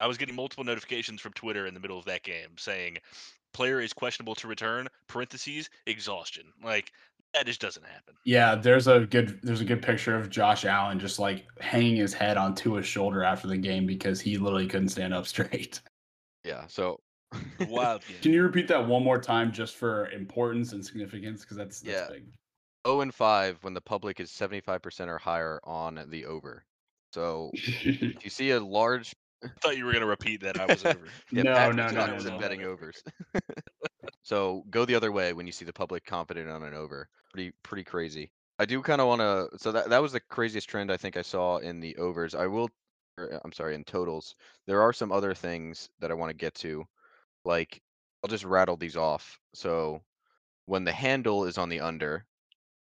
i 0.00 0.06
was 0.06 0.18
getting 0.18 0.34
multiple 0.34 0.64
notifications 0.64 1.20
from 1.20 1.32
twitter 1.32 1.66
in 1.66 1.74
the 1.74 1.80
middle 1.80 1.98
of 1.98 2.04
that 2.04 2.22
game 2.22 2.50
saying 2.56 2.98
player 3.52 3.80
is 3.80 3.92
questionable 3.92 4.34
to 4.34 4.48
return 4.48 4.86
parentheses 5.06 5.70
exhaustion 5.86 6.44
like 6.62 6.92
that 7.34 7.46
just 7.46 7.60
doesn't 7.60 7.84
happen 7.86 8.14
Yeah, 8.24 8.54
there's 8.54 8.86
a 8.88 9.00
good 9.06 9.40
there's 9.42 9.60
a 9.60 9.64
good 9.64 9.82
picture 9.82 10.14
of 10.16 10.30
Josh 10.30 10.64
Allen 10.64 10.98
just 10.98 11.18
like 11.18 11.46
hanging 11.60 11.96
his 11.96 12.12
head 12.14 12.36
on 12.36 12.54
Tua's 12.54 12.86
shoulder 12.86 13.22
after 13.22 13.46
the 13.46 13.56
game 13.58 13.86
because 13.86 14.20
he 14.20 14.38
literally 14.38 14.66
couldn't 14.66 14.88
stand 14.88 15.12
up 15.14 15.26
straight. 15.34 15.80
Yeah. 16.44 16.66
So 16.68 16.98
wild 17.68 18.04
game 18.08 18.18
Can 18.22 18.32
you 18.32 18.42
repeat 18.42 18.68
that 18.68 18.86
one 18.86 19.04
more 19.04 19.20
time 19.20 19.52
just 19.52 19.76
for 19.76 20.08
importance 20.10 20.72
and 20.72 20.84
significance? 20.84 21.42
Because 21.42 21.56
that's, 21.56 21.80
that's 21.80 22.10
Yeah. 22.10 22.14
big. 22.14 22.24
0 22.86 23.02
and 23.02 23.14
5 23.14 23.62
when 23.64 23.74
the 23.74 23.80
public 23.82 24.18
is 24.20 24.30
75% 24.30 25.08
or 25.08 25.18
higher 25.18 25.60
on 25.64 26.02
the 26.08 26.24
over. 26.24 26.64
So 27.12 27.50
if 27.54 28.24
you 28.24 28.30
see 28.30 28.50
a 28.52 28.60
large 28.60 29.12
i 29.44 29.48
thought 29.60 29.76
you 29.76 29.84
were 29.84 29.92
going 29.92 30.02
to 30.02 30.08
repeat 30.08 30.40
that 30.40 30.58
i 30.58 30.66
was 30.66 30.84
over 30.84 31.06
Yeah, 31.30 31.44
no, 31.44 31.54
Patrick 31.54 31.76
no, 31.76 31.86
no, 31.86 31.92
no, 31.92 32.06
Johnson 32.06 32.32
no. 32.32 32.38
betting 32.40 32.62
overs. 32.64 33.00
So 34.28 34.62
go 34.68 34.84
the 34.84 34.94
other 34.94 35.10
way 35.10 35.32
when 35.32 35.46
you 35.46 35.52
see 35.52 35.64
the 35.64 35.72
public 35.72 36.04
confident 36.04 36.50
on 36.50 36.62
an 36.62 36.74
over. 36.74 37.08
Pretty 37.32 37.50
pretty 37.62 37.82
crazy. 37.82 38.30
I 38.58 38.66
do 38.66 38.82
kind 38.82 39.00
of 39.00 39.06
want 39.08 39.22
to. 39.22 39.48
So 39.58 39.72
that 39.72 39.88
that 39.88 40.02
was 40.02 40.12
the 40.12 40.20
craziest 40.20 40.68
trend 40.68 40.92
I 40.92 40.98
think 40.98 41.16
I 41.16 41.22
saw 41.22 41.56
in 41.56 41.80
the 41.80 41.96
overs. 41.96 42.34
I 42.34 42.46
will. 42.46 42.68
uh, 43.18 43.38
I'm 43.42 43.52
sorry, 43.52 43.74
in 43.74 43.84
totals. 43.84 44.34
There 44.66 44.82
are 44.82 44.92
some 44.92 45.12
other 45.12 45.32
things 45.32 45.88
that 46.00 46.10
I 46.10 46.14
want 46.14 46.28
to 46.28 46.36
get 46.36 46.54
to. 46.56 46.84
Like 47.46 47.80
I'll 48.22 48.28
just 48.28 48.44
rattle 48.44 48.76
these 48.76 48.98
off. 48.98 49.38
So 49.54 50.02
when 50.66 50.84
the 50.84 50.92
handle 50.92 51.46
is 51.46 51.56
on 51.56 51.70
the 51.70 51.80
under, 51.80 52.26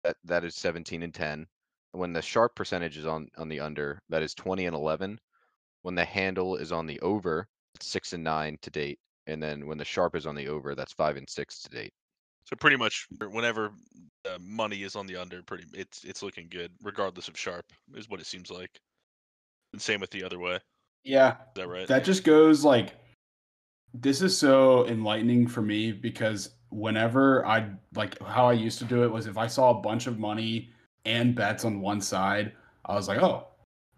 that 0.03 0.17
that 0.23 0.45
is 0.45 0.55
17 0.55 1.03
and 1.03 1.13
10. 1.13 1.45
When 1.91 2.11
the 2.11 2.23
sharp 2.23 2.55
percentage 2.55 2.97
is 2.97 3.05
on 3.05 3.27
on 3.37 3.49
the 3.49 3.59
under, 3.59 4.01
that 4.09 4.23
is 4.23 4.33
20 4.33 4.65
and 4.65 4.75
11. 4.75 5.19
When 5.83 5.93
the 5.93 6.05
handle 6.05 6.55
is 6.55 6.71
on 6.71 6.87
the 6.87 6.99
over, 7.01 7.47
six 7.81 8.13
and 8.13 8.23
nine 8.23 8.57
to 8.63 8.71
date. 8.71 8.97
And 9.27 9.41
then 9.41 9.65
when 9.65 9.77
the 9.77 9.85
sharp 9.85 10.15
is 10.15 10.25
on 10.25 10.35
the 10.35 10.47
over, 10.47 10.75
that's 10.75 10.93
five 10.93 11.17
and 11.17 11.29
six 11.29 11.61
to 11.63 11.69
date. 11.69 11.93
So 12.45 12.55
pretty 12.55 12.77
much 12.77 13.07
whenever 13.31 13.71
uh, 14.29 14.37
money 14.39 14.83
is 14.83 14.95
on 14.95 15.07
the 15.07 15.15
under, 15.15 15.41
pretty 15.41 15.65
it's 15.73 16.03
it's 16.03 16.21
looking 16.21 16.47
good 16.49 16.71
regardless 16.83 17.27
of 17.27 17.37
sharp 17.37 17.65
is 17.95 18.07
what 18.07 18.19
it 18.19 18.27
seems 18.27 18.51
like. 18.51 18.69
And 19.73 19.81
same 19.81 19.99
with 19.99 20.11
the 20.11 20.23
other 20.23 20.39
way. 20.39 20.59
Yeah, 21.03 21.31
is 21.31 21.37
that 21.55 21.67
right? 21.67 21.87
that 21.87 22.03
just 22.03 22.23
goes 22.23 22.63
like 22.63 22.93
this 23.93 24.21
is 24.21 24.37
so 24.37 24.85
enlightening 24.87 25.47
for 25.47 25.61
me 25.61 25.91
because 25.91 26.51
whenever 26.69 27.45
I 27.45 27.71
like 27.95 28.21
how 28.21 28.47
I 28.47 28.53
used 28.53 28.79
to 28.79 28.85
do 28.85 29.03
it 29.03 29.11
was 29.11 29.25
if 29.25 29.37
I 29.37 29.47
saw 29.47 29.71
a 29.71 29.81
bunch 29.81 30.07
of 30.07 30.19
money 30.19 30.71
and 31.05 31.35
bets 31.35 31.65
on 31.65 31.81
one 31.81 32.01
side, 32.01 32.51
I 32.85 32.95
was 32.95 33.07
like, 33.07 33.21
oh, 33.21 33.47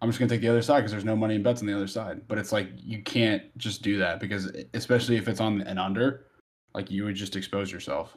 I'm 0.01 0.09
just 0.09 0.19
gonna 0.19 0.29
take 0.29 0.41
the 0.41 0.49
other 0.49 0.61
side 0.61 0.79
because 0.79 0.91
there's 0.91 1.05
no 1.05 1.15
money 1.15 1.35
and 1.35 1.43
bets 1.43 1.61
on 1.61 1.67
the 1.67 1.75
other 1.75 1.87
side. 1.87 2.21
But 2.27 2.37
it's 2.37 2.51
like 2.51 2.69
you 2.75 3.01
can't 3.01 3.43
just 3.57 3.81
do 3.81 3.97
that 3.99 4.19
because 4.19 4.51
especially 4.73 5.17
if 5.17 5.27
it's 5.27 5.39
on 5.41 5.61
an 5.61 5.77
under, 5.77 6.25
like 6.73 6.91
you 6.91 7.03
would 7.05 7.15
just 7.15 7.35
expose 7.35 7.71
yourself 7.71 8.15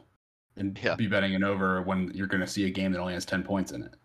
and 0.57 0.79
Yeah. 0.83 0.95
be 0.95 1.07
betting 1.07 1.33
an 1.33 1.43
over 1.43 1.81
when 1.81 2.11
you're 2.13 2.27
gonna 2.27 2.47
see 2.47 2.65
a 2.65 2.69
game 2.69 2.91
that 2.91 2.99
only 2.99 3.13
has 3.13 3.25
ten 3.25 3.43
points 3.43 3.71
in 3.71 3.81
it. 3.83 3.95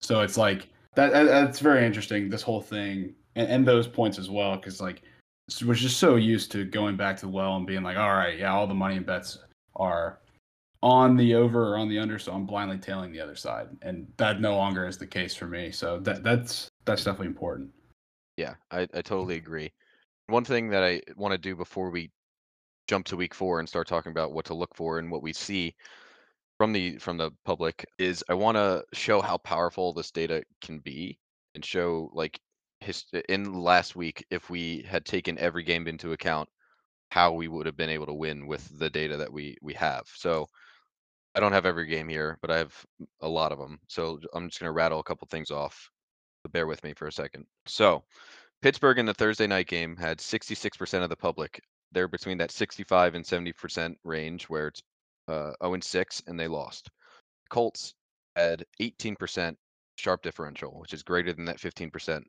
So 0.00 0.20
it's 0.22 0.36
like 0.36 0.68
that. 0.94 1.12
that- 1.12 1.24
That's 1.24 1.60
very 1.60 1.86
interesting. 1.86 2.28
This 2.28 2.42
whole 2.42 2.60
thing 2.62 3.14
and, 3.36 3.48
and 3.48 3.66
those 3.68 3.86
points 3.86 4.18
as 4.18 4.28
well, 4.28 4.56
because 4.56 4.80
like 4.80 5.02
was 5.64 5.80
just 5.80 5.98
so 5.98 6.16
used 6.16 6.52
to 6.52 6.64
going 6.64 6.96
back 6.96 7.16
to 7.16 7.22
the 7.26 7.32
well 7.32 7.56
and 7.56 7.66
being 7.66 7.82
like, 7.82 7.96
all 7.96 8.14
right, 8.14 8.38
yeah, 8.38 8.52
all 8.52 8.66
the 8.66 8.74
money 8.74 8.96
and 8.96 9.06
bets 9.06 9.38
are 9.76 10.20
on 10.82 11.16
the 11.16 11.34
over 11.34 11.72
or 11.72 11.76
on 11.76 11.88
the 11.88 11.98
under, 11.98 12.18
so 12.18 12.32
I'm 12.32 12.46
blindly 12.46 12.78
tailing 12.78 13.12
the 13.12 13.20
other 13.20 13.34
side, 13.36 13.68
and 13.82 14.10
that 14.16 14.40
no 14.40 14.56
longer 14.56 14.86
is 14.86 14.96
the 14.96 15.06
case 15.06 15.34
for 15.34 15.46
me. 15.46 15.70
So 15.70 15.98
that 16.00 16.22
that's 16.22 16.69
that's 16.84 17.04
definitely 17.04 17.28
important. 17.28 17.70
Yeah, 18.36 18.54
I, 18.70 18.82
I 18.94 19.02
totally 19.02 19.36
agree. 19.36 19.72
One 20.26 20.44
thing 20.44 20.70
that 20.70 20.82
I 20.82 21.00
want 21.16 21.32
to 21.32 21.38
do 21.38 21.56
before 21.56 21.90
we 21.90 22.10
jump 22.86 23.06
to 23.06 23.16
week 23.16 23.34
four 23.34 23.60
and 23.60 23.68
start 23.68 23.86
talking 23.86 24.12
about 24.12 24.32
what 24.32 24.44
to 24.46 24.54
look 24.54 24.74
for 24.74 24.98
and 24.98 25.10
what 25.10 25.22
we 25.22 25.32
see 25.32 25.74
from 26.58 26.72
the 26.72 26.98
from 26.98 27.16
the 27.16 27.30
public 27.44 27.86
is 27.98 28.24
I 28.28 28.34
want 28.34 28.56
to 28.56 28.84
show 28.92 29.20
how 29.20 29.38
powerful 29.38 29.92
this 29.92 30.10
data 30.10 30.42
can 30.60 30.78
be 30.80 31.18
and 31.54 31.64
show 31.64 32.10
like 32.12 32.38
his 32.80 33.04
in 33.28 33.54
last 33.54 33.96
week 33.96 34.24
if 34.30 34.50
we 34.50 34.84
had 34.88 35.04
taken 35.04 35.38
every 35.38 35.62
game 35.62 35.86
into 35.86 36.12
account 36.12 36.48
how 37.10 37.32
we 37.32 37.48
would 37.48 37.66
have 37.66 37.76
been 37.76 37.90
able 37.90 38.06
to 38.06 38.12
win 38.12 38.46
with 38.46 38.78
the 38.78 38.90
data 38.90 39.16
that 39.16 39.32
we 39.32 39.56
we 39.62 39.74
have. 39.74 40.02
So 40.14 40.46
I 41.34 41.40
don't 41.40 41.52
have 41.52 41.66
every 41.66 41.86
game 41.86 42.08
here, 42.08 42.38
but 42.42 42.50
I 42.50 42.58
have 42.58 42.74
a 43.20 43.28
lot 43.28 43.52
of 43.52 43.58
them. 43.58 43.78
So 43.88 44.18
I'm 44.34 44.48
just 44.48 44.60
going 44.60 44.68
to 44.68 44.72
rattle 44.72 44.98
a 44.98 45.04
couple 45.04 45.28
things 45.30 45.50
off. 45.50 45.90
But 46.42 46.52
bear 46.52 46.66
with 46.66 46.82
me 46.84 46.94
for 46.94 47.06
a 47.06 47.12
second. 47.12 47.46
So 47.66 48.02
Pittsburgh 48.62 48.98
in 48.98 49.06
the 49.06 49.14
Thursday 49.14 49.46
night 49.46 49.66
game 49.66 49.96
had 49.96 50.18
66% 50.18 51.02
of 51.02 51.08
the 51.08 51.16
public. 51.16 51.60
They're 51.92 52.08
between 52.08 52.38
that 52.38 52.50
65 52.50 53.14
and 53.14 53.24
70% 53.24 53.94
range 54.04 54.44
where 54.44 54.68
it's 54.68 54.82
uh, 55.28 55.52
0 55.62 55.74
and 55.74 55.84
6 55.84 56.22
and 56.26 56.38
they 56.38 56.48
lost. 56.48 56.90
Colts 57.48 57.94
had 58.36 58.64
18% 58.80 59.56
sharp 59.96 60.22
differential, 60.22 60.78
which 60.78 60.92
is 60.92 61.02
greater 61.02 61.32
than 61.32 61.44
that 61.46 61.58
15%. 61.58 62.22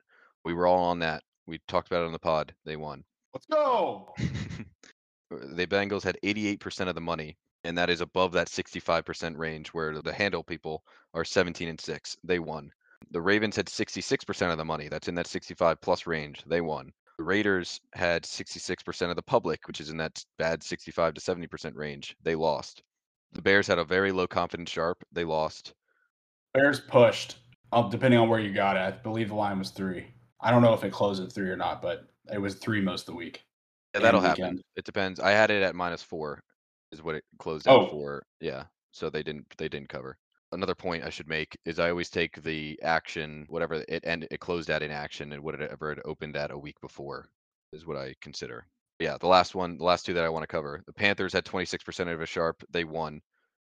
We 0.43 0.54
were 0.54 0.67
all 0.67 0.84
on 0.84 1.00
that. 1.00 1.24
We 1.47 1.60
talked 1.67 1.88
about 1.88 2.04
it 2.04 2.08
on 2.08 2.13
the 2.13 2.19
pod. 2.19 2.54
They 2.65 2.76
won. 2.76 3.04
Let's 3.34 3.45
go. 3.45 4.13
the 5.30 5.67
Bengals 5.67 6.04
had 6.04 6.17
88% 6.24 6.88
of 6.88 6.95
the 6.95 7.02
money, 7.02 7.38
and 7.63 7.78
that 7.78 7.89
is 7.89 8.02
above 8.02 8.32
that 8.34 8.47
65% 8.47 9.38
range 9.38 9.69
where 9.69 10.02
the 10.02 10.13
handle 10.13 10.43
people 10.43 10.84
are 11.13 11.24
17 11.24 11.69
and 11.69 11.80
6. 11.80 12.17
They 12.24 12.39
won. 12.39 12.71
The 13.10 13.22
Ravens 13.22 13.56
had 13.56 13.66
66% 13.66 14.52
of 14.52 14.58
the 14.58 14.66
money. 14.66 14.88
That's 14.88 15.08
in 15.08 15.16
that 15.16 15.28
65 15.28 15.82
plus 15.82 16.06
range. 16.06 16.44
They 16.46 16.62
won. 16.62 16.92
The 17.18 17.24
Raiders 17.24 17.82
had 17.94 18.24
66% 18.24 19.10
of 19.10 19.16
the 19.16 19.22
public, 19.22 19.68
which 19.68 19.82
is 19.82 19.90
in 19.90 19.98
that 19.98 20.24
bad 20.38 20.64
65 20.64 21.16
to 21.16 21.22
70% 21.22 21.76
range. 21.76 22.16
They 22.24 22.36
lost. 22.36 22.84
The 23.34 23.42
Bears 23.42 23.68
had 23.68 23.80
a 23.80 23.84
very 23.86 24.12
low 24.12 24.28
confidence 24.28 24.70
sharp. 24.70 25.04
They 25.12 25.24
lost. 25.24 25.74
Bears 26.54 26.80
pushed, 26.80 27.38
um, 27.72 27.90
depending 27.90 28.20
on 28.20 28.28
where 28.30 28.40
you 28.40 28.54
got 28.54 28.76
it. 28.76 28.80
I 28.80 28.92
believe 28.92 29.30
the 29.30 29.36
line 29.36 29.60
was 29.60 29.72
three. 29.72 30.06
I 30.42 30.52
don't 30.52 30.62
know 30.62 30.74
if 30.74 30.84
it 30.84 30.92
closed 30.92 31.22
at 31.24 31.32
three 31.32 31.50
or 31.50 31.56
not, 31.56 31.82
but 31.82 32.08
it 32.32 32.40
was 32.40 32.56
three 32.56 32.82
most 32.82 33.02
of 33.08 33.14
the 33.14 33.18
week. 33.18 33.44
Yeah, 33.94 34.02
that'll 34.02 34.22
happen. 34.22 34.42
weekend. 34.44 34.64
It 34.76 34.86
depends. 34.86 35.20
I 35.20 35.32
had 35.32 35.52
it 35.52 35.62
at 35.64 35.76
minus 35.76 36.02
four, 36.02 36.42
is 36.92 37.04
what 37.04 37.16
it 37.16 37.24
closed 37.40 37.68
Oh. 37.68 37.84
out 37.84 37.92
for. 37.92 38.24
Yeah, 38.40 38.64
so 38.92 39.10
they 39.10 39.22
didn't 39.24 39.46
they 39.58 39.70
didn't 39.70 39.90
cover. 39.90 40.18
Another 40.54 40.76
point 40.76 41.06
I 41.06 41.10
should 41.10 41.30
make 41.30 41.58
is 41.66 41.80
I 41.80 41.90
always 41.90 42.10
take 42.10 42.42
the 42.44 42.78
action, 42.84 43.46
whatever 43.48 43.84
it 43.88 44.04
and 44.04 44.28
it 44.30 44.40
closed 44.40 44.70
at 44.70 44.84
in 44.84 44.92
action 44.92 45.32
and 45.32 45.44
whatever 45.44 45.92
it 45.92 46.00
opened 46.04 46.36
at 46.36 46.52
a 46.52 46.58
week 46.58 46.80
before 46.82 47.30
is 47.72 47.86
what 47.86 47.98
I 47.98 48.16
consider. 48.22 48.66
Yeah, 49.00 49.18
the 49.20 49.28
last 49.28 49.56
one, 49.56 49.78
the 49.78 49.84
last 49.84 50.06
two 50.06 50.14
that 50.14 50.24
I 50.24 50.30
want 50.30 50.44
to 50.44 50.48
cover. 50.48 50.84
The 50.86 50.94
Panthers 50.94 51.34
had 51.34 51.46
26% 51.46 52.14
of 52.14 52.22
a 52.22 52.26
sharp. 52.26 52.64
They 52.70 52.84
won. 52.84 53.22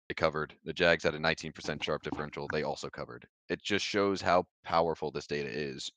They 0.08 0.14
covered. 0.14 0.54
The 0.64 0.74
Jags 0.74 1.04
had 1.04 1.16
a 1.16 1.20
19% 1.20 1.84
sharp 1.84 2.04
differential. 2.04 2.48
They 2.52 2.64
also 2.64 2.90
covered. 2.90 3.28
It 3.50 3.62
just 3.62 3.84
shows 3.84 4.22
how 4.22 4.46
powerful 4.64 5.12
this 5.12 5.28
data 5.28 5.50
is. 5.50 5.92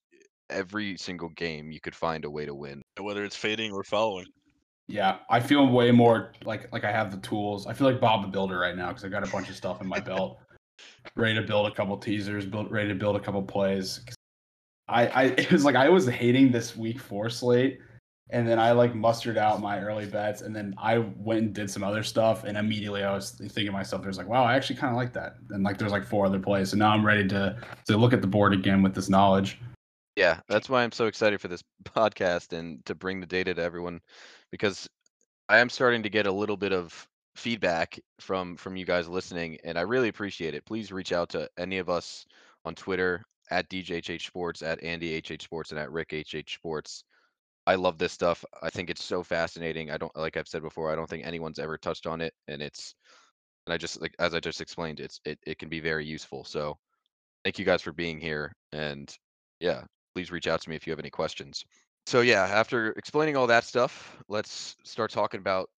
Every 0.48 0.96
single 0.96 1.28
game, 1.28 1.70
you 1.70 1.80
could 1.80 1.94
find 1.94 2.24
a 2.24 2.30
way 2.30 2.44
to 2.44 2.54
win. 2.54 2.82
Whether 2.98 3.24
it's 3.24 3.36
fading 3.36 3.70
or 3.70 3.84
following. 3.84 4.26
Yeah, 4.88 5.18
I 5.28 5.38
feel 5.38 5.68
way 5.68 5.92
more 5.92 6.32
like 6.42 6.72
like 6.72 6.82
I 6.82 6.90
have 6.90 7.12
the 7.12 7.18
tools. 7.18 7.68
I 7.68 7.72
feel 7.74 7.86
like 7.86 8.00
Bob 8.00 8.22
the 8.22 8.28
Builder 8.28 8.58
right 8.58 8.76
now 8.76 8.88
because 8.88 9.04
I 9.04 9.08
got 9.08 9.22
a 9.26 9.30
bunch 9.30 9.48
of 9.48 9.54
stuff 9.54 9.80
in 9.80 9.86
my 9.86 10.00
belt, 10.00 10.40
ready 11.16 11.34
to 11.34 11.42
build 11.42 11.66
a 11.66 11.74
couple 11.74 11.96
teasers, 11.96 12.46
build 12.46 12.70
ready 12.70 12.88
to 12.88 12.94
build 12.94 13.16
a 13.16 13.20
couple 13.20 13.42
plays. 13.42 14.00
I 14.88 15.06
I 15.06 15.22
it 15.38 15.52
was 15.52 15.64
like 15.64 15.76
I 15.76 15.88
was 15.88 16.06
hating 16.06 16.52
this 16.52 16.76
week 16.76 17.00
four 17.00 17.30
slate, 17.30 17.80
and 18.30 18.46
then 18.46 18.58
I 18.58 18.72
like 18.72 18.94
mustered 18.94 19.38
out 19.38 19.60
my 19.60 19.80
early 19.80 20.06
bets, 20.06 20.42
and 20.42 20.54
then 20.54 20.74
I 20.78 20.98
went 20.98 21.40
and 21.40 21.54
did 21.54 21.70
some 21.70 21.82
other 21.82 22.02
stuff, 22.02 22.44
and 22.44 22.56
immediately 22.56 23.02
I 23.02 23.14
was 23.14 23.32
thinking 23.32 23.66
to 23.66 23.72
myself, 23.72 24.02
there's 24.02 24.18
like, 24.18 24.28
wow, 24.28 24.44
I 24.44 24.54
actually 24.54 24.76
kind 24.76 24.90
of 24.90 24.96
like 24.96 25.12
that, 25.14 25.36
and 25.50 25.64
like 25.64 25.78
there's 25.78 25.92
like 25.92 26.04
four 26.04 26.26
other 26.26 26.40
plays, 26.40 26.70
so 26.70 26.76
now 26.76 26.90
I'm 26.90 27.04
ready 27.04 27.26
to 27.28 27.58
to 27.86 27.96
look 27.96 28.12
at 28.12 28.20
the 28.20 28.26
board 28.26 28.52
again 28.52 28.82
with 28.82 28.94
this 28.94 29.08
knowledge. 29.08 29.58
Yeah, 30.16 30.40
that's 30.48 30.68
why 30.68 30.82
I'm 30.82 30.92
so 30.92 31.06
excited 31.06 31.40
for 31.40 31.48
this 31.48 31.62
podcast 31.84 32.52
and 32.52 32.84
to 32.86 32.94
bring 32.94 33.20
the 33.20 33.26
data 33.26 33.54
to 33.54 33.62
everyone 33.62 34.00
because 34.50 34.88
I 35.48 35.58
am 35.58 35.68
starting 35.68 36.02
to 36.02 36.10
get 36.10 36.26
a 36.26 36.32
little 36.32 36.56
bit 36.56 36.72
of 36.72 37.08
feedback 37.36 37.98
from 38.18 38.56
from 38.56 38.76
you 38.76 38.84
guys 38.84 39.08
listening 39.08 39.56
and 39.64 39.78
I 39.78 39.82
really 39.82 40.08
appreciate 40.08 40.54
it. 40.54 40.64
Please 40.66 40.92
reach 40.92 41.12
out 41.12 41.28
to 41.30 41.48
any 41.58 41.78
of 41.78 41.88
us 41.88 42.26
on 42.64 42.74
Twitter 42.74 43.24
at 43.50 43.68
DJHH 43.68 44.26
Sports, 44.26 44.62
at 44.62 44.82
Andy 44.82 45.18
HH 45.18 45.42
Sports, 45.42 45.70
and 45.70 45.80
at 45.80 45.90
Rick 45.90 46.12
HH 46.12 46.54
Sports. 46.54 47.04
I 47.66 47.74
love 47.74 47.98
this 47.98 48.12
stuff. 48.12 48.44
I 48.62 48.70
think 48.70 48.90
it's 48.90 49.04
so 49.04 49.22
fascinating. 49.22 49.90
I 49.90 49.96
don't 49.96 50.14
like 50.16 50.36
I've 50.36 50.48
said 50.48 50.62
before, 50.62 50.90
I 50.90 50.96
don't 50.96 51.08
think 51.08 51.26
anyone's 51.26 51.58
ever 51.58 51.78
touched 51.78 52.06
on 52.06 52.20
it 52.20 52.34
and 52.48 52.62
it's 52.62 52.94
and 53.66 53.74
I 53.74 53.76
just 53.76 54.00
like 54.00 54.14
as 54.18 54.34
I 54.34 54.40
just 54.40 54.60
explained, 54.60 55.00
it's 55.00 55.20
it, 55.24 55.38
it 55.46 55.58
can 55.58 55.68
be 55.68 55.80
very 55.80 56.04
useful. 56.04 56.44
So 56.44 56.78
thank 57.44 57.58
you 57.58 57.64
guys 57.64 57.82
for 57.82 57.92
being 57.92 58.20
here 58.20 58.52
and 58.72 59.14
yeah, 59.60 59.82
please 60.14 60.30
reach 60.30 60.46
out 60.46 60.60
to 60.62 60.70
me 60.70 60.76
if 60.76 60.86
you 60.86 60.90
have 60.90 61.00
any 61.00 61.10
questions. 61.10 61.64
So 62.06 62.22
yeah, 62.22 62.42
after 62.42 62.90
explaining 62.92 63.36
all 63.36 63.46
that 63.48 63.64
stuff, 63.64 64.16
let's 64.28 64.76
start 64.84 65.10
talking 65.10 65.38
about 65.38 65.68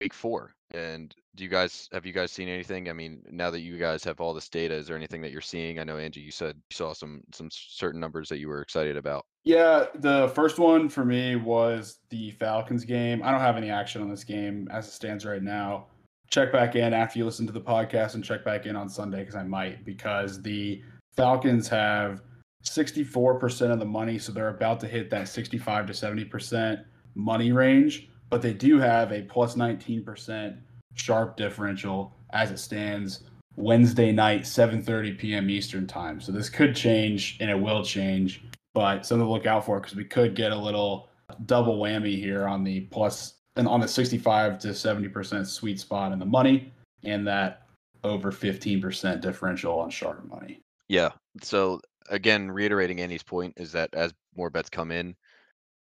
week 0.00 0.14
four. 0.14 0.54
And 0.72 1.14
do 1.34 1.44
you 1.44 1.50
guys 1.50 1.88
have 1.92 2.06
you 2.06 2.12
guys 2.12 2.32
seen 2.32 2.48
anything? 2.48 2.88
I 2.88 2.92
mean, 2.92 3.22
now 3.30 3.50
that 3.50 3.60
you 3.60 3.78
guys 3.78 4.04
have 4.04 4.20
all 4.20 4.34
this 4.34 4.48
data, 4.48 4.74
is 4.74 4.86
there 4.86 4.96
anything 4.96 5.20
that 5.22 5.32
you're 5.32 5.40
seeing? 5.40 5.78
I 5.78 5.84
know 5.84 5.98
Andy, 5.98 6.20
you 6.20 6.30
said 6.30 6.56
you 6.56 6.74
saw 6.74 6.92
some 6.92 7.22
some 7.32 7.48
certain 7.50 8.00
numbers 8.00 8.28
that 8.28 8.38
you 8.38 8.48
were 8.48 8.62
excited 8.62 8.96
about. 8.96 9.26
Yeah, 9.44 9.86
the 9.94 10.30
first 10.34 10.58
one 10.58 10.88
for 10.88 11.04
me 11.04 11.36
was 11.36 11.98
the 12.10 12.30
Falcons 12.32 12.84
game. 12.84 13.22
I 13.22 13.30
don't 13.30 13.40
have 13.40 13.56
any 13.56 13.70
action 13.70 14.00
on 14.02 14.08
this 14.08 14.24
game 14.24 14.68
as 14.70 14.86
it 14.88 14.92
stands 14.92 15.24
right 15.26 15.42
now. 15.42 15.86
Check 16.30 16.52
back 16.52 16.76
in 16.76 16.94
after 16.94 17.18
you 17.18 17.24
listen 17.24 17.46
to 17.46 17.52
the 17.52 17.60
podcast 17.60 18.14
and 18.14 18.24
check 18.24 18.44
back 18.44 18.66
in 18.66 18.76
on 18.76 18.88
Sunday 18.88 19.20
because 19.20 19.34
I 19.34 19.42
might 19.42 19.84
because 19.84 20.40
the 20.40 20.82
Falcons 21.16 21.68
have 21.68 22.22
64% 22.64 23.72
of 23.72 23.78
the 23.78 23.84
money, 23.84 24.18
so 24.18 24.32
they're 24.32 24.48
about 24.48 24.80
to 24.80 24.86
hit 24.86 25.10
that 25.10 25.28
65 25.28 25.86
to 25.86 25.92
70% 25.92 26.84
money 27.14 27.52
range, 27.52 28.08
but 28.32 28.40
they 28.40 28.54
do 28.54 28.78
have 28.78 29.12
a 29.12 29.20
plus 29.20 29.56
19% 29.56 30.56
sharp 30.94 31.36
differential 31.36 32.16
as 32.30 32.50
it 32.50 32.58
stands 32.58 33.24
Wednesday 33.56 34.10
night 34.10 34.44
7:30 34.44 35.18
p.m. 35.18 35.50
Eastern 35.50 35.86
time. 35.86 36.18
So 36.18 36.32
this 36.32 36.48
could 36.48 36.74
change 36.74 37.36
and 37.40 37.50
it 37.50 37.60
will 37.60 37.84
change, 37.84 38.42
but 38.72 39.04
something 39.04 39.26
to 39.26 39.30
look 39.30 39.44
out 39.44 39.66
for 39.66 39.78
because 39.78 39.94
we 39.94 40.06
could 40.06 40.34
get 40.34 40.50
a 40.50 40.56
little 40.56 41.10
double 41.44 41.78
whammy 41.78 42.16
here 42.16 42.48
on 42.48 42.64
the 42.64 42.80
plus 42.80 43.34
and 43.56 43.68
on 43.68 43.80
the 43.80 43.88
65 43.88 44.58
to 44.60 44.68
70% 44.68 45.46
sweet 45.46 45.78
spot 45.78 46.12
in 46.12 46.18
the 46.18 46.24
money 46.24 46.72
and 47.04 47.26
that 47.26 47.66
over 48.02 48.32
15% 48.32 49.20
differential 49.20 49.78
on 49.78 49.90
sharp 49.90 50.26
money. 50.26 50.62
Yeah. 50.88 51.10
So 51.42 51.82
again, 52.08 52.50
reiterating 52.50 52.98
Andy's 53.02 53.22
point 53.22 53.52
is 53.58 53.72
that 53.72 53.90
as 53.92 54.14
more 54.34 54.48
bets 54.48 54.70
come 54.70 54.90
in, 54.90 55.16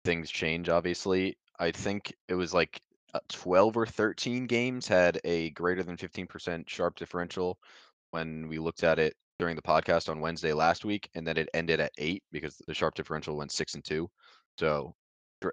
things 0.04 0.32
change. 0.32 0.68
Obviously, 0.68 1.36
I 1.60 1.70
think 1.70 2.14
it 2.28 2.34
was 2.34 2.54
like 2.54 2.80
uh, 3.12 3.20
12 3.28 3.76
or 3.76 3.86
13 3.86 4.46
games 4.46 4.88
had 4.88 5.20
a 5.24 5.50
greater 5.50 5.82
than 5.82 5.96
15% 5.96 6.68
sharp 6.68 6.96
differential 6.96 7.58
when 8.12 8.48
we 8.48 8.58
looked 8.58 8.82
at 8.82 8.98
it 8.98 9.14
during 9.38 9.56
the 9.56 9.62
podcast 9.62 10.08
on 10.08 10.20
Wednesday 10.20 10.52
last 10.52 10.84
week, 10.84 11.08
and 11.14 11.26
then 11.26 11.36
it 11.36 11.48
ended 11.54 11.78
at 11.80 11.92
eight 11.98 12.22
because 12.32 12.60
the 12.66 12.74
sharp 12.74 12.94
differential 12.94 13.36
went 13.36 13.52
six 13.52 13.74
and 13.74 13.84
two. 13.84 14.08
So 14.58 14.94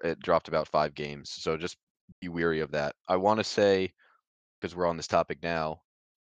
it 0.02 0.18
dropped 0.20 0.48
about 0.48 0.68
five 0.68 0.94
games. 0.94 1.30
So 1.30 1.56
just 1.56 1.76
be 2.20 2.28
weary 2.28 2.60
of 2.60 2.70
that. 2.72 2.94
I 3.06 3.16
want 3.16 3.38
to 3.38 3.44
say, 3.44 3.92
because 4.60 4.74
we're 4.74 4.86
on 4.86 4.96
this 4.96 5.06
topic 5.06 5.38
now, 5.42 5.80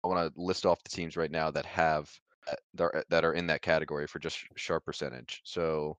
I 0.05 0.09
want 0.09 0.35
to 0.35 0.40
list 0.40 0.64
off 0.64 0.83
the 0.83 0.90
teams 0.90 1.16
right 1.16 1.31
now 1.31 1.51
that 1.51 1.66
have 1.66 2.11
uh, 2.51 2.55
that 2.75 3.05
that 3.09 3.25
are 3.25 3.35
in 3.35 3.47
that 3.49 3.62
category 3.62 4.07
for 4.07 4.18
just 4.18 4.38
sharp 4.57 4.85
percentage. 4.85 5.40
So 5.45 5.97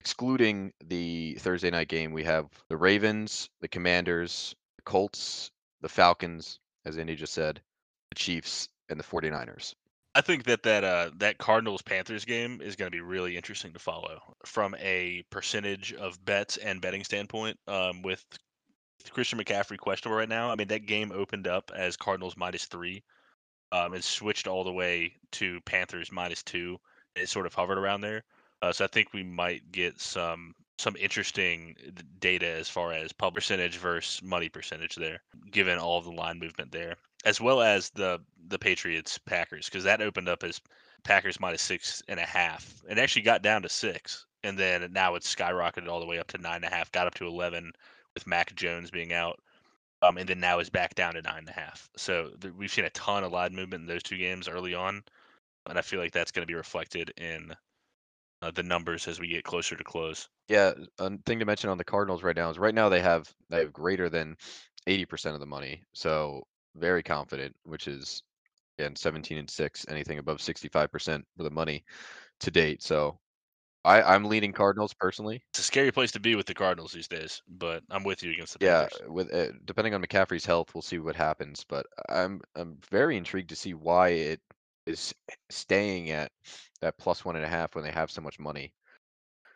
excluding 0.00 0.72
the 0.86 1.34
Thursday 1.40 1.70
night 1.70 1.88
game, 1.88 2.12
we 2.12 2.24
have 2.24 2.46
the 2.68 2.76
Ravens, 2.76 3.50
the 3.60 3.68
Commanders, 3.68 4.54
the 4.76 4.82
Colts, 4.82 5.50
the 5.82 5.88
Falcons, 5.88 6.58
as 6.84 6.98
Andy 6.98 7.14
just 7.14 7.34
said, 7.34 7.60
the 8.08 8.14
Chiefs, 8.14 8.68
and 8.88 8.98
the 8.98 9.04
49ers. 9.04 9.74
I 10.14 10.22
think 10.22 10.44
that 10.44 10.64
that 10.64 10.82
uh, 10.82 11.10
that 11.18 11.38
Cardinals 11.38 11.82
Panthers 11.82 12.24
game 12.24 12.60
is 12.60 12.74
going 12.74 12.90
to 12.90 12.96
be 12.96 13.00
really 13.00 13.36
interesting 13.36 13.72
to 13.74 13.78
follow 13.78 14.20
from 14.44 14.74
a 14.80 15.22
percentage 15.30 15.92
of 15.92 16.22
bets 16.24 16.56
and 16.56 16.80
betting 16.80 17.04
standpoint. 17.04 17.56
Um, 17.68 18.02
with 18.02 18.24
Christian 19.10 19.38
McCaffrey 19.38 19.78
questionable 19.78 20.18
right 20.18 20.28
now, 20.28 20.50
I 20.50 20.56
mean 20.56 20.66
that 20.68 20.86
game 20.86 21.12
opened 21.14 21.46
up 21.46 21.70
as 21.74 21.96
Cardinals 21.96 22.36
minus 22.36 22.64
three 22.64 23.04
um, 23.70 23.92
and 23.92 24.02
switched 24.02 24.48
all 24.48 24.64
the 24.64 24.72
way 24.72 25.14
to 25.32 25.60
Panthers 25.60 26.10
minus 26.10 26.42
two. 26.42 26.78
It 27.14 27.28
sort 27.28 27.46
of 27.46 27.54
hovered 27.54 27.78
around 27.78 28.00
there. 28.00 28.24
Uh, 28.62 28.72
so 28.72 28.84
I 28.84 28.88
think 28.88 29.12
we 29.12 29.22
might 29.22 29.72
get 29.72 30.00
some 30.00 30.54
some 30.78 30.96
interesting 30.96 31.76
data 32.20 32.46
as 32.46 32.68
far 32.68 32.92
as 32.92 33.12
pub 33.12 33.34
percentage 33.34 33.76
versus 33.76 34.22
money 34.22 34.48
percentage 34.48 34.94
there, 34.94 35.20
given 35.50 35.78
all 35.78 35.98
of 35.98 36.06
the 36.06 36.10
line 36.10 36.38
movement 36.38 36.72
there, 36.72 36.96
as 37.24 37.40
well 37.40 37.60
as 37.60 37.90
the 37.90 38.20
the 38.48 38.58
Patriots 38.58 39.18
Packers 39.18 39.66
because 39.66 39.84
that 39.84 40.02
opened 40.02 40.28
up 40.28 40.42
as 40.42 40.60
Packers 41.04 41.40
minus 41.40 41.62
six 41.62 42.02
and 42.08 42.20
a 42.20 42.26
half 42.26 42.82
and 42.88 42.98
actually 42.98 43.22
got 43.22 43.42
down 43.42 43.62
to 43.62 43.68
six, 43.68 44.26
and 44.42 44.58
then 44.58 44.92
now 44.92 45.14
it's 45.14 45.34
skyrocketed 45.34 45.88
all 45.88 46.00
the 46.00 46.06
way 46.06 46.18
up 46.18 46.28
to 46.28 46.38
nine 46.38 46.56
and 46.56 46.64
a 46.64 46.74
half, 46.74 46.92
got 46.92 47.06
up 47.06 47.14
to 47.14 47.26
eleven 47.26 47.72
with 48.14 48.26
Mac 48.26 48.54
Jones 48.54 48.90
being 48.90 49.12
out 49.12 49.40
um, 50.02 50.16
and 50.16 50.28
then 50.28 50.40
now 50.40 50.58
is 50.58 50.70
back 50.70 50.94
down 50.94 51.14
to 51.14 51.22
nine 51.22 51.38
and 51.38 51.48
a 51.48 51.52
half. 51.52 51.88
So 51.96 52.30
th- 52.40 52.54
we've 52.54 52.70
seen 52.70 52.84
a 52.84 52.90
ton 52.90 53.24
of 53.24 53.32
line 53.32 53.54
movement 53.54 53.82
in 53.82 53.86
those 53.86 54.02
two 54.02 54.16
games 54.16 54.48
early 54.48 54.74
on, 54.74 55.02
and 55.66 55.78
I 55.78 55.82
feel 55.82 56.00
like 56.00 56.12
that's 56.12 56.32
going 56.32 56.42
to 56.42 56.50
be 56.50 56.54
reflected 56.54 57.12
in 57.16 57.54
uh, 58.42 58.50
the 58.50 58.62
numbers 58.62 59.08
as 59.08 59.20
we 59.20 59.28
get 59.28 59.44
closer 59.44 59.76
to 59.76 59.84
close. 59.84 60.28
Yeah, 60.48 60.72
a 60.98 61.16
thing 61.26 61.38
to 61.38 61.44
mention 61.44 61.70
on 61.70 61.78
the 61.78 61.84
Cardinals 61.84 62.22
right 62.22 62.34
now 62.34 62.50
is 62.50 62.58
right 62.58 62.74
now 62.74 62.88
they 62.88 63.00
have 63.00 63.32
they 63.48 63.60
have 63.60 63.72
greater 63.72 64.08
than 64.08 64.36
eighty 64.86 65.04
percent 65.04 65.34
of 65.34 65.40
the 65.40 65.46
money, 65.46 65.82
so 65.92 66.42
very 66.74 67.02
confident, 67.02 67.54
which 67.62 67.86
is 67.86 68.22
again 68.78 68.96
seventeen 68.96 69.38
and 69.38 69.50
six. 69.50 69.86
Anything 69.88 70.18
above 70.18 70.40
sixty 70.40 70.68
five 70.68 70.90
percent 70.90 71.24
for 71.36 71.44
the 71.44 71.50
money 71.50 71.84
to 72.40 72.50
date. 72.50 72.82
So 72.82 73.20
I, 73.84 74.02
I'm 74.02 74.24
leaning 74.24 74.52
Cardinals 74.52 74.94
personally. 74.94 75.42
It's 75.52 75.60
a 75.60 75.62
scary 75.62 75.92
place 75.92 76.12
to 76.12 76.20
be 76.20 76.34
with 76.34 76.46
the 76.46 76.54
Cardinals 76.54 76.92
these 76.92 77.08
days, 77.08 77.42
but 77.48 77.84
I'm 77.90 78.04
with 78.04 78.22
you 78.22 78.32
against 78.32 78.54
the 78.54 78.58
Yeah, 78.60 78.88
Panthers. 78.88 79.00
with 79.06 79.32
uh, 79.32 79.52
depending 79.64 79.94
on 79.94 80.02
McCaffrey's 80.02 80.44
health, 80.44 80.74
we'll 80.74 80.82
see 80.82 80.98
what 80.98 81.16
happens. 81.16 81.64
But 81.64 81.86
I'm 82.08 82.40
I'm 82.54 82.78
very 82.90 83.16
intrigued 83.16 83.48
to 83.50 83.56
see 83.56 83.74
why 83.74 84.08
it 84.10 84.40
is 84.90 85.14
staying 85.50 86.10
at 86.10 86.30
that 86.80 86.98
plus 86.98 87.24
one 87.24 87.36
and 87.36 87.44
a 87.44 87.48
half 87.48 87.74
when 87.74 87.84
they 87.84 87.90
have 87.90 88.10
so 88.10 88.20
much 88.20 88.38
money. 88.38 88.72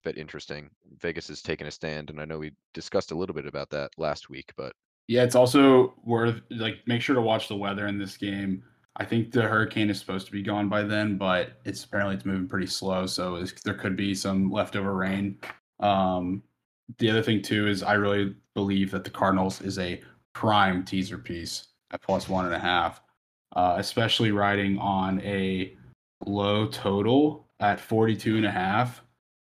But 0.04 0.18
interesting. 0.18 0.70
Vegas 1.00 1.30
is 1.30 1.42
taking 1.42 1.66
a 1.66 1.70
stand, 1.70 2.10
and 2.10 2.20
I 2.20 2.24
know 2.24 2.38
we 2.38 2.52
discussed 2.74 3.10
a 3.10 3.14
little 3.14 3.34
bit 3.34 3.46
about 3.46 3.70
that 3.70 3.90
last 3.96 4.28
week, 4.30 4.52
but 4.56 4.72
Yeah, 5.08 5.22
it's 5.22 5.34
also 5.34 5.94
worth 6.04 6.40
like 6.50 6.76
make 6.86 7.02
sure 7.02 7.14
to 7.14 7.22
watch 7.22 7.48
the 7.48 7.56
weather 7.56 7.86
in 7.86 7.98
this 7.98 8.16
game. 8.16 8.62
I 8.96 9.04
think 9.04 9.32
the 9.32 9.42
hurricane 9.42 9.90
is 9.90 9.98
supposed 9.98 10.26
to 10.26 10.32
be 10.32 10.42
gone 10.42 10.68
by 10.68 10.82
then, 10.82 11.18
but 11.18 11.60
it's 11.64 11.84
apparently 11.84 12.14
it's 12.14 12.24
moving 12.24 12.48
pretty 12.48 12.66
slow, 12.68 13.06
so 13.06 13.42
there 13.64 13.74
could 13.74 13.96
be 13.96 14.14
some 14.14 14.50
leftover 14.50 14.94
rain. 14.94 15.38
Um, 15.80 16.42
the 16.98 17.10
other 17.10 17.22
thing 17.22 17.42
too 17.42 17.66
is 17.66 17.82
I 17.82 17.94
really 17.94 18.36
believe 18.54 18.90
that 18.92 19.04
the 19.04 19.10
Cardinals 19.10 19.60
is 19.62 19.78
a 19.78 20.00
prime 20.32 20.84
teaser 20.84 21.18
piece 21.18 21.68
at 21.90 22.02
plus 22.02 22.28
one 22.28 22.44
and 22.44 22.54
a 22.54 22.58
half, 22.58 23.00
uh, 23.54 23.76
especially 23.78 24.32
riding 24.32 24.78
on 24.78 25.20
a 25.20 25.74
low 26.26 26.66
total 26.66 27.46
at 27.60 27.80
42 27.80 28.36
and 28.36 28.46
a 28.46 28.50
half. 28.50 29.02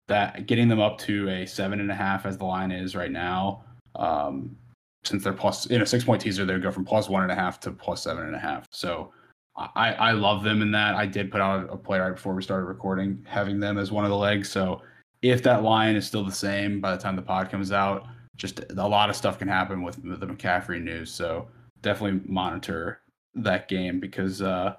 That 0.07 0.47
getting 0.47 0.67
them 0.67 0.79
up 0.79 0.97
to 0.99 1.29
a 1.29 1.45
seven 1.45 1.79
and 1.79 1.91
a 1.91 1.95
half 1.95 2.25
as 2.25 2.38
the 2.38 2.45
line 2.45 2.71
is 2.71 2.95
right 2.95 3.12
now. 3.12 3.63
Um, 3.95 4.57
since 5.03 5.23
they're 5.23 5.33
plus 5.33 5.67
in 5.67 5.81
a 5.81 5.85
six 5.85 6.03
point 6.03 6.21
teaser, 6.21 6.45
they 6.45 6.53
would 6.53 6.63
go 6.63 6.71
from 6.71 6.83
plus 6.83 7.09
one 7.09 7.21
and 7.23 7.31
a 7.31 7.35
half 7.35 7.59
to 7.62 7.71
plus 7.71 8.03
seven 8.03 8.25
and 8.25 8.35
a 8.35 8.39
half. 8.39 8.65
So 8.71 9.13
I, 9.55 9.93
I 9.93 10.12
love 10.13 10.43
them 10.43 10.62
in 10.62 10.71
that. 10.71 10.95
I 10.95 11.05
did 11.05 11.31
put 11.31 11.41
out 11.41 11.71
a 11.71 11.77
play 11.77 11.99
right 11.99 12.15
before 12.15 12.33
we 12.33 12.41
started 12.41 12.65
recording, 12.65 13.23
having 13.27 13.59
them 13.59 13.77
as 13.77 13.91
one 13.91 14.03
of 14.03 14.09
the 14.09 14.17
legs. 14.17 14.49
So 14.49 14.81
if 15.21 15.43
that 15.43 15.63
line 15.63 15.95
is 15.95 16.07
still 16.07 16.23
the 16.23 16.31
same 16.31 16.79
by 16.79 16.91
the 16.95 17.01
time 17.01 17.15
the 17.15 17.21
pod 17.21 17.49
comes 17.49 17.71
out, 17.71 18.07
just 18.38 18.62
a 18.69 18.88
lot 18.88 19.09
of 19.09 19.15
stuff 19.15 19.38
can 19.38 19.49
happen 19.49 19.83
with 19.83 20.01
the 20.01 20.25
McCaffrey 20.25 20.81
news. 20.81 21.12
So 21.12 21.49
definitely 21.81 22.21
monitor 22.25 23.01
that 23.36 23.68
game 23.68 24.00
because 24.00 24.42
uh, 24.42 24.76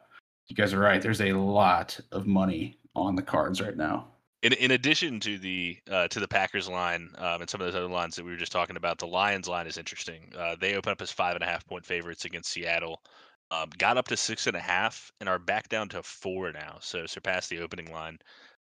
you 0.48 0.56
guys 0.56 0.72
are 0.72 0.80
right. 0.80 1.00
There's 1.00 1.20
a 1.20 1.32
lot 1.32 1.98
of 2.12 2.26
money 2.26 2.78
on 2.94 3.14
the 3.14 3.22
cards 3.22 3.60
right 3.60 3.76
now. 3.76 4.06
In, 4.42 4.54
in 4.54 4.70
addition 4.70 5.20
to 5.20 5.38
the 5.38 5.76
uh, 5.90 6.08
to 6.08 6.18
the 6.18 6.28
Packers 6.28 6.68
line 6.68 7.10
um, 7.18 7.42
and 7.42 7.50
some 7.50 7.60
of 7.60 7.66
those 7.66 7.74
other 7.74 7.92
lines 7.92 8.16
that 8.16 8.24
we 8.24 8.30
were 8.30 8.38
just 8.38 8.52
talking 8.52 8.76
about, 8.76 8.98
the 8.98 9.06
Lions 9.06 9.48
line 9.48 9.66
is 9.66 9.76
interesting. 9.76 10.32
Uh, 10.36 10.56
they 10.58 10.74
open 10.74 10.92
up 10.92 11.02
as 11.02 11.10
five 11.10 11.34
and 11.34 11.44
a 11.44 11.46
half 11.46 11.66
point 11.66 11.84
favorites 11.84 12.24
against 12.24 12.50
Seattle. 12.50 13.02
Um, 13.50 13.68
got 13.78 13.96
up 13.96 14.08
to 14.08 14.16
six 14.16 14.46
and 14.46 14.56
a 14.56 14.60
half 14.60 15.10
and 15.20 15.28
are 15.28 15.38
back 15.38 15.68
down 15.68 15.88
to 15.90 16.02
four 16.02 16.52
now. 16.52 16.78
So 16.80 17.04
surpassed 17.04 17.50
the 17.50 17.60
opening 17.60 17.92
line 17.92 18.18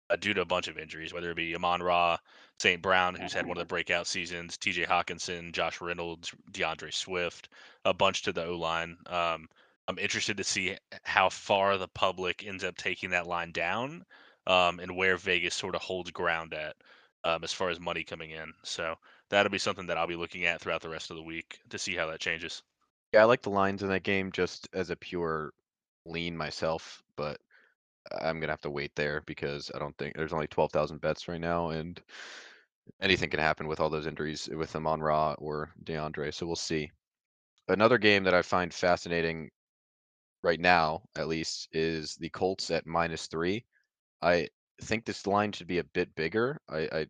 uh, 0.10 0.15
due 0.15 0.34
to 0.34 0.41
a 0.41 0.45
bunch 0.45 0.67
of 0.67 0.78
injuries, 0.78 1.13
whether 1.13 1.32
it 1.32 1.38
be 1.38 1.56
Amon 1.56 1.82
Ra, 1.82 2.17
St. 2.60 2.82
Brown, 2.82 3.15
who's 3.15 3.34
had 3.34 3.45
one 3.45 3.58
of 3.58 3.62
the 3.62 3.71
breakout 3.71 4.08
seasons, 4.08 4.58
TJ 4.58 4.86
Hockenson, 4.88 5.54
Josh 5.54 5.80
Reynolds, 5.80 6.34
DeAndre 6.52 6.93
Swift, 6.93 7.50
a 7.85 7.94
bunch 7.94 8.23
to 8.23 8.33
the 8.33 8.46
O 8.46 8.58
line. 8.58 8.98
Um, 9.06 9.48
I'm 9.90 10.00
interested 10.00 10.37
to 10.37 10.44
see 10.46 10.77
how 11.04 11.29
far 11.29 11.77
the 11.77 11.90
public 11.90 12.46
ends 12.46 12.63
up 12.63 12.77
taking 12.77 13.10
that 13.12 13.27
line 13.27 13.52
down 13.52 14.06
um, 14.48 14.79
and 14.79 14.96
where 14.96 15.17
Vegas 15.17 15.56
sort 15.56 15.75
of 15.75 15.81
holds 15.81 16.12
ground 16.12 16.54
at 16.54 16.75
um, 17.23 17.44
as 17.44 17.54
far 17.54 17.69
as 17.69 17.79
money 17.79 18.04
coming 18.04 18.31
in. 18.31 18.54
So 18.63 18.96
that'll 19.29 19.52
be 19.52 19.58
something 19.58 19.87
that 19.87 19.98
I'll 19.98 20.08
be 20.08 20.15
looking 20.15 20.46
at 20.46 20.62
throughout 20.62 20.81
the 20.81 20.90
rest 20.90 21.12
of 21.12 21.17
the 21.17 21.23
week 21.23 21.60
to 21.69 21.79
see 21.79 21.96
how 21.96 22.08
that 22.08 22.19
changes. 22.19 22.63
yeah, 23.13 23.21
I 23.21 23.25
like 23.25 23.42
the 23.42 23.50
lines 23.50 23.83
in 23.83 23.90
that 23.90 24.04
game 24.04 24.31
just 24.31 24.69
as 24.73 24.90
a 24.92 24.96
pure 24.96 25.54
lean 26.06 26.37
myself, 26.37 27.04
but 27.15 27.40
I'm 28.21 28.40
gonna 28.40 28.54
have 28.54 28.62
to 28.62 28.69
wait 28.69 28.96
there 28.96 29.21
because 29.25 29.71
I 29.75 29.79
don't 29.79 29.98
think 29.98 30.15
there's 30.15 30.33
only 30.33 30.48
twelve 30.48 30.71
thousand 30.71 31.02
bets 31.02 31.27
right 31.27 31.42
now, 31.42 31.69
and 31.71 32.02
anything 33.02 33.29
can 33.29 33.40
happen 33.40 33.67
with 33.67 33.79
all 33.79 33.90
those 33.90 34.08
injuries 34.08 34.50
with 34.54 34.75
Amon 34.75 35.02
Ra 35.02 35.33
or 35.40 35.71
DeAndre. 35.85 36.33
So 36.33 36.46
we'll 36.48 36.56
see. 36.56 36.92
Another 37.67 37.98
game 37.98 38.23
that 38.23 38.33
I 38.33 38.42
find 38.42 38.73
fascinating 38.73 39.52
right 40.44 40.60
now, 40.60 41.02
at 41.17 41.27
least, 41.27 41.67
is 41.71 42.15
the 42.15 42.29
Colts 42.29 42.71
at 42.71 42.85
minus 42.85 43.27
three. 43.27 43.65
I 44.21 44.48
think 44.81 45.06
this 45.06 45.27
line 45.27 45.52
should 45.52 45.67
be 45.67 45.79
a 45.79 45.83
bit 45.83 46.13
bigger. 46.15 46.60
I, 46.69 46.79
I 46.92 47.08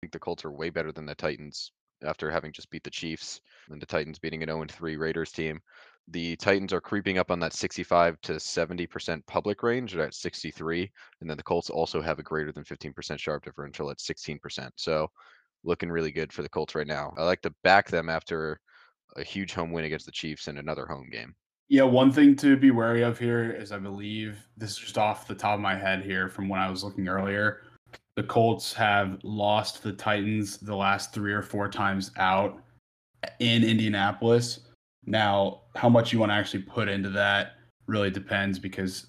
think 0.00 0.12
the 0.12 0.18
Colts 0.18 0.44
are 0.44 0.52
way 0.52 0.70
better 0.70 0.92
than 0.92 1.06
the 1.06 1.14
Titans 1.14 1.72
after 2.04 2.30
having 2.30 2.52
just 2.52 2.70
beat 2.70 2.82
the 2.82 2.90
Chiefs 2.90 3.40
and 3.70 3.80
the 3.80 3.86
Titans 3.86 4.18
beating 4.18 4.42
an 4.42 4.48
0 4.48 4.66
3 4.68 4.96
Raiders 4.96 5.32
team. 5.32 5.60
The 6.08 6.34
Titans 6.36 6.72
are 6.72 6.80
creeping 6.80 7.18
up 7.18 7.30
on 7.30 7.38
that 7.40 7.52
65 7.52 8.20
to 8.22 8.32
70% 8.32 9.24
public 9.26 9.62
range. 9.62 9.96
At 9.96 10.14
63. 10.14 10.90
And 11.20 11.30
then 11.30 11.36
the 11.36 11.42
Colts 11.44 11.70
also 11.70 12.02
have 12.02 12.18
a 12.18 12.24
greater 12.24 12.50
than 12.50 12.64
15% 12.64 13.18
sharp 13.18 13.44
differential 13.44 13.90
at 13.90 13.98
16%. 13.98 14.70
So 14.76 15.08
looking 15.64 15.90
really 15.90 16.10
good 16.10 16.32
for 16.32 16.42
the 16.42 16.48
Colts 16.48 16.74
right 16.74 16.86
now. 16.86 17.12
I 17.16 17.22
like 17.22 17.42
to 17.42 17.54
back 17.62 17.88
them 17.88 18.08
after 18.08 18.58
a 19.16 19.22
huge 19.22 19.52
home 19.52 19.70
win 19.70 19.84
against 19.84 20.06
the 20.06 20.12
Chiefs 20.12 20.48
and 20.48 20.58
another 20.58 20.86
home 20.86 21.08
game. 21.10 21.34
Yeah, 21.68 21.84
one 21.84 22.12
thing 22.12 22.36
to 22.36 22.56
be 22.56 22.70
wary 22.70 23.02
of 23.02 23.18
here 23.18 23.50
is 23.50 23.72
I 23.72 23.78
believe 23.78 24.38
this 24.56 24.72
is 24.72 24.78
just 24.78 24.98
off 24.98 25.26
the 25.26 25.34
top 25.34 25.54
of 25.54 25.60
my 25.60 25.74
head 25.74 26.02
here 26.02 26.28
from 26.28 26.48
when 26.48 26.60
I 26.60 26.70
was 26.70 26.84
looking 26.84 27.08
earlier. 27.08 27.62
The 28.16 28.22
Colts 28.22 28.74
have 28.74 29.18
lost 29.22 29.82
the 29.82 29.92
Titans 29.92 30.58
the 30.58 30.76
last 30.76 31.14
three 31.14 31.32
or 31.32 31.40
four 31.40 31.68
times 31.68 32.10
out 32.18 32.62
in 33.38 33.64
Indianapolis. 33.64 34.60
Now, 35.06 35.62
how 35.74 35.88
much 35.88 36.12
you 36.12 36.18
want 36.18 36.30
to 36.30 36.34
actually 36.34 36.62
put 36.62 36.88
into 36.88 37.08
that 37.10 37.54
really 37.86 38.10
depends 38.10 38.58
because 38.58 39.06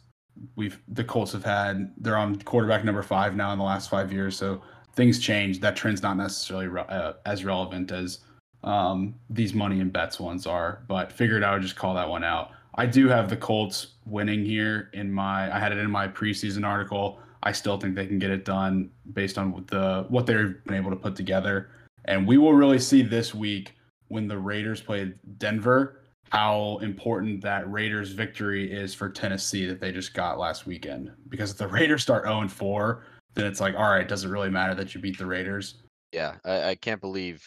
we've 0.55 0.79
the 0.87 1.03
Colts 1.03 1.33
have 1.33 1.43
had 1.43 1.93
they're 1.97 2.17
on 2.17 2.37
quarterback 2.41 2.83
number 2.83 3.03
five 3.03 3.35
now 3.35 3.51
in 3.51 3.59
the 3.59 3.65
last 3.65 3.89
five 3.89 4.11
years, 4.11 4.37
so 4.37 4.61
things 4.95 5.19
change. 5.19 5.59
That 5.59 5.75
trend's 5.75 6.01
not 6.01 6.17
necessarily 6.17 6.67
re- 6.67 6.85
uh, 6.87 7.13
as 7.25 7.45
relevant 7.45 7.91
as 7.91 8.19
um, 8.63 9.15
these 9.29 9.53
money 9.53 9.79
and 9.79 9.91
bets 9.91 10.19
ones 10.19 10.47
are, 10.47 10.83
but 10.87 11.11
figured 11.11 11.43
I 11.43 11.53
would 11.53 11.61
just 11.61 11.75
call 11.75 11.93
that 11.95 12.07
one 12.07 12.23
out. 12.23 12.51
I 12.75 12.85
do 12.85 13.07
have 13.07 13.29
the 13.29 13.37
Colts 13.37 13.87
winning 14.05 14.45
here 14.45 14.89
in 14.93 15.11
my. 15.11 15.55
I 15.55 15.59
had 15.59 15.71
it 15.71 15.77
in 15.77 15.91
my 15.91 16.07
preseason 16.07 16.65
article. 16.65 17.19
I 17.43 17.51
still 17.51 17.77
think 17.77 17.95
they 17.95 18.07
can 18.07 18.19
get 18.19 18.31
it 18.31 18.45
done 18.45 18.89
based 19.13 19.37
on 19.37 19.65
the 19.67 20.05
what 20.09 20.25
they've 20.25 20.63
been 20.65 20.75
able 20.75 20.89
to 20.89 20.95
put 20.95 21.15
together, 21.15 21.69
and 22.05 22.27
we 22.27 22.37
will 22.37 22.53
really 22.53 22.79
see 22.79 23.01
this 23.01 23.33
week 23.33 23.75
when 24.07 24.27
the 24.27 24.37
Raiders 24.37 24.81
play 24.81 25.13
Denver, 25.37 26.01
how 26.29 26.79
important 26.81 27.41
that 27.41 27.69
Raiders 27.71 28.11
victory 28.11 28.71
is 28.71 28.93
for 28.93 29.09
Tennessee 29.09 29.65
that 29.65 29.79
they 29.79 29.91
just 29.91 30.13
got 30.13 30.39
last 30.39 30.65
weekend. 30.65 31.11
Because 31.29 31.51
if 31.51 31.57
the 31.57 31.67
Raiders 31.67 32.01
start 32.01 32.25
0 32.25 32.47
4, 32.47 33.03
then 33.35 33.45
it's 33.45 33.59
like, 33.59 33.75
all 33.75 33.89
right, 33.89 34.07
does 34.07 34.23
it 34.23 34.29
really 34.29 34.49
matter 34.49 34.75
that 34.75 34.93
you 34.93 35.01
beat 35.01 35.17
the 35.17 35.25
Raiders? 35.25 35.75
Yeah, 36.11 36.35
I, 36.45 36.69
I 36.69 36.75
can't 36.75 37.01
believe 37.01 37.43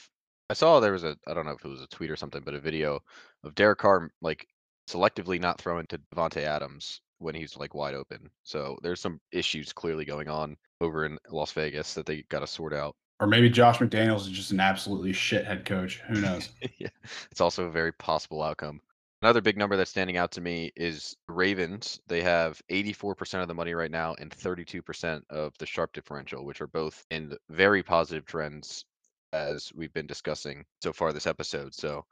I 0.48 0.54
saw 0.54 0.78
there 0.78 0.92
was 0.92 1.04
a 1.04 1.16
I 1.26 1.34
don't 1.34 1.46
know 1.46 1.52
if 1.52 1.64
it 1.64 1.68
was 1.68 1.82
a 1.82 1.88
tweet 1.88 2.10
or 2.10 2.16
something, 2.16 2.42
but 2.44 2.54
a 2.54 2.60
video 2.60 3.00
of 3.44 3.54
Derek 3.54 3.78
Carr 3.78 4.10
like 4.22 4.46
selectively 4.88 5.40
not 5.40 5.60
throwing 5.60 5.86
to 5.88 5.98
Davante 6.14 6.42
Adams 6.42 7.00
when 7.18 7.34
he's 7.34 7.56
like 7.56 7.74
wide 7.74 7.94
open. 7.94 8.30
So 8.44 8.76
there's 8.82 9.00
some 9.00 9.20
issues 9.32 9.72
clearly 9.72 10.04
going 10.04 10.28
on 10.28 10.56
over 10.80 11.04
in 11.04 11.18
Las 11.30 11.52
Vegas 11.52 11.94
that 11.94 12.06
they 12.06 12.22
got 12.28 12.40
to 12.40 12.46
sort 12.46 12.72
out. 12.72 12.94
Or 13.18 13.26
maybe 13.26 13.48
Josh 13.48 13.78
McDaniels 13.78 14.20
is 14.20 14.28
just 14.28 14.52
an 14.52 14.60
absolutely 14.60 15.12
shit 15.12 15.46
head 15.46 15.64
coach. 15.64 16.00
Who 16.08 16.20
knows? 16.20 16.50
yeah, 16.78 16.88
it's 17.30 17.40
also 17.40 17.64
a 17.64 17.70
very 17.70 17.92
possible 17.92 18.42
outcome. 18.42 18.80
Another 19.22 19.40
big 19.40 19.56
number 19.56 19.76
that's 19.76 19.90
standing 19.90 20.18
out 20.18 20.30
to 20.32 20.42
me 20.42 20.70
is 20.76 21.16
Ravens. 21.26 21.98
They 22.06 22.22
have 22.22 22.60
84% 22.70 23.40
of 23.40 23.48
the 23.48 23.54
money 23.54 23.72
right 23.72 23.90
now 23.90 24.14
and 24.20 24.30
32% 24.30 25.22
of 25.30 25.54
the 25.58 25.66
sharp 25.66 25.94
differential, 25.94 26.44
which 26.44 26.60
are 26.60 26.66
both 26.66 27.04
in 27.10 27.34
very 27.48 27.82
positive 27.82 28.26
trends 28.26 28.84
as 29.32 29.72
we've 29.74 29.92
been 29.92 30.06
discussing 30.06 30.64
so 30.82 30.92
far 30.92 31.12
this 31.12 31.26
episode. 31.26 31.74
So 31.74 32.04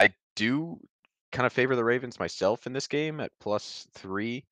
I 0.00 0.12
do 0.36 0.78
kind 1.32 1.46
of 1.46 1.52
favor 1.52 1.76
the 1.76 1.84
Ravens 1.84 2.18
myself 2.18 2.66
in 2.66 2.72
this 2.72 2.86
game 2.86 3.20
at 3.20 3.32
plus 3.40 3.86
three 3.94 4.44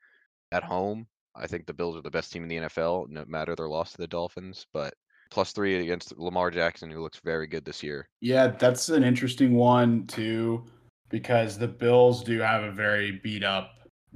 at 0.51 0.65
home. 0.65 1.07
I 1.35 1.47
think 1.47 1.67
the 1.67 1.75
Bills 1.75 1.97
are 1.97 2.03
the 2.03 2.11
best 2.11 2.33
team 2.33 2.43
in 2.43 2.49
the 2.49 2.69
NFL, 2.69 3.09
no 3.09 3.25
matter 3.27 3.57
their 3.57 3.69
loss 3.69 3.93
to 3.93 3.99
the 3.99 4.07
Dolphins. 4.07 4.67
But 4.73 4.95
plus 5.31 5.53
three 5.53 5.81
against 5.81 6.17
Lamar 6.19 6.51
Jackson, 6.51 6.91
who 6.91 7.03
looks 7.03 7.21
very 7.25 7.47
good 7.47 7.65
this 7.65 7.83
year. 7.83 8.07
Yeah, 8.21 8.49
that's 8.49 8.91
an 8.91 9.03
interesting 9.03 9.55
one 9.55 10.07
too, 10.07 10.65
because 11.09 11.57
the 11.57 11.69
Bills 11.69 12.23
do 12.23 12.39
have 12.41 12.63
a 12.65 12.71
very 12.71 13.13
beat 13.23 13.43
up 13.43 13.71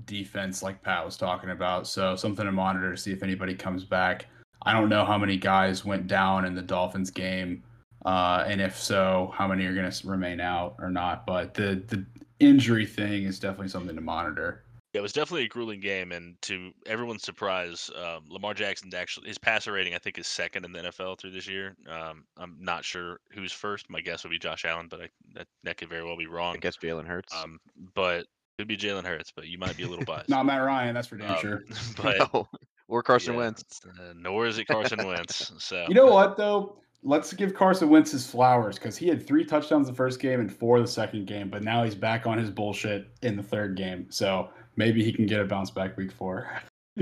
defense, 0.05 0.63
like 0.63 0.83
Pat 0.83 1.05
was 1.05 1.17
talking 1.17 1.51
about. 1.51 1.87
So 1.87 2.17
something 2.17 2.45
to 2.45 2.53
monitor 2.53 2.91
to 2.91 3.01
see 3.01 3.13
if 3.13 3.23
anybody 3.23 3.55
comes 3.55 3.85
back. 3.85 4.27
I 4.63 4.73
don't 4.73 4.89
know 4.89 5.05
how 5.05 5.17
many 5.17 5.37
guys 5.37 5.85
went 5.85 6.07
down 6.07 6.45
in 6.45 6.55
the 6.55 6.63
Dolphins 6.63 7.11
game, 7.11 7.63
uh, 8.05 8.45
and 8.47 8.61
if 8.61 8.77
so, 8.79 9.33
how 9.35 9.47
many 9.49 9.65
are 9.67 9.75
going 9.75 9.91
to 9.91 10.09
remain 10.09 10.41
out 10.41 10.77
or 10.79 10.91
not. 10.91 11.27
But 11.27 11.55
the 11.55 11.83
the 11.89 12.05
injury 12.41 12.87
thing 12.87 13.25
is 13.25 13.39
definitely 13.39 13.69
something 13.69 13.95
to 13.97 14.03
monitor. 14.03 14.63
Yeah, 14.93 15.01
it 15.01 15.03
was 15.03 15.13
definitely 15.13 15.45
a 15.45 15.49
grueling 15.49 15.81
game, 15.81 16.13
and 16.13 16.41
to 16.43 16.71
everyone's 16.87 17.23
surprise, 17.23 17.91
um, 17.97 18.25
Lamar 18.31 18.55
Jackson 18.55 18.91
actually 18.95 19.29
his 19.29 19.37
passer 19.37 19.73
rating 19.73 19.95
I 19.95 19.99
think 19.99 20.19
is 20.19 20.27
second 20.27 20.65
in 20.65 20.73
the 20.73 20.81
NFL 20.81 21.19
through 21.19 21.33
this 21.33 21.47
year. 21.47 21.77
Um, 21.91 22.25
I'm 22.39 22.57
not 22.61 22.85
sure 22.85 23.21
who's 23.33 23.53
first. 23.53 23.91
My 23.91 24.01
guess 24.01 24.23
would 24.25 24.31
be 24.31 24.39
Josh 24.39 24.65
Allen, 24.65 24.87
but 24.89 25.03
I, 25.03 25.09
that 25.35 25.47
that 25.65 25.77
could 25.77 25.89
very 25.91 26.03
well 26.05 26.17
be 26.17 26.27
wrong. 26.27 26.55
I 26.55 26.59
guess 26.59 26.77
Jalen 26.79 27.07
Hurts. 27.07 27.35
Um, 27.35 27.59
but 27.95 28.21
it 28.21 28.27
could 28.59 28.69
be 28.69 28.77
Jalen 28.79 29.05
Hurts, 29.05 29.33
but 29.35 29.49
you 29.49 29.59
might 29.59 29.77
be 29.77 29.83
a 29.83 29.89
little 29.89 30.05
biased. 30.07 30.29
Not 30.31 30.47
Matt 30.47 30.63
Ryan, 30.63 30.95
that's 30.95 31.09
for 31.09 31.17
damn 31.17 31.33
Um, 31.33 31.41
sure. 31.41 31.65
But 32.03 32.17
no. 32.33 32.49
Or 32.89 33.03
Carson 33.03 33.35
yeah, 33.35 33.41
Wentz. 33.41 33.81
uh, 33.85 34.13
nor 34.17 34.47
is 34.47 34.57
it 34.59 34.67
Carson 34.67 35.05
Wentz. 35.07 35.53
So 35.59 35.85
You 35.89 35.95
know 35.95 36.07
what 36.07 36.37
though? 36.39 36.79
Let's 37.03 37.33
give 37.33 37.55
Carson 37.55 37.89
Wentz 37.89 38.11
his 38.11 38.27
flowers 38.27 38.77
because 38.77 38.97
he 38.97 39.09
had 39.09 39.25
three 39.25 39.45
touchdowns 39.45 39.87
the 39.87 39.95
first 39.95 40.19
game 40.19 40.41
and 40.41 40.53
four 40.53 40.81
the 40.81 40.87
second 40.87 41.27
game, 41.27 41.49
but 41.51 41.63
now 41.63 41.85
he's 41.85 41.95
back 41.95 42.27
on 42.27 42.39
his 42.39 42.51
bullshit 42.51 43.09
in 43.23 43.37
the 43.37 43.43
third 43.43 43.77
game. 43.77 44.07
So 44.11 44.49
maybe 44.77 45.05
he 45.05 45.13
can 45.13 45.27
get 45.27 45.41
a 45.41 45.45
bounce 45.45 45.71
back 45.71 45.97
week 45.97 46.11
four. 46.11 46.51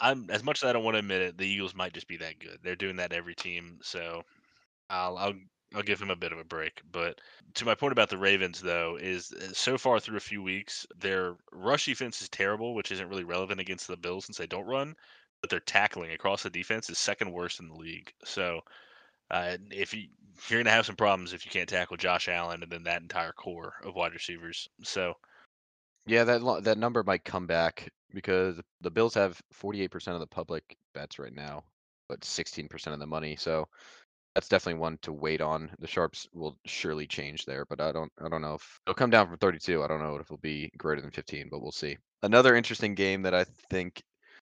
I'm 0.00 0.30
as 0.30 0.42
much 0.42 0.62
as 0.62 0.68
I 0.68 0.72
don't 0.72 0.84
want 0.84 0.94
to 0.94 1.00
admit 1.00 1.20
it, 1.20 1.38
the 1.38 1.46
Eagles 1.46 1.74
might 1.74 1.92
just 1.92 2.08
be 2.08 2.16
that 2.16 2.38
good. 2.38 2.58
They're 2.62 2.74
doing 2.74 2.96
that 2.96 3.12
every 3.12 3.34
team, 3.34 3.78
so 3.82 4.22
I'll 4.88 5.16
I'll 5.18 5.34
I'll 5.74 5.82
give 5.82 6.00
him 6.00 6.10
a 6.10 6.16
bit 6.16 6.32
of 6.32 6.38
a 6.38 6.44
break. 6.44 6.80
But 6.90 7.20
to 7.54 7.64
my 7.64 7.74
point 7.74 7.92
about 7.92 8.08
the 8.08 8.18
Ravens, 8.18 8.60
though, 8.60 8.96
is 9.00 9.32
uh, 9.32 9.52
so 9.52 9.78
far 9.78 10.00
through 10.00 10.16
a 10.16 10.20
few 10.20 10.42
weeks, 10.42 10.86
their 10.98 11.36
rush 11.52 11.86
defense 11.86 12.22
is 12.22 12.28
terrible, 12.28 12.74
which 12.74 12.90
isn't 12.90 13.08
really 13.08 13.24
relevant 13.24 13.60
against 13.60 13.86
the 13.86 13.96
Bills 13.96 14.24
since 14.24 14.38
they 14.38 14.46
don't 14.46 14.66
run. 14.66 14.94
But 15.40 15.50
their 15.50 15.60
tackling 15.60 16.12
across 16.12 16.42
the 16.42 16.50
defense 16.50 16.90
is 16.90 16.98
second 16.98 17.30
worst 17.32 17.60
in 17.60 17.68
the 17.68 17.74
league. 17.74 18.12
So 18.24 18.60
uh, 19.30 19.56
if 19.70 19.94
you 19.94 20.08
you're 20.48 20.60
gonna 20.60 20.74
have 20.74 20.86
some 20.86 20.96
problems 20.96 21.32
if 21.32 21.44
you 21.44 21.50
can't 21.50 21.68
tackle 21.68 21.96
Josh 21.96 22.28
Allen 22.28 22.62
and 22.62 22.72
then 22.72 22.84
that 22.84 23.02
entire 23.02 23.32
core 23.32 23.74
of 23.84 23.94
wide 23.94 24.14
receivers. 24.14 24.68
So 24.82 25.14
Yeah, 26.06 26.24
that 26.24 26.64
that 26.64 26.78
number 26.78 27.02
might 27.02 27.24
come 27.24 27.46
back 27.46 27.88
because 28.12 28.60
the 28.80 28.90
Bills 28.90 29.14
have 29.14 29.40
48% 29.62 30.14
of 30.14 30.20
the 30.20 30.26
public 30.26 30.76
bets 30.94 31.18
right 31.18 31.34
now, 31.34 31.62
but 32.08 32.20
16% 32.20 32.92
of 32.92 32.98
the 32.98 33.06
money. 33.06 33.36
So 33.36 33.68
that's 34.34 34.48
definitely 34.48 34.80
one 34.80 34.98
to 35.02 35.12
wait 35.12 35.40
on. 35.40 35.70
The 35.78 35.86
sharps 35.86 36.28
will 36.32 36.56
surely 36.64 37.06
change 37.06 37.44
there, 37.44 37.64
but 37.64 37.80
I 37.80 37.92
don't 37.92 38.12
I 38.24 38.28
don't 38.28 38.42
know 38.42 38.54
if 38.54 38.80
it'll 38.86 38.94
come 38.94 39.10
down 39.10 39.28
from 39.28 39.38
32. 39.38 39.82
I 39.82 39.88
don't 39.88 40.00
know 40.00 40.16
if 40.16 40.22
it'll 40.22 40.38
be 40.38 40.70
greater 40.78 41.02
than 41.02 41.10
15, 41.10 41.48
but 41.50 41.60
we'll 41.60 41.72
see. 41.72 41.96
Another 42.22 42.54
interesting 42.54 42.94
game 42.94 43.22
that 43.22 43.34
I 43.34 43.44
think 43.70 44.02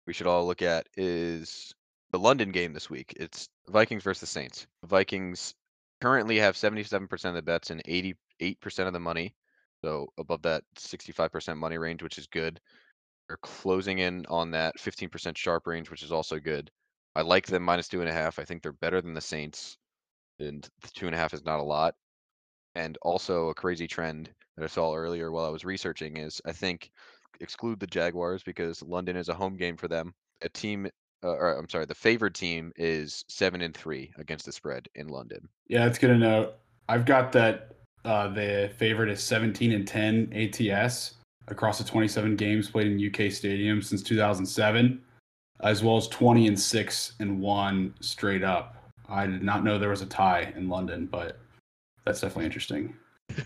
we 0.06 0.12
should 0.12 0.26
all 0.26 0.46
look 0.46 0.62
at 0.62 0.86
is 0.96 1.74
the 2.12 2.18
London 2.18 2.52
game 2.52 2.72
this 2.72 2.90
week. 2.90 3.14
It's 3.16 3.48
Vikings 3.68 4.02
versus 4.02 4.30
Saints. 4.30 4.66
Vikings 4.84 5.54
currently 6.00 6.38
have 6.38 6.56
77% 6.56 7.24
of 7.24 7.34
the 7.34 7.42
bets 7.42 7.70
and 7.70 7.82
88% 7.84 8.16
of 8.86 8.92
the 8.92 9.00
money. 9.00 9.34
So 9.82 10.08
above 10.18 10.42
that 10.42 10.62
65% 10.78 11.56
money 11.56 11.78
range, 11.78 12.02
which 12.02 12.18
is 12.18 12.26
good. 12.26 12.60
They're 13.28 13.38
closing 13.38 13.98
in 13.98 14.26
on 14.28 14.50
that 14.50 14.74
15% 14.78 15.36
sharp 15.36 15.66
range, 15.66 15.90
which 15.90 16.02
is 16.02 16.12
also 16.12 16.38
good. 16.38 16.70
I 17.14 17.22
like 17.22 17.46
them 17.46 17.62
minus 17.62 17.88
two 17.88 18.00
and 18.00 18.08
a 18.08 18.12
half. 18.12 18.38
I 18.38 18.44
think 18.44 18.62
they're 18.62 18.72
better 18.72 19.00
than 19.00 19.14
the 19.14 19.20
Saints, 19.20 19.76
and 20.38 20.68
the 20.80 20.88
two 20.88 21.06
and 21.06 21.14
a 21.14 21.18
half 21.18 21.34
is 21.34 21.44
not 21.44 21.60
a 21.60 21.64
lot. 21.64 21.94
And 22.74 22.96
also 23.02 23.48
a 23.48 23.54
crazy 23.54 23.86
trend 23.86 24.30
that 24.56 24.64
I 24.64 24.68
saw 24.68 24.94
earlier 24.94 25.30
while 25.30 25.44
I 25.44 25.50
was 25.50 25.64
researching 25.64 26.16
is 26.16 26.40
I 26.44 26.52
think 26.52 26.90
exclude 27.40 27.80
the 27.80 27.86
Jaguars 27.86 28.42
because 28.42 28.82
London 28.82 29.16
is 29.16 29.28
a 29.28 29.34
home 29.34 29.56
game 29.56 29.76
for 29.76 29.88
them. 29.88 30.14
A 30.42 30.48
team, 30.48 30.88
uh, 31.24 31.28
or 31.28 31.58
I'm 31.58 31.68
sorry, 31.68 31.86
the 31.86 31.94
favored 31.94 32.34
team 32.34 32.72
is 32.76 33.24
seven 33.28 33.62
and 33.62 33.76
three 33.76 34.12
against 34.18 34.46
the 34.46 34.52
spread 34.52 34.88
in 34.94 35.08
London. 35.08 35.48
Yeah, 35.68 35.86
it's 35.86 35.98
good 35.98 36.08
to 36.08 36.18
know. 36.18 36.52
I've 36.88 37.06
got 37.06 37.32
that 37.32 37.76
uh, 38.04 38.28
the 38.28 38.70
favorite 38.76 39.08
is 39.08 39.22
17 39.22 39.72
and 39.72 39.86
10 39.86 40.32
ATS 40.32 41.14
across 41.48 41.78
the 41.78 41.84
27 41.84 42.36
games 42.36 42.70
played 42.70 42.86
in 42.86 42.94
UK 42.94 43.30
stadiums 43.30 43.84
since 43.84 44.02
2007, 44.02 45.00
as 45.60 45.82
well 45.82 45.96
as 45.96 46.08
20 46.08 46.48
and 46.48 46.58
6 46.58 47.12
and 47.20 47.40
1 47.40 47.94
straight 48.00 48.42
up. 48.42 48.92
I 49.08 49.26
did 49.26 49.42
not 49.42 49.64
know 49.64 49.78
there 49.78 49.90
was 49.90 50.02
a 50.02 50.06
tie 50.06 50.52
in 50.56 50.68
London, 50.68 51.06
but 51.06 51.38
that's 52.04 52.20
definitely 52.20 52.46
interesting. 52.46 52.94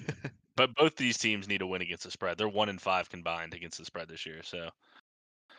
But 0.56 0.74
both 0.74 0.96
these 0.96 1.18
teams 1.18 1.48
need 1.48 1.60
a 1.60 1.66
win 1.66 1.82
against 1.82 2.04
the 2.04 2.10
spread. 2.10 2.38
They're 2.38 2.48
one 2.48 2.70
and 2.70 2.80
five 2.80 3.10
combined 3.10 3.52
against 3.52 3.78
the 3.78 3.84
spread 3.84 4.08
this 4.08 4.24
year. 4.24 4.40
So 4.42 4.70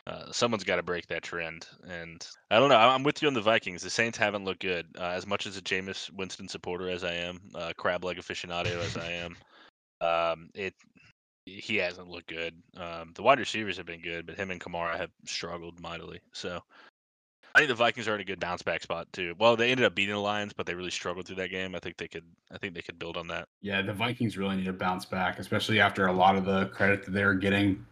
uh, 0.08 0.32
someone's 0.32 0.64
got 0.64 0.78
to 0.78 0.84
break 0.84 1.08
that 1.08 1.24
trend. 1.24 1.68
And 1.88 2.26
I 2.50 2.60
don't 2.60 2.70
know. 2.70 2.78
I'm 2.78 3.04
with 3.04 3.22
you 3.22 3.28
on 3.28 3.34
the 3.34 3.42
Vikings. 3.42 3.82
The 3.82 3.90
Saints 3.90 4.18
haven't 4.18 4.46
looked 4.46 4.62
good. 4.62 4.86
Uh, 4.98 5.10
as 5.10 5.28
much 5.28 5.46
as 5.46 5.58
a 5.58 5.62
Jameis 5.62 6.12
Winston 6.14 6.48
supporter 6.48 6.90
as 6.90 7.04
I 7.04 7.14
am, 7.14 7.40
uh, 7.54 7.74
crab 7.78 8.06
leg 8.06 8.18
aficionado 8.18 8.78
as 8.78 8.98
I 8.98 9.12
am, 9.12 9.38
um, 10.00 10.50
it 10.54 10.74
he 11.46 11.78
hasn't 11.78 12.10
looked 12.10 12.28
good. 12.28 12.54
Um, 12.76 13.14
the 13.16 13.24
wide 13.24 13.40
receivers 13.40 13.78
have 13.78 13.86
been 13.86 14.02
good, 14.02 14.26
but 14.26 14.36
him 14.36 14.52
and 14.52 14.60
Kamara 14.60 14.98
have 14.98 15.12
struggled 15.26 15.80
mightily. 15.80 16.20
So 16.34 16.62
I 17.56 17.60
think 17.60 17.70
the 17.70 17.76
Vikings 17.76 18.08
are 18.08 18.16
in 18.16 18.22
a 18.22 18.26
good 18.26 18.40
bounce 18.40 18.62
back 18.62 18.84
spot 18.84 19.08
too. 19.14 19.34
Well, 19.40 19.56
they 19.56 19.72
ended 19.72 19.86
up 19.86 19.96
beating 19.96 20.16
the 20.16 20.22
Lions, 20.22 20.54
but 20.54 20.66
they 20.66 20.76
really 20.76 20.92
struggled 20.92 21.26
through 21.26 21.38
that 21.38 21.50
game. 21.50 21.74
I 21.74 21.80
think 21.80 21.98
they 21.98 22.08
could. 22.08 22.26
I 22.52 22.58
think 22.58 22.74
they 22.74 22.82
could 22.82 23.00
build 23.00 23.18
on 23.18 23.28
that. 23.28 23.48
Yeah, 23.62 23.82
the 23.82 23.94
Vikings 23.94 24.38
really 24.38 24.58
need 24.58 24.66
to 24.66 24.74
bounce 24.74 25.06
back, 25.06 25.40
especially 25.40 25.80
after 25.80 26.08
a 26.08 26.14
lot 26.14 26.36
of 26.36 26.46
the 26.46 26.68
credit 26.68 27.06
that 27.06 27.12
they 27.12 27.24
were 27.24 27.34
getting 27.34 27.86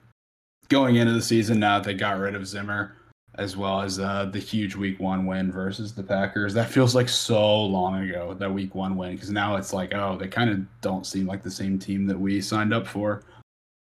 going 0.69 0.95
into 0.97 1.13
the 1.13 1.21
season. 1.21 1.59
Now 1.59 1.79
they 1.79 1.93
got 1.93 2.19
rid 2.19 2.35
of 2.35 2.47
Zimmer, 2.47 2.95
as 3.35 3.57
well 3.57 3.81
as 3.81 3.99
uh, 3.99 4.25
the 4.25 4.39
huge 4.39 4.75
Week 4.75 4.99
One 4.99 5.25
win 5.25 5.51
versus 5.51 5.93
the 5.93 6.03
Packers. 6.03 6.53
That 6.53 6.69
feels 6.69 6.95
like 6.95 7.09
so 7.09 7.63
long 7.63 8.07
ago 8.07 8.33
that 8.33 8.53
Week 8.53 8.75
One 8.75 8.95
win 8.95 9.15
because 9.15 9.31
now 9.31 9.55
it's 9.55 9.73
like, 9.73 9.93
oh, 9.93 10.17
they 10.17 10.27
kind 10.27 10.49
of 10.49 10.81
don't 10.81 11.05
seem 11.05 11.25
like 11.25 11.43
the 11.43 11.51
same 11.51 11.79
team 11.79 12.05
that 12.07 12.19
we 12.19 12.41
signed 12.41 12.73
up 12.73 12.87
for. 12.87 13.23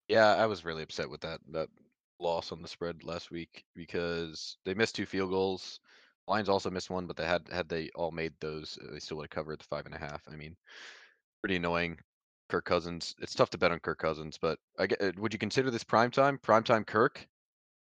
Yeah, 0.09 0.35
I 0.35 0.47
was 0.47 0.65
really 0.65 0.83
upset 0.83 1.11
with 1.11 1.21
that 1.23 1.41
that 1.53 1.69
loss 2.21 2.51
on 2.51 2.63
the 2.63 2.69
spread 2.69 3.05
last 3.05 3.31
week 3.31 3.65
because 3.75 4.57
they 4.65 4.75
missed 4.75 4.97
two 4.97 5.07
field 5.07 5.31
goals. 5.31 5.81
Lions 6.27 6.49
also 6.49 6.71
missed 6.71 6.91
one, 6.91 7.07
but 7.07 7.17
they 7.17 7.25
had 7.25 7.43
had 7.51 7.69
they 7.69 7.91
all 7.95 8.11
made 8.11 8.33
those, 8.41 8.79
they 8.93 8.99
still 8.99 9.17
would 9.17 9.25
have 9.25 9.31
covered 9.31 9.61
the 9.61 9.65
five 9.65 9.87
and 9.87 9.95
a 9.95 9.99
half. 9.99 10.23
I 10.31 10.37
mean, 10.37 10.57
pretty 11.43 11.57
annoying. 11.57 11.99
Kirk 12.49 12.65
Cousins. 12.65 13.15
It's 13.21 13.35
tough 13.35 13.51
to 13.51 13.59
bet 13.59 13.73
on 13.73 13.79
Kirk 13.81 13.99
Cousins, 13.99 14.39
but 14.41 14.59
I 14.79 14.87
get, 14.87 15.01
uh, 15.01 15.13
would 15.19 15.33
you 15.33 15.39
consider 15.39 15.71
this 15.71 15.85
prime 15.85 16.11
time? 16.11 16.39
Prime 16.39 16.63
time 16.65 16.85
Kirk, 16.85 17.27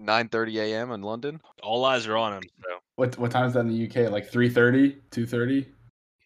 9:30 0.03 0.57
a.m. 0.61 0.91
in 0.93 1.03
London. 1.03 1.41
All 1.63 1.85
eyes 1.85 2.07
are 2.07 2.17
on 2.17 2.35
him. 2.35 2.43
So 2.65 2.79
What 2.97 3.19
what 3.19 3.31
time 3.31 3.47
is 3.47 3.55
that 3.55 3.61
in 3.61 3.69
the 3.69 3.87
UK? 3.87 4.11
Like 4.11 4.31
3:30, 4.31 4.97
2:30? 5.11 5.67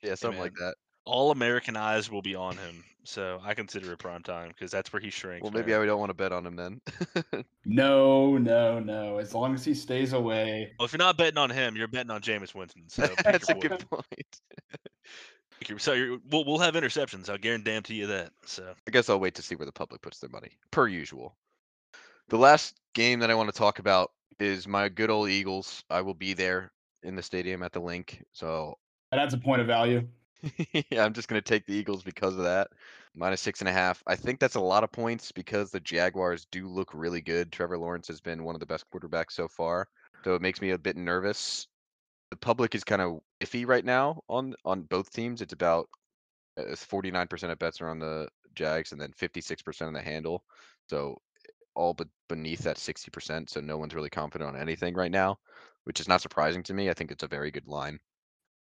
Yeah, 0.02 0.14
something 0.14 0.40
like 0.40 0.54
that. 0.54 0.74
all 1.04 1.30
American 1.30 1.76
eyes 1.76 2.10
will 2.10 2.22
be 2.22 2.34
on 2.34 2.56
him. 2.56 2.84
So 3.04 3.40
I 3.42 3.54
consider 3.54 3.92
it 3.92 3.98
prime 3.98 4.22
time 4.22 4.48
because 4.48 4.70
that's 4.70 4.92
where 4.92 5.00
he 5.00 5.10
shrinks. 5.10 5.42
Well, 5.42 5.50
maybe 5.50 5.72
man. 5.72 5.80
I 5.80 5.86
don't 5.86 5.98
want 5.98 6.10
to 6.10 6.14
bet 6.14 6.32
on 6.32 6.46
him 6.46 6.56
then. 6.56 6.80
No, 7.66 8.38
no, 8.38 8.80
no. 8.80 9.18
As 9.18 9.34
long 9.34 9.54
as 9.54 9.64
he 9.64 9.74
stays 9.74 10.14
away. 10.14 10.72
Well, 10.78 10.86
if 10.86 10.92
you're 10.92 10.98
not 10.98 11.18
betting 11.18 11.36
on 11.36 11.50
him, 11.50 11.76
you're 11.76 11.88
betting 11.88 12.10
on 12.10 12.22
Jameis 12.22 12.54
Winston. 12.54 12.84
So 12.88 13.14
That's 13.24 13.50
a 13.50 13.54
good 13.54 13.84
point. 13.90 14.40
Pick 15.60 15.68
your- 15.68 15.78
So 15.78 15.92
you're, 15.92 16.18
we'll 16.30 16.44
we'll 16.44 16.58
have 16.58 16.74
interceptions. 16.74 17.28
I'll 17.28 17.38
guarantee 17.38 17.94
you 17.94 18.06
that. 18.08 18.32
So 18.44 18.72
I 18.86 18.90
guess 18.90 19.08
I'll 19.08 19.20
wait 19.20 19.34
to 19.34 19.42
see 19.42 19.54
where 19.54 19.66
the 19.66 19.72
public 19.72 20.00
puts 20.02 20.18
their 20.18 20.30
money, 20.30 20.50
per 20.70 20.88
usual. 20.88 21.36
The 22.28 22.38
last 22.38 22.80
game 22.94 23.20
that 23.20 23.30
I 23.30 23.34
want 23.34 23.52
to 23.52 23.58
talk 23.58 23.78
about 23.78 24.10
is 24.38 24.66
my 24.66 24.88
good 24.88 25.10
old 25.10 25.28
Eagles. 25.28 25.84
I 25.90 26.00
will 26.00 26.14
be 26.14 26.32
there 26.32 26.72
in 27.02 27.14
the 27.14 27.22
stadium 27.22 27.62
at 27.62 27.72
the 27.72 27.80
Linc. 27.80 28.24
So 28.32 28.78
That 29.10 29.20
adds 29.20 29.34
a 29.34 29.38
point 29.38 29.60
of 29.60 29.66
value. 29.66 30.06
yeah, 30.90 31.04
I'm 31.04 31.12
just 31.12 31.28
gonna 31.28 31.42
take 31.42 31.66
the 31.66 31.74
Eagles 31.74 32.02
because 32.02 32.36
of 32.36 32.44
that. 32.44 32.68
Minus 33.14 33.40
six 33.40 33.60
and 33.60 33.68
a 33.68 33.72
half. 33.72 34.02
I 34.06 34.16
think 34.16 34.38
that's 34.40 34.54
a 34.54 34.60
lot 34.60 34.84
of 34.84 34.92
points 34.92 35.32
because 35.32 35.70
the 35.70 35.80
Jaguars 35.80 36.46
do 36.50 36.68
look 36.68 36.90
really 36.94 37.20
good. 37.20 37.52
Trevor 37.52 37.76
Lawrence 37.76 38.06
has 38.08 38.20
been 38.20 38.44
one 38.44 38.54
of 38.54 38.60
the 38.60 38.66
best 38.66 38.86
quarterbacks 38.90 39.32
so 39.32 39.48
far. 39.48 39.88
So 40.24 40.34
it 40.34 40.42
makes 40.42 40.60
me 40.62 40.70
a 40.70 40.78
bit 40.78 40.96
nervous. 40.96 41.66
The 42.30 42.36
public 42.36 42.74
is 42.74 42.84
kind 42.84 43.02
of 43.02 43.20
iffy 43.40 43.66
right 43.66 43.84
now 43.84 44.22
on 44.28 44.54
on 44.64 44.82
both 44.82 45.12
teams. 45.12 45.42
It's 45.42 45.52
about 45.52 45.88
uh, 46.56 46.62
49% 46.74 47.50
of 47.50 47.58
bets 47.58 47.80
are 47.80 47.88
on 47.88 47.98
the 47.98 48.28
Jags 48.54 48.92
and 48.92 49.00
then 49.00 49.12
56% 49.12 49.86
on 49.86 49.92
the 49.92 50.00
handle. 50.00 50.44
So 50.88 51.16
all 51.74 51.94
but 51.94 52.08
beneath 52.28 52.60
that 52.60 52.76
60%. 52.76 53.48
So 53.48 53.60
no 53.60 53.78
one's 53.78 53.94
really 53.94 54.10
confident 54.10 54.54
on 54.54 54.60
anything 54.60 54.94
right 54.94 55.10
now, 55.10 55.38
which 55.84 56.00
is 56.00 56.08
not 56.08 56.20
surprising 56.20 56.62
to 56.64 56.74
me. 56.74 56.90
I 56.90 56.94
think 56.94 57.10
it's 57.10 57.22
a 57.22 57.28
very 57.28 57.50
good 57.50 57.66
line. 57.66 57.98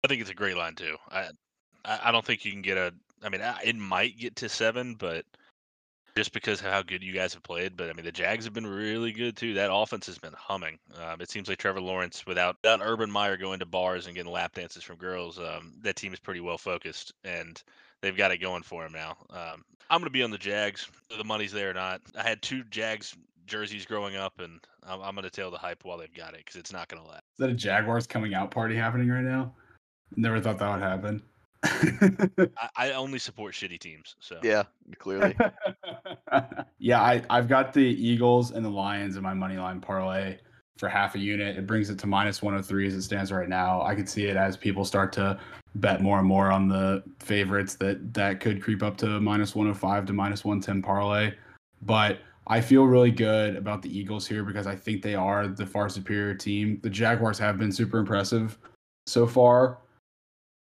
I 0.04 0.08
think 0.08 0.22
it's 0.22 0.30
a 0.30 0.36
great 0.36 0.58
line 0.58 0.76
too. 0.76 0.96
I 1.12 1.30
I 1.86 2.12
don't 2.12 2.26
think 2.26 2.46
you 2.46 2.52
can 2.52 2.62
get 2.62 2.78
a. 2.78 2.94
I 3.24 3.30
mean, 3.30 3.42
it 3.64 3.76
might 3.76 4.18
get 4.18 4.38
to 4.38 4.50
seven, 4.50 4.96
but 4.96 5.26
just 6.20 6.34
because 6.34 6.60
of 6.60 6.66
how 6.66 6.82
good 6.82 7.02
you 7.02 7.14
guys 7.14 7.34
have 7.34 7.44
played. 7.44 7.78
But 7.78 7.90
I 7.90 7.94
mean, 7.94 8.04
the 8.04 8.12
Jags 8.12 8.44
have 8.44 8.54
been 8.54 8.68
really 8.68 9.14
good 9.14 9.38
too. 9.38 9.54
That 9.54 9.74
offense 9.74 10.06
has 10.08 10.18
been 10.18 10.34
humming. 10.34 10.78
Um, 11.02 11.22
it 11.22 11.30
seems 11.30 11.48
like 11.48 11.60
Trevor 11.60 11.80
Lawrence, 11.80 12.26
without 12.28 12.58
without 12.62 12.82
Urban 12.84 13.10
Meyer 13.10 13.38
going 13.38 13.60
to 13.60 13.66
bars 13.66 14.06
and 14.06 14.16
getting 14.16 14.30
lap 14.30 14.54
dances 14.54 14.84
from 14.84 14.98
girls, 14.98 15.40
um, 15.40 15.76
that 15.82 15.96
team 15.96 16.12
is 16.12 16.20
pretty 16.20 16.42
well 16.42 16.58
focused 16.58 17.14
and 17.24 17.64
they've 18.02 18.18
got 18.18 18.32
it 18.32 18.40
going 18.40 18.64
for 18.64 18.86
him 18.86 18.92
now. 18.92 19.16
Um, 19.30 19.64
I'm 19.90 20.02
gonna 20.02 20.10
be 20.10 20.22
on 20.22 20.30
the 20.30 20.38
Jags. 20.38 20.90
The 21.18 21.24
money's 21.24 21.54
there 21.54 21.70
or 21.70 21.74
not. 21.74 22.02
I 22.18 22.28
had 22.28 22.42
two 22.42 22.66
Jags 22.66 23.16
jerseys 23.46 23.86
growing 23.86 24.18
up, 24.18 24.40
and 24.40 24.60
I'm, 24.84 25.02
I'm 25.02 25.16
gonna 25.16 25.30
tail 25.30 25.52
the 25.52 25.58
hype 25.58 25.86
while 25.86 25.98
they've 25.98 26.14
got 26.14 26.34
it 26.34 26.40
because 26.40 26.58
it's 26.58 26.74
not 26.74 26.90
gonna 26.90 27.08
last. 27.08 27.24
Is 27.36 27.40
that 27.40 27.50
a 27.50 27.54
Jaguars 27.54 28.08
coming 28.08 28.34
out 28.34 28.52
party 28.52 28.76
happening 28.76 29.08
right 29.08 29.24
now? 29.24 29.54
Never 30.18 30.42
thought 30.42 30.60
that 30.60 30.70
would 30.70 30.84
happen. 30.84 31.24
I, 31.64 32.50
I 32.78 32.92
only 32.92 33.20
support 33.20 33.54
shitty 33.54 33.80
teams, 33.80 34.16
so 34.20 34.40
Yeah, 34.44 34.64
clearly. 34.98 35.36
yeah, 36.80 37.02
I, 37.02 37.22
I've 37.30 37.48
got 37.48 37.74
the 37.74 37.82
Eagles 37.84 38.52
and 38.52 38.64
the 38.64 38.70
Lions 38.70 39.18
in 39.18 39.24
my 39.24 39.34
money 39.34 39.58
line 39.58 39.82
parlay 39.82 40.38
for 40.78 40.88
half 40.88 41.16
a 41.16 41.20
unit. 41.20 41.58
It 41.58 41.68
brings 41.68 41.90
it 41.90 42.00
to 42.00 42.08
minus 42.08 42.42
103 42.42 42.88
as 42.88 42.94
it 42.94 43.02
stands 43.02 43.32
right 43.32 43.50
now. 43.50 43.82
I 43.82 43.94
could 43.96 44.08
see 44.08 44.26
it 44.26 44.38
as 44.38 44.56
people 44.56 44.86
start 44.86 45.12
to 45.14 45.38
bet 45.76 46.02
more 46.02 46.20
and 46.20 46.28
more 46.28 46.52
on 46.52 46.68
the 46.68 47.04
favorites 47.20 47.76
that 47.76 48.14
that 48.14 48.40
could 48.40 48.64
creep 48.64 48.82
up 48.82 48.98
to 48.98 49.20
minus 49.20 49.56
105 49.56 50.06
to 50.06 50.14
minus 50.14 50.46
110 50.46 50.82
parlay. 50.82 51.34
But 51.82 52.20
I 52.48 52.62
feel 52.62 52.86
really 52.86 53.12
good 53.12 53.58
about 53.58 53.82
the 53.82 53.96
Eagles 53.96 54.26
here 54.26 54.44
because 54.44 54.66
I 54.66 54.76
think 54.76 55.02
they 55.02 55.16
are 55.16 55.48
the 55.48 55.66
far 55.66 55.90
superior 55.90 56.34
team. 56.34 56.80
The 56.82 56.90
Jaguars 56.90 57.38
have 57.40 57.60
been 57.60 57.72
super 57.72 58.00
impressive 58.00 58.58
so 59.06 59.28
far, 59.28 59.80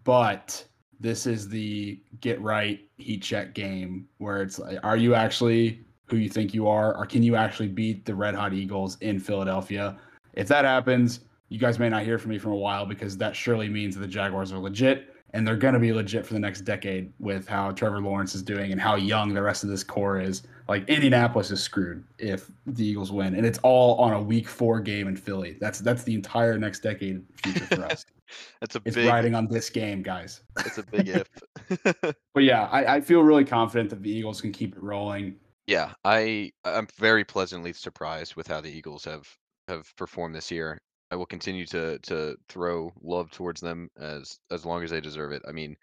but 0.05 0.65
this 1.01 1.27
is 1.27 1.49
the 1.49 2.01
get 2.21 2.41
right 2.41 2.81
heat 2.99 3.23
check 3.23 3.55
game 3.55 4.09
where 4.19 4.43
it's 4.43 4.59
like, 4.59 4.79
are 4.83 4.97
you 4.97 5.15
actually 5.15 5.85
who 6.07 6.17
you 6.17 6.29
think 6.29 6.53
you 6.53 6.69
are, 6.69 6.97
or 6.97 7.07
can 7.07 7.23
you 7.23 7.37
actually 7.37 7.69
beat 7.69 8.05
the 8.05 8.15
Red 8.15 8.35
Hot 8.35 8.53
Eagles 8.53 8.99
in 9.01 9.19
Philadelphia? 9.19 9.97
If 10.35 10.49
that 10.49 10.65
happens, 10.65 11.21
you 11.49 11.59
guys 11.59 11.79
may 11.79 11.89
not 11.89 12.03
hear 12.03 12.19
from 12.19 12.31
me 12.31 12.39
for 12.39 12.51
a 12.51 12.57
while 12.57 12.85
because 12.85 13.17
that 13.19 13.35
surely 13.35 13.69
means 13.69 13.95
that 13.95 14.01
the 14.01 14.09
Jaguars 14.09 14.53
are 14.53 14.59
legit 14.59 15.15
and 15.35 15.47
they're 15.47 15.57
going 15.57 15.75
to 15.75 15.81
be 15.81 15.93
legit 15.93 16.25
for 16.25 16.33
the 16.33 16.41
next 16.41 16.61
decade 16.61 17.13
with 17.19 17.49
how 17.49 17.73
Trevor 17.73 18.01
Lawrence 18.01 18.37
is 18.37 18.43
doing 18.43 18.71
and 18.71 18.81
how 18.81 18.95
young 18.95 19.35
the 19.35 19.43
rest 19.43 19.65
of 19.65 19.69
this 19.69 19.83
core 19.83 20.21
is. 20.21 20.43
Like 20.69 20.89
Indianapolis 20.89 21.51
is 21.51 21.61
screwed 21.61 22.05
if 22.19 22.51
the 22.67 22.87
Eagles 22.87 23.11
win, 23.11 23.35
and 23.35 23.45
it's 23.45 23.59
all 23.59 23.97
on 23.97 24.13
a 24.13 24.23
Week 24.23 24.49
Four 24.49 24.81
game 24.81 25.09
in 25.09 25.17
Philly. 25.17 25.57
That's 25.61 25.81
that's 25.81 26.05
the 26.05 26.15
entire 26.15 26.57
next 26.57 26.81
decade 26.81 27.23
future 27.43 27.67
for 27.67 27.85
us. 27.85 28.07
That's 28.61 28.77
a 28.77 28.83
it's 28.85 28.97
big. 28.97 29.07
riding 29.07 29.35
on 29.35 29.49
this 29.49 29.71
game, 29.71 30.03
guys. 30.03 30.43
It's 30.65 30.79
a 30.79 30.83
big 30.85 31.09
if. 31.09 31.29
But 32.35 32.43
yeah, 32.45 32.65
I, 32.71 32.97
I 32.97 33.01
feel 33.01 33.23
really 33.23 33.45
confident 33.45 33.91
that 33.91 34.03
the 34.03 34.11
Eagles 34.11 34.41
can 34.41 34.53
keep 34.53 34.77
it 34.77 34.83
rolling. 34.83 35.37
yeah, 35.67 35.93
I 36.05 36.53
I'm 36.65 36.89
very 36.99 37.25
pleasantly 37.25 37.73
surprised 37.73 38.37
with 38.37 38.47
how 38.47 38.61
the 38.61 38.71
Eagles 38.71 39.05
have 39.05 39.29
have 39.69 39.95
performed 39.97 40.35
this 40.35 40.51
year. 40.51 40.81
I 41.11 41.17
will 41.17 41.27
continue 41.27 41.67
to 41.67 41.99
to 42.01 42.37
throw 42.49 42.93
love 43.03 43.31
towards 43.31 43.61
them 43.61 43.89
as 43.99 44.39
as 44.51 44.65
long 44.67 44.83
as 44.85 44.91
they 44.91 45.01
deserve 45.01 45.33
it. 45.33 45.43
I 45.49 45.53
mean, 45.53 45.77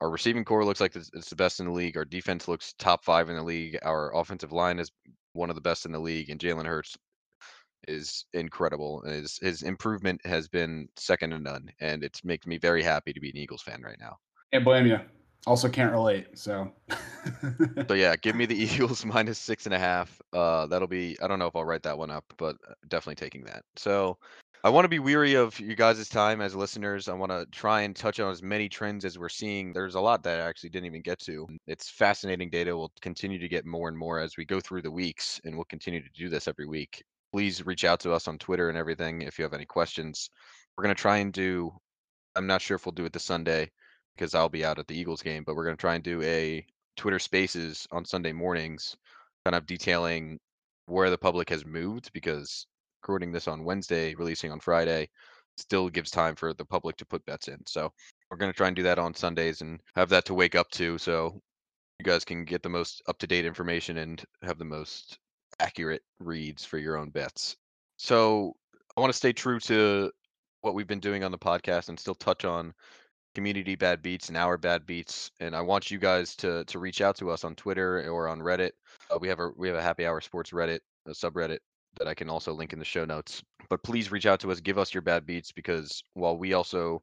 our 0.00 0.10
receiving 0.10 0.44
core 0.44 0.64
looks 0.64 0.80
like 0.80 0.94
it's, 0.96 1.10
it's 1.14 1.30
the 1.30 1.36
best 1.36 1.60
in 1.60 1.66
the 1.66 1.72
league. 1.72 1.96
Our 1.96 2.04
defense 2.04 2.48
looks 2.48 2.74
top 2.78 3.04
five 3.04 3.28
in 3.30 3.36
the 3.36 3.42
league. 3.42 3.78
Our 3.82 4.14
offensive 4.14 4.52
line 4.52 4.78
is 4.78 4.90
one 5.32 5.50
of 5.50 5.56
the 5.56 5.62
best 5.62 5.86
in 5.86 5.92
the 5.92 5.98
league, 5.98 6.30
and 6.30 6.40
Jalen 6.40 6.66
Hurts 6.66 6.96
is 7.86 8.24
incredible. 8.32 9.02
His 9.02 9.38
his 9.38 9.62
improvement 9.62 10.20
has 10.24 10.48
been 10.48 10.88
second 10.96 11.30
to 11.30 11.38
none, 11.38 11.70
and 11.80 12.04
it 12.04 12.20
makes 12.24 12.46
me 12.46 12.58
very 12.58 12.82
happy 12.82 13.12
to 13.12 13.20
be 13.20 13.30
an 13.30 13.36
Eagles 13.36 13.62
fan 13.62 13.82
right 13.82 13.98
now. 14.00 14.16
Can't 14.52 14.64
blame 14.64 14.86
you. 14.86 14.98
Also, 15.46 15.68
can't 15.68 15.92
relate. 15.92 16.26
So, 16.34 16.72
So 17.88 17.94
yeah, 17.94 18.16
give 18.16 18.34
me 18.34 18.46
the 18.46 18.56
Eagles 18.56 19.04
minus 19.06 19.38
six 19.38 19.66
and 19.66 19.74
a 19.74 19.78
half. 19.78 20.20
Uh, 20.32 20.66
that'll 20.66 20.88
be. 20.88 21.16
I 21.22 21.28
don't 21.28 21.38
know 21.38 21.46
if 21.46 21.54
I'll 21.54 21.64
write 21.64 21.84
that 21.84 21.96
one 21.96 22.10
up, 22.10 22.24
but 22.36 22.56
uh, 22.68 22.74
definitely 22.88 23.14
taking 23.14 23.44
that. 23.44 23.62
So 23.76 24.18
I 24.64 24.68
want 24.68 24.84
to 24.84 24.88
be 24.88 24.98
weary 24.98 25.34
of 25.34 25.60
you 25.60 25.76
guys' 25.76 26.08
time 26.08 26.40
as 26.40 26.56
listeners. 26.56 27.08
I 27.08 27.14
want 27.14 27.30
to 27.30 27.46
try 27.52 27.82
and 27.82 27.94
touch 27.94 28.18
on 28.18 28.32
as 28.32 28.42
many 28.42 28.68
trends 28.68 29.04
as 29.04 29.16
we're 29.16 29.28
seeing. 29.28 29.72
There's 29.72 29.94
a 29.94 30.00
lot 30.00 30.24
that 30.24 30.40
I 30.40 30.48
actually 30.48 30.70
didn't 30.70 30.86
even 30.86 31.02
get 31.02 31.20
to. 31.20 31.46
It's 31.68 31.88
fascinating 31.88 32.50
data. 32.50 32.76
We'll 32.76 32.92
continue 33.00 33.38
to 33.38 33.48
get 33.48 33.64
more 33.64 33.88
and 33.88 33.96
more 33.96 34.18
as 34.18 34.36
we 34.36 34.44
go 34.44 34.58
through 34.58 34.82
the 34.82 34.90
weeks, 34.90 35.40
and 35.44 35.54
we'll 35.54 35.66
continue 35.66 36.02
to 36.02 36.10
do 36.16 36.28
this 36.28 36.48
every 36.48 36.66
week. 36.66 37.04
Please 37.36 37.66
reach 37.66 37.84
out 37.84 38.00
to 38.00 38.14
us 38.14 38.28
on 38.28 38.38
Twitter 38.38 38.70
and 38.70 38.78
everything 38.78 39.20
if 39.20 39.38
you 39.38 39.42
have 39.42 39.52
any 39.52 39.66
questions. 39.66 40.30
We're 40.74 40.84
gonna 40.84 40.94
try 40.94 41.18
and 41.18 41.30
do. 41.30 41.70
I'm 42.34 42.46
not 42.46 42.62
sure 42.62 42.76
if 42.76 42.86
we'll 42.86 42.94
do 42.94 43.04
it 43.04 43.12
this 43.12 43.24
Sunday 43.24 43.70
because 44.14 44.34
I'll 44.34 44.48
be 44.48 44.64
out 44.64 44.78
at 44.78 44.86
the 44.86 44.98
Eagles 44.98 45.20
game, 45.20 45.44
but 45.44 45.54
we're 45.54 45.66
gonna 45.66 45.76
try 45.76 45.96
and 45.96 46.02
do 46.02 46.22
a 46.22 46.64
Twitter 46.96 47.18
Spaces 47.18 47.86
on 47.92 48.06
Sunday 48.06 48.32
mornings, 48.32 48.96
kind 49.44 49.54
of 49.54 49.66
detailing 49.66 50.40
where 50.86 51.10
the 51.10 51.18
public 51.18 51.50
has 51.50 51.66
moved 51.66 52.10
because 52.14 52.66
recording 53.02 53.32
this 53.32 53.48
on 53.48 53.64
Wednesday, 53.64 54.14
releasing 54.14 54.50
on 54.50 54.58
Friday, 54.58 55.06
still 55.58 55.90
gives 55.90 56.10
time 56.10 56.36
for 56.36 56.54
the 56.54 56.64
public 56.64 56.96
to 56.96 57.04
put 57.04 57.26
bets 57.26 57.48
in. 57.48 57.60
So 57.66 57.92
we're 58.30 58.38
going 58.38 58.50
to 58.50 58.56
try 58.56 58.68
and 58.68 58.76
do 58.76 58.84
that 58.84 58.98
on 58.98 59.12
Sundays 59.12 59.60
and 59.60 59.78
have 59.94 60.08
that 60.08 60.24
to 60.24 60.32
wake 60.32 60.54
up 60.54 60.70
to 60.70 60.96
so 60.96 61.38
you 61.98 62.04
guys 62.04 62.24
can 62.24 62.46
get 62.46 62.62
the 62.62 62.70
most 62.70 63.02
up 63.08 63.18
to 63.18 63.26
date 63.26 63.44
information 63.44 63.98
and 63.98 64.24
have 64.42 64.56
the 64.56 64.64
most 64.64 65.18
accurate 65.60 66.02
reads 66.18 66.64
for 66.64 66.78
your 66.78 66.96
own 66.96 67.10
bets. 67.10 67.56
So 67.96 68.54
I 68.96 69.00
want 69.00 69.12
to 69.12 69.16
stay 69.16 69.32
true 69.32 69.58
to 69.60 70.10
what 70.60 70.74
we've 70.74 70.86
been 70.86 71.00
doing 71.00 71.24
on 71.24 71.32
the 71.32 71.38
podcast 71.38 71.88
and 71.88 71.98
still 71.98 72.14
touch 72.14 72.44
on 72.44 72.74
community 73.34 73.76
bad 73.76 74.00
beats 74.00 74.28
and 74.28 74.36
our 74.38 74.56
bad 74.56 74.86
beats 74.86 75.30
and 75.40 75.54
i 75.54 75.60
want 75.60 75.90
you 75.90 75.98
guys 75.98 76.34
to 76.34 76.64
to 76.64 76.78
reach 76.78 77.02
out 77.02 77.14
to 77.14 77.30
us 77.30 77.44
on 77.44 77.54
twitter 77.54 78.10
or 78.10 78.28
on 78.28 78.40
reddit 78.40 78.70
uh, 79.10 79.18
we 79.20 79.28
have 79.28 79.40
a 79.40 79.50
we 79.58 79.68
have 79.68 79.76
a 79.76 79.82
happy 79.82 80.06
hour 80.06 80.22
sports 80.22 80.52
reddit 80.52 80.78
a 81.06 81.10
subreddit 81.10 81.58
that 81.98 82.08
I 82.08 82.14
can 82.14 82.28
also 82.28 82.52
link 82.52 82.72
in 82.72 82.78
the 82.78 82.84
show 82.84 83.04
notes. 83.04 83.42
But 83.68 83.82
please 83.82 84.12
reach 84.12 84.26
out 84.26 84.40
to 84.40 84.52
us, 84.52 84.60
give 84.60 84.78
us 84.78 84.94
your 84.94 85.02
bad 85.02 85.26
beats 85.26 85.52
because 85.52 86.02
while 86.14 86.36
we 86.36 86.52
also 86.52 87.02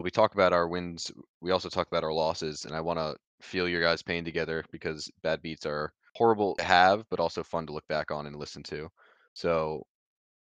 we 0.00 0.10
talk 0.10 0.34
about 0.34 0.52
our 0.52 0.68
wins, 0.68 1.10
we 1.40 1.50
also 1.50 1.68
talk 1.68 1.88
about 1.88 2.04
our 2.04 2.12
losses, 2.12 2.64
and 2.64 2.74
I 2.74 2.80
want 2.80 3.00
to 3.00 3.16
feel 3.40 3.68
your 3.68 3.82
guys' 3.82 4.02
pain 4.02 4.24
together 4.24 4.64
because 4.70 5.10
bad 5.22 5.42
beats 5.42 5.66
are 5.66 5.92
horrible 6.18 6.56
to 6.56 6.64
have, 6.64 7.04
but 7.10 7.20
also 7.20 7.42
fun 7.44 7.66
to 7.66 7.72
look 7.72 7.86
back 7.88 8.10
on 8.10 8.26
and 8.26 8.36
listen 8.36 8.62
to. 8.64 8.88
So 9.34 9.84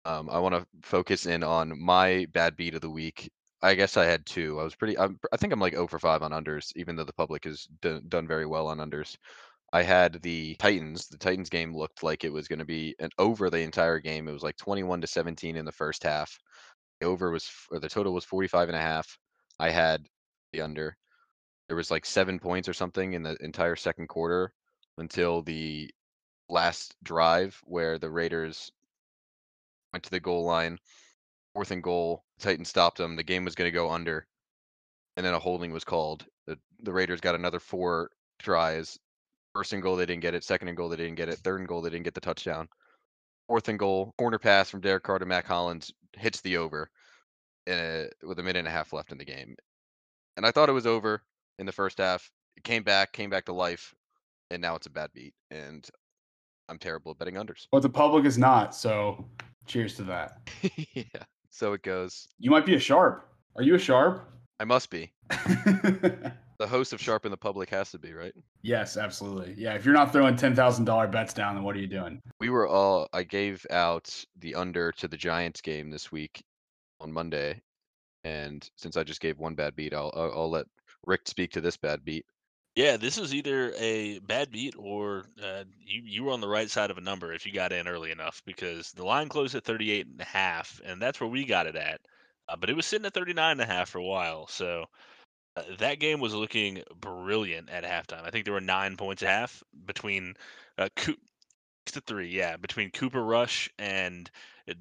um, 0.07 0.31
I 0.31 0.39
want 0.39 0.55
to 0.55 0.67
focus 0.83 1.27
in 1.27 1.43
on 1.45 1.79
my 1.81 2.27
bad 2.33 2.57
beat 2.57 2.75
of 2.75 2.81
the 2.81 2.91
week. 2.91 3.31
I 3.63 3.75
guess 3.75 3.97
I 3.97 4.05
had 4.07 4.25
two. 4.27 4.59
I 4.61 4.65
was 4.65 4.75
pretty. 4.75 4.99
I'm, 4.99 5.19
I 5.33 5.37
think 5.37 5.53
I'm 5.53 5.61
like 5.61 5.75
0 5.75 5.89
for 5.89 5.99
5 5.99 6.23
on 6.23 6.31
unders, 6.33 6.73
even 6.77 6.97
though 6.97 7.05
the 7.05 7.13
public 7.13 7.45
has 7.45 7.67
done, 7.83 8.03
done 8.09 8.27
very 8.27 8.47
well 8.47 8.69
on 8.69 8.79
unders. 8.79 9.17
I 9.73 9.83
had 9.83 10.23
the 10.23 10.55
Titans. 10.57 11.09
The 11.09 11.19
Titans 11.19 11.51
game 11.51 11.77
looked 11.77 12.03
like 12.03 12.25
it 12.25 12.33
was 12.33 12.49
going 12.49 12.61
to 12.61 12.65
be 12.65 12.95
an 13.01 13.11
over 13.19 13.51
the 13.51 13.61
entire 13.61 13.99
game. 13.99 14.29
It 14.29 14.33
was 14.33 14.43
like 14.43 14.57
21 14.57 15.01
to 15.03 15.07
17 15.07 15.57
in 15.57 15.65
the 15.65 15.73
first 15.73 16.03
half. 16.03 16.39
The 17.01 17.07
over 17.07 17.31
was, 17.31 17.51
or 17.71 17.81
the 17.81 17.89
total 17.89 18.15
was 18.15 18.25
45 18.25 18.69
and 18.69 18.77
a 18.79 18.81
half. 18.81 19.19
I 19.59 19.71
had 19.71 20.07
the 20.53 20.63
under. 20.63 20.97
There 21.69 21.77
was 21.77 21.91
like 21.91 22.07
seven 22.07 22.39
points 22.39 22.69
or 22.69 22.73
something 22.73 23.13
in 23.13 23.23
the 23.23 23.37
entire 23.43 23.77
second 23.77 24.09
quarter 24.09 24.53
until 24.99 25.43
the 25.43 25.91
last 26.49 26.95
drive 27.03 27.61
where 27.65 27.99
the 27.99 28.11
Raiders 28.11 28.73
went 29.93 30.05
to 30.05 30.11
the 30.11 30.21
goal 30.21 30.45
line, 30.45 30.79
fourth 31.55 31.71
and 31.71 31.83
goal. 31.83 32.25
Titans 32.39 32.69
stopped 32.69 32.99
them. 32.99 33.17
The 33.17 33.23
game 33.23 33.45
was 33.45 33.55
going 33.55 33.69
to 33.69 33.77
go 33.77 33.91
under, 33.91 34.27
and 35.17 35.25
then 35.25 35.35
a 35.35 35.39
holding 35.39 35.73
was 35.73 35.85
called. 35.85 36.25
The, 36.47 36.59
the 36.83 36.93
Raiders 36.93 37.21
got 37.21 37.35
another 37.35 37.61
four 37.61 38.11
tries. 38.39 38.99
First 39.55 39.73
and 39.73 39.83
goal, 39.83 39.97
they 39.97 40.07
didn't 40.07 40.23
get 40.23 40.35
it. 40.35 40.45
Second 40.45 40.69
and 40.69 40.77
goal, 40.77 40.89
they 40.89 40.97
didn't 40.97 41.17
get 41.17 41.29
it. 41.29 41.39
Third 41.39 41.61
and 41.61 41.69
goal, 41.69 41.83
they 41.83 41.91
didn't 41.91 42.05
get 42.05 42.15
the 42.15 42.21
touchdown. 42.21 42.69
Fourth 43.49 43.69
and 43.69 43.79
goal, 43.79 44.15
corner 44.19 44.39
pass 44.39 44.71
from 44.71 44.81
Derek 44.81 45.03
Carr 45.03 45.19
to 45.19 45.27
Mack 45.27 45.47
Hollins 45.47 45.91
hits 46.15 46.41
the 46.43 46.59
over 46.59 46.91
a, 47.69 48.09
with 48.23 48.39
a 48.39 48.43
minute 48.43 48.61
and 48.61 48.69
a 48.69 48.73
half 48.73 48.93
left 48.93 49.13
in 49.13 49.19
the 49.19 49.25
game. 49.25 49.57
And 50.37 50.47
I 50.47 50.51
thought 50.51 50.69
it 50.69 50.73
was 50.73 50.87
over 50.87 51.23
in 51.59 51.67
the 51.67 51.73
first 51.73 51.99
half. 51.99 52.31
It 52.57 52.65
came 52.65 52.83
back, 52.83 53.13
came 53.13 53.31
back 53.31 53.47
to 53.47 53.53
life, 53.53 53.95
and 54.51 54.61
now 54.63 54.75
it's 54.75 54.87
a 54.87 54.91
bad 54.91 55.11
beat. 55.13 55.35
And 55.51 55.89
I'm 56.69 56.79
terrible 56.79 57.13
at 57.13 57.19
betting 57.19 57.35
unders. 57.35 57.67
But 57.71 57.83
the 57.83 57.89
public 57.89 58.25
is 58.25 58.39
not. 58.39 58.75
So 58.75 59.29
cheers 59.67 59.95
to 59.97 60.03
that. 60.05 60.49
yeah. 60.95 61.05
So 61.51 61.73
it 61.73 61.83
goes. 61.83 62.29
You 62.39 62.51
might 62.51 62.67
be 62.67 62.75
a 62.75 62.81
sharp. 62.81 63.29
Are 63.57 63.63
you 63.63 63.75
a 63.75 63.79
sharp? 63.79 64.29
I 64.61 64.65
must 64.65 64.91
be. 64.91 65.13
the 65.31 66.67
host 66.67 66.93
of 66.93 67.01
Sharpen 67.01 67.31
the 67.31 67.37
Public 67.37 67.71
has 67.71 67.91
to 67.93 67.99
be, 67.99 68.13
right? 68.13 68.35
yes, 68.63 68.97
absolutely. 68.97 69.55
Yeah. 69.57 69.75
If 69.75 69.85
you're 69.85 69.95
not 69.95 70.13
throwing 70.13 70.37
ten 70.37 70.55
thousand 70.55 70.85
dollar 70.85 71.07
bets 71.07 71.33
down, 71.33 71.55
then 71.55 71.65
what 71.65 71.77
are 71.77 71.81
you 71.81 71.87
doing? 71.87 72.21
We 72.41 72.51
were 72.51 72.67
all 72.67 73.09
I 73.13 73.23
gave 73.23 73.65
out 73.71 74.25
the 74.41 74.55
under 74.55 74.93
to 74.93 75.09
the 75.09 75.17
Giants 75.17 75.61
game 75.61 75.91
this 75.91 76.11
week 76.11 76.43
on 77.01 77.13
Monday. 77.13 77.61
And 78.25 78.69
since 78.77 78.97
I 78.97 79.05
just 79.05 79.21
gave 79.21 79.39
one 79.39 79.55
bad 79.55 79.77
beat, 79.77 79.95
I'll 79.95 80.13
I'll, 80.15 80.33
I'll 80.35 80.51
let 80.51 80.67
Rick 81.07 81.23
speak 81.27 81.53
to 81.53 81.61
this 81.61 81.77
bad 81.77 82.05
beat. 82.05 82.27
Yeah, 82.75 82.97
this 82.97 83.19
is 83.19 83.35
either 83.35 83.73
a 83.77 84.21
bad 84.21 84.53
beat 84.53 84.75
or 84.79 85.25
uh, 85.43 85.65
you 85.85 86.03
you 86.05 86.25
were 86.25 86.33
on 86.33 86.41
the 86.41 86.49
right 86.49 86.71
side 86.71 86.91
of 86.91 86.99
a 86.99 87.01
number 87.03 87.33
if 87.33 87.45
you 87.45 87.53
got 87.53 87.73
in 87.73 87.89
early 87.89 88.11
enough 88.13 88.41
because 88.47 88.93
the 88.93 89.05
line 89.05 89.29
closed 89.29 89.55
at 89.57 89.65
38 89.65 90.07
and 90.07 90.21
a 90.21 90.25
half 90.25 90.81
and 90.85 91.03
that's 91.03 91.21
where 91.21 91.29
we 91.29 91.45
got 91.45 91.67
it 91.67 91.75
at. 91.77 92.01
Uh, 92.49 92.57
but 92.57 92.71
it 92.71 92.77
was 92.77 92.87
sitting 92.87 93.05
at 93.07 93.15
39 93.15 93.53
and 93.53 93.61
a 93.61 93.67
half 93.67 93.89
for 93.91 93.99
a 93.99 94.05
while. 94.05 94.47
So 94.47 94.87
uh, 95.57 95.63
that 95.79 96.01
game 96.01 96.21
was 96.21 96.35
looking 96.35 96.83
brilliant 97.01 97.71
at 97.71 97.85
halftime. 97.85 98.25
I 98.25 98.31
think 98.31 98.45
there 98.47 98.55
were 98.55 98.61
9 98.63 98.97
points 98.97 99.23
a 99.23 99.29
half 99.29 99.63
between 99.87 100.35
uh, 100.79 100.89
Coo- 100.97 101.17
to 101.87 102.01
3, 102.03 102.29
yeah, 102.31 102.57
between 102.57 102.91
Cooper 102.91 103.23
Rush 103.25 103.71
and 103.79 104.31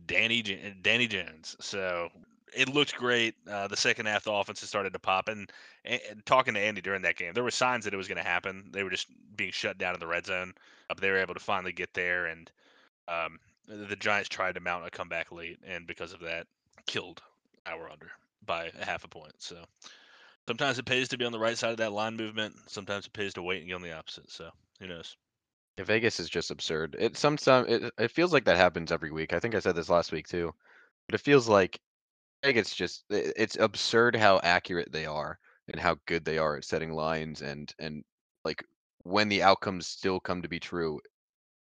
Danny 0.08 0.42
J- 0.44 0.76
Danny 0.82 1.08
Jones. 1.08 1.56
So 1.62 2.10
it 2.56 2.74
looked 2.74 2.95
great. 2.95 3.36
Uh, 3.50 3.68
the 3.68 3.78
second 3.78 4.06
half, 4.06 4.24
the 4.24 4.32
offenses 4.32 4.70
started 4.70 4.93
to 4.93 5.00
pop. 5.00 5.28
And, 5.28 5.52
and, 5.86 6.02
talking 6.26 6.54
to 6.54 6.60
Andy 6.60 6.82
during 6.82 7.02
that 7.04 7.18
game, 7.18 7.34
there 7.34 7.43
were 7.43 7.52
signs 7.52 7.86
that 7.86 7.93
it 7.93 7.98
was 7.98 8.08
going 8.08 8.18
to 8.18 8.28
happen. 8.28 8.70
They 8.72 8.84
were 8.84 8.89
just 8.89 9.08
being 9.36 9.52
shut 9.52 9.78
down 9.78 9.93
in 9.93 10.00
the 10.00 10.08
red 10.08 10.26
zone. 10.26 10.54
Uh, 10.89 10.93
but 10.93 11.02
they 11.02 11.12
were 11.12 11.20
able 11.20 11.34
to 11.34 11.39
finally 11.39 11.74
get 11.74 11.93
there, 11.93 12.28
and 12.28 12.50
um, 13.08 13.39
the 13.68 13.95
Giants 13.95 14.30
tried 14.30 14.56
to 14.56 14.62
mount 14.62 14.86
a 14.86 14.89
comeback 14.89 15.32
late, 15.32 15.60
and 15.66 15.86
because 15.86 16.14
of 16.14 16.22
that, 16.22 16.48
killed 16.86 17.22
our 17.66 17.89
under 17.89 18.10
by 18.45 18.72
a 18.80 18.86
half 18.86 19.04
a 19.04 19.10
point. 19.10 19.34
So 19.39 19.58
sometimes 20.48 20.80
it 20.80 20.86
pays 20.86 21.10
to 21.10 21.18
be 21.18 21.26
on 21.26 21.34
the 21.34 21.39
right 21.39 21.58
side 21.58 21.72
of 21.72 21.78
that 21.78 21.91
line 21.91 22.16
movement. 22.16 22.56
Sometimes 22.68 23.06
it 23.06 23.14
pays 23.14 23.34
to 23.34 23.41
wait 23.41 23.60
and 23.60 23.68
get 23.68 23.76
on 23.76 23.82
the 23.82 23.98
opposite. 23.98 24.32
So 24.32 24.50
who 24.80 24.88
knows? 24.88 25.18
Vegas 25.78 26.20
is 26.20 26.30
just 26.30 26.50
absurd. 26.50 26.95
It 26.98 27.18
sometimes 27.18 27.68
it, 27.70 27.93
it 28.00 28.12
feels 28.12 28.34
like 28.34 28.45
that 28.45 28.58
happens 28.58 28.91
every 28.91 29.12
week. 29.12 29.34
I 29.34 29.39
think 29.39 29.54
I 29.54 29.60
said 29.60 29.76
this 29.76 29.89
last 29.89 30.12
week 30.12 30.28
too, 30.28 30.54
but 31.08 31.16
it 31.16 31.24
feels 31.24 31.48
like 31.48 31.80
I- 33.12 33.34
it's 33.36 33.56
absurd 33.58 34.16
how 34.16 34.40
accurate 34.44 34.92
they 34.92 35.06
are 35.06 35.40
and 35.68 35.80
how 35.80 35.96
good 36.06 36.26
they 36.26 36.38
are 36.38 36.56
at 36.58 36.64
setting 36.66 36.92
lines 36.94 37.42
and 37.42 37.74
and 37.80 38.04
like 38.46 38.64
when 39.04 39.30
the 39.30 39.44
outcomes 39.44 39.88
still 39.88 40.20
come 40.20 40.42
to 40.42 40.48
be 40.50 40.60
true, 40.60 41.00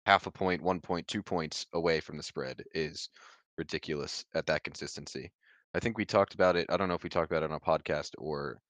half 0.07 0.27
a 0.27 0.33
point, 0.33 0.63
one 0.63 0.81
point, 0.81 1.09
two 1.09 1.23
points 1.23 1.67
away 1.75 2.01
from 2.01 2.17
the 2.19 2.23
spread 2.25 2.63
is 2.75 3.11
ridiculous 3.59 4.25
at 4.35 4.47
that 4.47 4.65
consistency. 4.65 5.33
I 5.75 5.81
think 5.81 5.99
we 5.99 6.07
talked 6.07 6.35
about 6.35 6.57
it. 6.57 6.67
I 6.71 6.77
don't 6.79 6.89
know 6.89 6.95
if 6.95 7.05
we 7.05 7.11
talked 7.11 7.31
about 7.33 7.45
it 7.45 7.51
on 7.53 7.57
a 7.57 7.61
podcast 7.61 8.13
or 8.19 8.61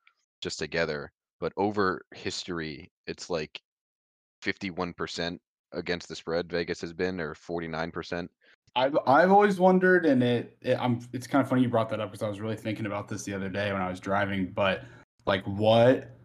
just 0.42 0.59
together, 0.61 1.12
but 1.40 1.53
over 1.57 2.03
history, 2.14 2.92
it's 3.07 3.30
like 3.30 3.62
51% 4.42 5.42
against 5.72 6.09
the 6.09 6.16
spread 6.16 6.51
Vegas 6.51 6.80
has 6.82 6.92
been 6.94 7.20
or 7.20 7.34
49%. 7.34 8.30
I've 8.76 8.96
I've 9.06 9.30
always 9.30 9.58
wondered, 9.58 10.06
and 10.06 10.22
it, 10.22 10.56
it 10.62 10.78
I'm 10.80 11.00
it's 11.12 11.26
kind 11.26 11.42
of 11.42 11.48
funny 11.48 11.62
you 11.62 11.68
brought 11.68 11.88
that 11.90 12.00
up 12.00 12.10
because 12.10 12.22
I 12.22 12.28
was 12.28 12.40
really 12.40 12.56
thinking 12.56 12.86
about 12.86 13.08
this 13.08 13.24
the 13.24 13.34
other 13.34 13.48
day 13.48 13.72
when 13.72 13.82
I 13.82 13.90
was 13.90 14.00
driving. 14.00 14.52
But 14.54 14.84
like, 15.26 15.44
what 15.44 16.16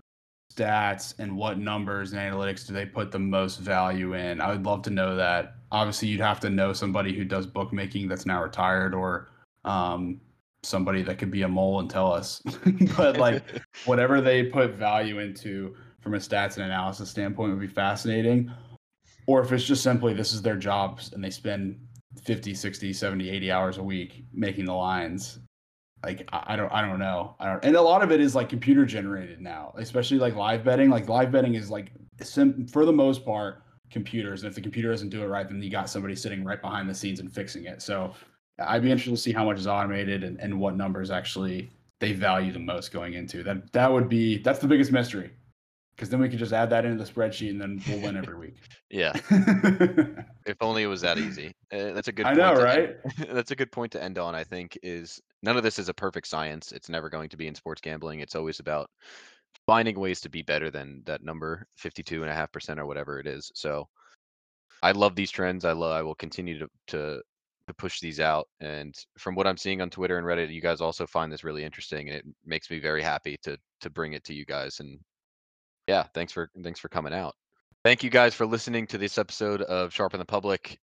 stats 0.54 1.16
and 1.20 1.36
what 1.36 1.58
numbers 1.58 2.14
and 2.14 2.22
analytics 2.22 2.68
do 2.68 2.74
they 2.74 2.86
put 2.86 3.12
the 3.12 3.20
most 3.20 3.60
value 3.60 4.14
in? 4.14 4.40
I 4.42 4.50
would 4.52 4.66
love 4.66 4.82
to 4.84 4.90
know 4.90 5.16
that. 5.16 5.56
Obviously, 5.72 6.08
you'd 6.08 6.22
have 6.22 6.40
to 6.42 6.50
know 6.50 6.74
somebody 6.74 7.16
who 7.16 7.26
does 7.26 7.48
bookmaking 7.48 8.08
that's 8.08 8.26
now 8.26 8.42
retired, 8.44 8.94
or 8.94 9.30
um, 9.66 10.22
somebody 10.64 11.02
that 11.04 11.18
could 11.18 11.32
be 11.32 11.42
a 11.44 11.48
mole 11.48 11.80
and 11.80 11.90
tell 11.90 12.12
us. 12.12 12.42
but 12.98 13.18
like, 13.18 13.44
whatever 13.86 14.22
they 14.22 14.44
put 14.44 14.72
value 14.76 15.20
into 15.20 15.76
from 16.02 16.16
a 16.16 16.18
stats 16.18 16.58
and 16.58 16.66
analysis 16.66 17.10
standpoint 17.10 17.52
would 17.52 17.62
be 17.62 17.68
fascinating. 17.68 18.52
Or 19.26 19.42
if 19.42 19.52
it's 19.52 19.64
just 19.64 19.84
simply 19.84 20.14
this 20.14 20.34
is 20.34 20.42
their 20.42 20.58
jobs 20.58 21.14
and 21.14 21.24
they 21.24 21.30
spend 21.30 21.80
50 22.22 22.54
60 22.54 22.94
70 22.94 23.30
80 23.30 23.52
hours 23.52 23.78
a 23.78 23.84
week 23.84 24.26
making 24.34 24.66
the 24.66 24.74
lines. 24.74 25.40
Like 26.04 26.28
I, 26.34 26.56
don't 26.58 26.72
i 26.72 26.82
don't 26.82 27.00
know. 27.00 27.36
I 27.40 27.48
don't 27.48 27.64
and 27.64 27.76
a 27.76 27.82
lot 27.82 28.04
of 28.04 28.12
it 28.12 28.20
is 28.20 28.36
like 28.36 28.50
computer 28.50 28.86
generated 28.86 29.40
now 29.40 29.74
especially 29.78 30.18
like 30.18 30.36
live 30.36 30.64
betting. 30.64 30.90
Like 30.90 31.08
live 31.10 31.32
betting 31.32 31.56
is 31.56 31.70
like 31.70 31.92
sim, 32.22 32.68
for 32.68 32.86
the 32.86 32.92
most 32.92 33.26
part 33.26 33.64
computers. 33.90 34.44
And 34.44 34.50
if 34.50 34.56
the 34.56 34.62
computer 34.62 34.92
doesn't 34.92 35.10
do 35.10 35.24
it 35.24 35.28
right 35.28 35.48
then 35.48 35.62
you 35.62 35.70
got 35.70 35.90
somebody 35.90 36.16
sitting 36.16 36.44
right 36.44 36.62
behind 36.62 36.90
the 36.90 36.96
scenes 36.96 37.20
and 37.20 37.34
fixing 37.34 37.66
it. 37.66 37.82
So 37.82 38.14
i'd 38.60 38.84
be 38.84 38.92
interested 38.92 39.10
to 39.12 39.18
see 39.18 39.32
how 39.32 39.44
much 39.44 39.58
is 39.58 39.66
automated 39.66 40.24
and, 40.24 40.40
and 40.40 40.60
what 40.60 40.76
numbers 40.76 41.10
actually 41.10 41.72
they 42.00 42.12
value 42.12 42.52
the 42.52 42.60
most 42.60 42.92
going 42.92 43.14
into. 43.14 43.44
That 43.44 43.72
that 43.72 43.92
would 43.92 44.10
be 44.10 44.40
that's 44.40 44.60
the 44.60 44.68
biggest 44.68 44.92
mystery 44.92 45.32
because 45.96 46.10
then 46.10 46.20
we 46.20 46.30
could 46.30 46.40
just 46.40 46.54
add 46.54 46.70
that 46.70 46.86
into 46.86 47.04
the 47.04 47.10
spreadsheet 47.10 47.50
and 47.50 47.62
then 47.62 47.82
we'll 47.88 48.02
win 48.02 48.18
every 48.18 48.38
week 48.38 48.56
Yeah, 48.90 49.14
if 50.46 50.58
only 50.62 50.84
it 50.84 50.88
was 50.88 51.02
that 51.02 51.18
easy. 51.18 51.48
Uh, 51.72 51.94
that's 51.94 52.08
a 52.08 52.12
good. 52.12 52.28
i 52.28 52.36
point 52.36 52.38
know 52.38 52.64
right 52.64 52.98
that's 53.32 53.50
a 53.50 53.56
good 53.56 53.72
point 53.72 53.92
to 53.94 54.04
end 54.04 54.20
on. 54.20 54.36
I 54.36 54.44
think 54.44 54.78
is 54.84 55.20
none 55.42 55.58
of 55.58 55.64
this 55.64 55.80
is 55.80 55.90
a 55.90 55.94
perfect 55.94 56.28
science. 56.28 56.72
It's 56.72 56.90
never 56.90 57.10
going 57.10 57.30
to 57.30 57.38
be 57.38 57.48
in 57.48 57.56
sports 57.56 57.82
gambling. 57.82 58.20
It's 58.20 58.36
always 58.36 58.60
about 58.60 58.90
finding 59.66 60.00
ways 60.00 60.22
to 60.22 60.30
be 60.30 60.44
better 60.44 60.70
than 60.70 61.02
that 61.06 61.24
number, 61.24 61.66
fifty-two 61.78 62.22
and 62.22 62.32
a 62.32 62.36
half 62.36 62.52
percent 62.52 62.80
or 62.80 62.86
whatever 62.86 63.20
it 63.20 63.26
is. 63.26 63.52
So, 63.56 63.88
I 64.84 64.92
love 64.92 65.16
these 65.16 65.32
trends. 65.32 65.66
I 65.66 65.72
love. 65.72 65.94
I 65.94 66.04
will 66.04 66.16
continue 66.16 66.60
to 66.60 66.68
to 66.90 67.22
to 67.68 67.74
push 67.74 68.00
these 68.00 68.20
out. 68.20 68.48
And 68.60 68.96
from 69.18 69.36
what 69.36 69.48
I'm 69.48 69.58
seeing 69.58 69.82
on 69.82 69.90
Twitter 69.90 70.18
and 70.18 70.28
Reddit, 70.28 70.54
you 70.54 70.62
guys 70.62 70.82
also 70.82 71.08
find 71.08 71.32
this 71.32 71.44
really 71.44 71.64
interesting, 71.64 72.10
and 72.10 72.18
it 72.18 72.26
makes 72.46 72.70
me 72.70 72.80
very 72.80 73.02
happy 73.02 73.38
to 73.44 73.58
to 73.82 73.90
bring 73.90 74.14
it 74.14 74.24
to 74.26 74.34
you 74.34 74.46
guys. 74.46 74.80
And 74.80 75.00
yeah, 75.88 76.04
thanks 76.14 76.32
for 76.32 76.50
thanks 76.64 76.80
for 76.80 76.90
coming 76.90 77.14
out. 77.14 77.36
Thank 77.84 78.04
you 78.04 78.10
guys 78.10 78.34
for 78.34 78.46
listening 78.46 78.88
to 78.88 78.98
this 78.98 79.18
episode 79.18 79.62
of 79.62 79.94
Sharpen 79.94 80.20
the 80.20 80.26
Public. 80.26 80.80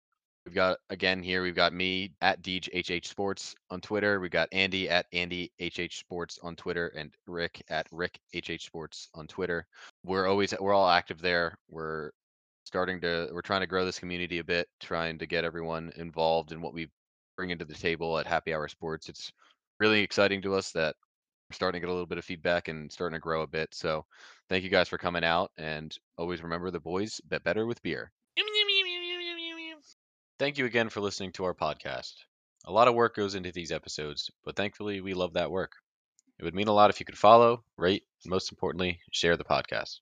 We've 0.46 0.54
got 0.54 0.78
again 0.90 1.22
here. 1.22 1.42
We've 1.42 1.56
got 1.56 1.72
me 1.74 2.12
at 2.22 2.40
DeejHH 2.40 3.04
Sports 3.04 3.54
on 3.68 3.80
Twitter. 3.80 4.20
We've 4.20 4.30
got 4.30 4.48
Andy 4.52 4.88
at 4.88 5.06
Andy 5.12 5.50
HH 5.60 5.98
Sports 5.98 6.38
on 6.42 6.54
Twitter, 6.54 6.88
and 6.96 7.12
Rick 7.26 7.62
at 7.68 7.86
Rick 7.90 8.20
HH 8.34 8.62
Sports 8.62 9.08
on 9.12 9.26
Twitter. 9.26 9.66
We're 10.04 10.26
always 10.26 10.54
we're 10.58 10.72
all 10.72 10.88
active 10.88 11.20
there. 11.20 11.58
We're 11.68 12.12
starting 12.64 13.00
to 13.00 13.28
we're 13.32 13.42
trying 13.42 13.62
to 13.62 13.66
grow 13.66 13.84
this 13.84 13.98
community 13.98 14.38
a 14.38 14.44
bit, 14.44 14.68
trying 14.80 15.18
to 15.18 15.26
get 15.26 15.44
everyone 15.44 15.92
involved 15.96 16.52
in 16.52 16.62
what 16.62 16.72
we 16.72 16.88
bring 17.36 17.50
into 17.50 17.64
the 17.64 17.74
table 17.74 18.18
at 18.18 18.26
Happy 18.26 18.54
Hour 18.54 18.68
Sports. 18.68 19.08
It's 19.08 19.32
really 19.80 20.00
exciting 20.00 20.40
to 20.42 20.54
us 20.54 20.70
that 20.72 20.94
we're 21.48 21.54
starting 21.54 21.80
to 21.80 21.86
get 21.86 21.90
a 21.90 21.92
little 21.92 22.06
bit 22.06 22.18
of 22.18 22.24
feedback 22.24 22.68
and 22.68 22.90
starting 22.90 23.16
to 23.16 23.20
grow 23.20 23.42
a 23.42 23.46
bit. 23.46 23.74
So 23.74 24.04
thank 24.48 24.64
you 24.64 24.70
guys 24.70 24.88
for 24.88 24.98
coming 24.98 25.24
out, 25.24 25.52
and 25.56 25.96
always 26.18 26.42
remember 26.42 26.70
the 26.70 26.80
boys 26.80 27.20
bet 27.28 27.44
better 27.44 27.66
with 27.66 27.82
beer. 27.82 28.10
Thank 30.38 30.58
you 30.58 30.66
again 30.66 30.88
for 30.88 31.00
listening 31.00 31.32
to 31.32 31.44
our 31.44 31.54
podcast. 31.54 32.12
A 32.66 32.72
lot 32.72 32.88
of 32.88 32.94
work 32.94 33.14
goes 33.14 33.34
into 33.34 33.52
these 33.52 33.70
episodes, 33.70 34.30
but 34.44 34.56
thankfully 34.56 35.00
we 35.00 35.14
love 35.14 35.34
that 35.34 35.50
work. 35.50 35.72
It 36.38 36.44
would 36.44 36.54
mean 36.54 36.68
a 36.68 36.72
lot 36.72 36.90
if 36.90 37.00
you 37.00 37.06
could 37.06 37.16
follow, 37.16 37.62
rate, 37.78 38.02
and 38.24 38.30
most 38.30 38.50
importantly, 38.52 39.00
share 39.12 39.36
the 39.36 39.44
podcast. 39.44 40.00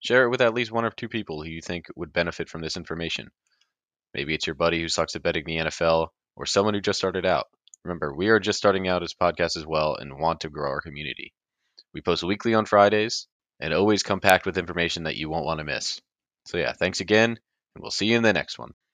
Share 0.00 0.24
it 0.24 0.30
with 0.30 0.40
at 0.40 0.54
least 0.54 0.70
one 0.70 0.84
or 0.84 0.90
two 0.90 1.08
people 1.08 1.42
who 1.42 1.50
you 1.50 1.60
think 1.60 1.86
would 1.96 2.12
benefit 2.12 2.48
from 2.48 2.60
this 2.60 2.76
information. 2.76 3.30
Maybe 4.14 4.32
it's 4.32 4.46
your 4.46 4.54
buddy 4.54 4.80
who 4.80 4.88
sucks 4.88 5.16
at 5.16 5.22
betting 5.22 5.44
the 5.44 5.56
NFL 5.56 6.08
or 6.36 6.46
someone 6.46 6.74
who 6.74 6.80
just 6.80 6.98
started 6.98 7.26
out. 7.26 7.46
Remember, 7.84 8.14
we 8.14 8.28
are 8.28 8.40
just 8.40 8.58
starting 8.58 8.88
out 8.88 9.02
as 9.02 9.14
podcasts 9.14 9.56
as 9.56 9.66
well 9.66 9.96
and 9.96 10.18
want 10.18 10.40
to 10.40 10.50
grow 10.50 10.70
our 10.70 10.80
community. 10.80 11.32
We 11.92 12.00
post 12.00 12.22
weekly 12.22 12.54
on 12.54 12.66
Fridays 12.66 13.26
and 13.60 13.72
always 13.72 14.02
come 14.02 14.20
packed 14.20 14.46
with 14.46 14.58
information 14.58 15.04
that 15.04 15.16
you 15.16 15.30
won't 15.30 15.46
want 15.46 15.58
to 15.58 15.64
miss. 15.64 16.00
So, 16.46 16.58
yeah, 16.58 16.72
thanks 16.72 17.00
again, 17.00 17.30
and 17.30 17.82
we'll 17.82 17.90
see 17.90 18.06
you 18.06 18.16
in 18.16 18.22
the 18.22 18.32
next 18.32 18.58
one. 18.58 18.74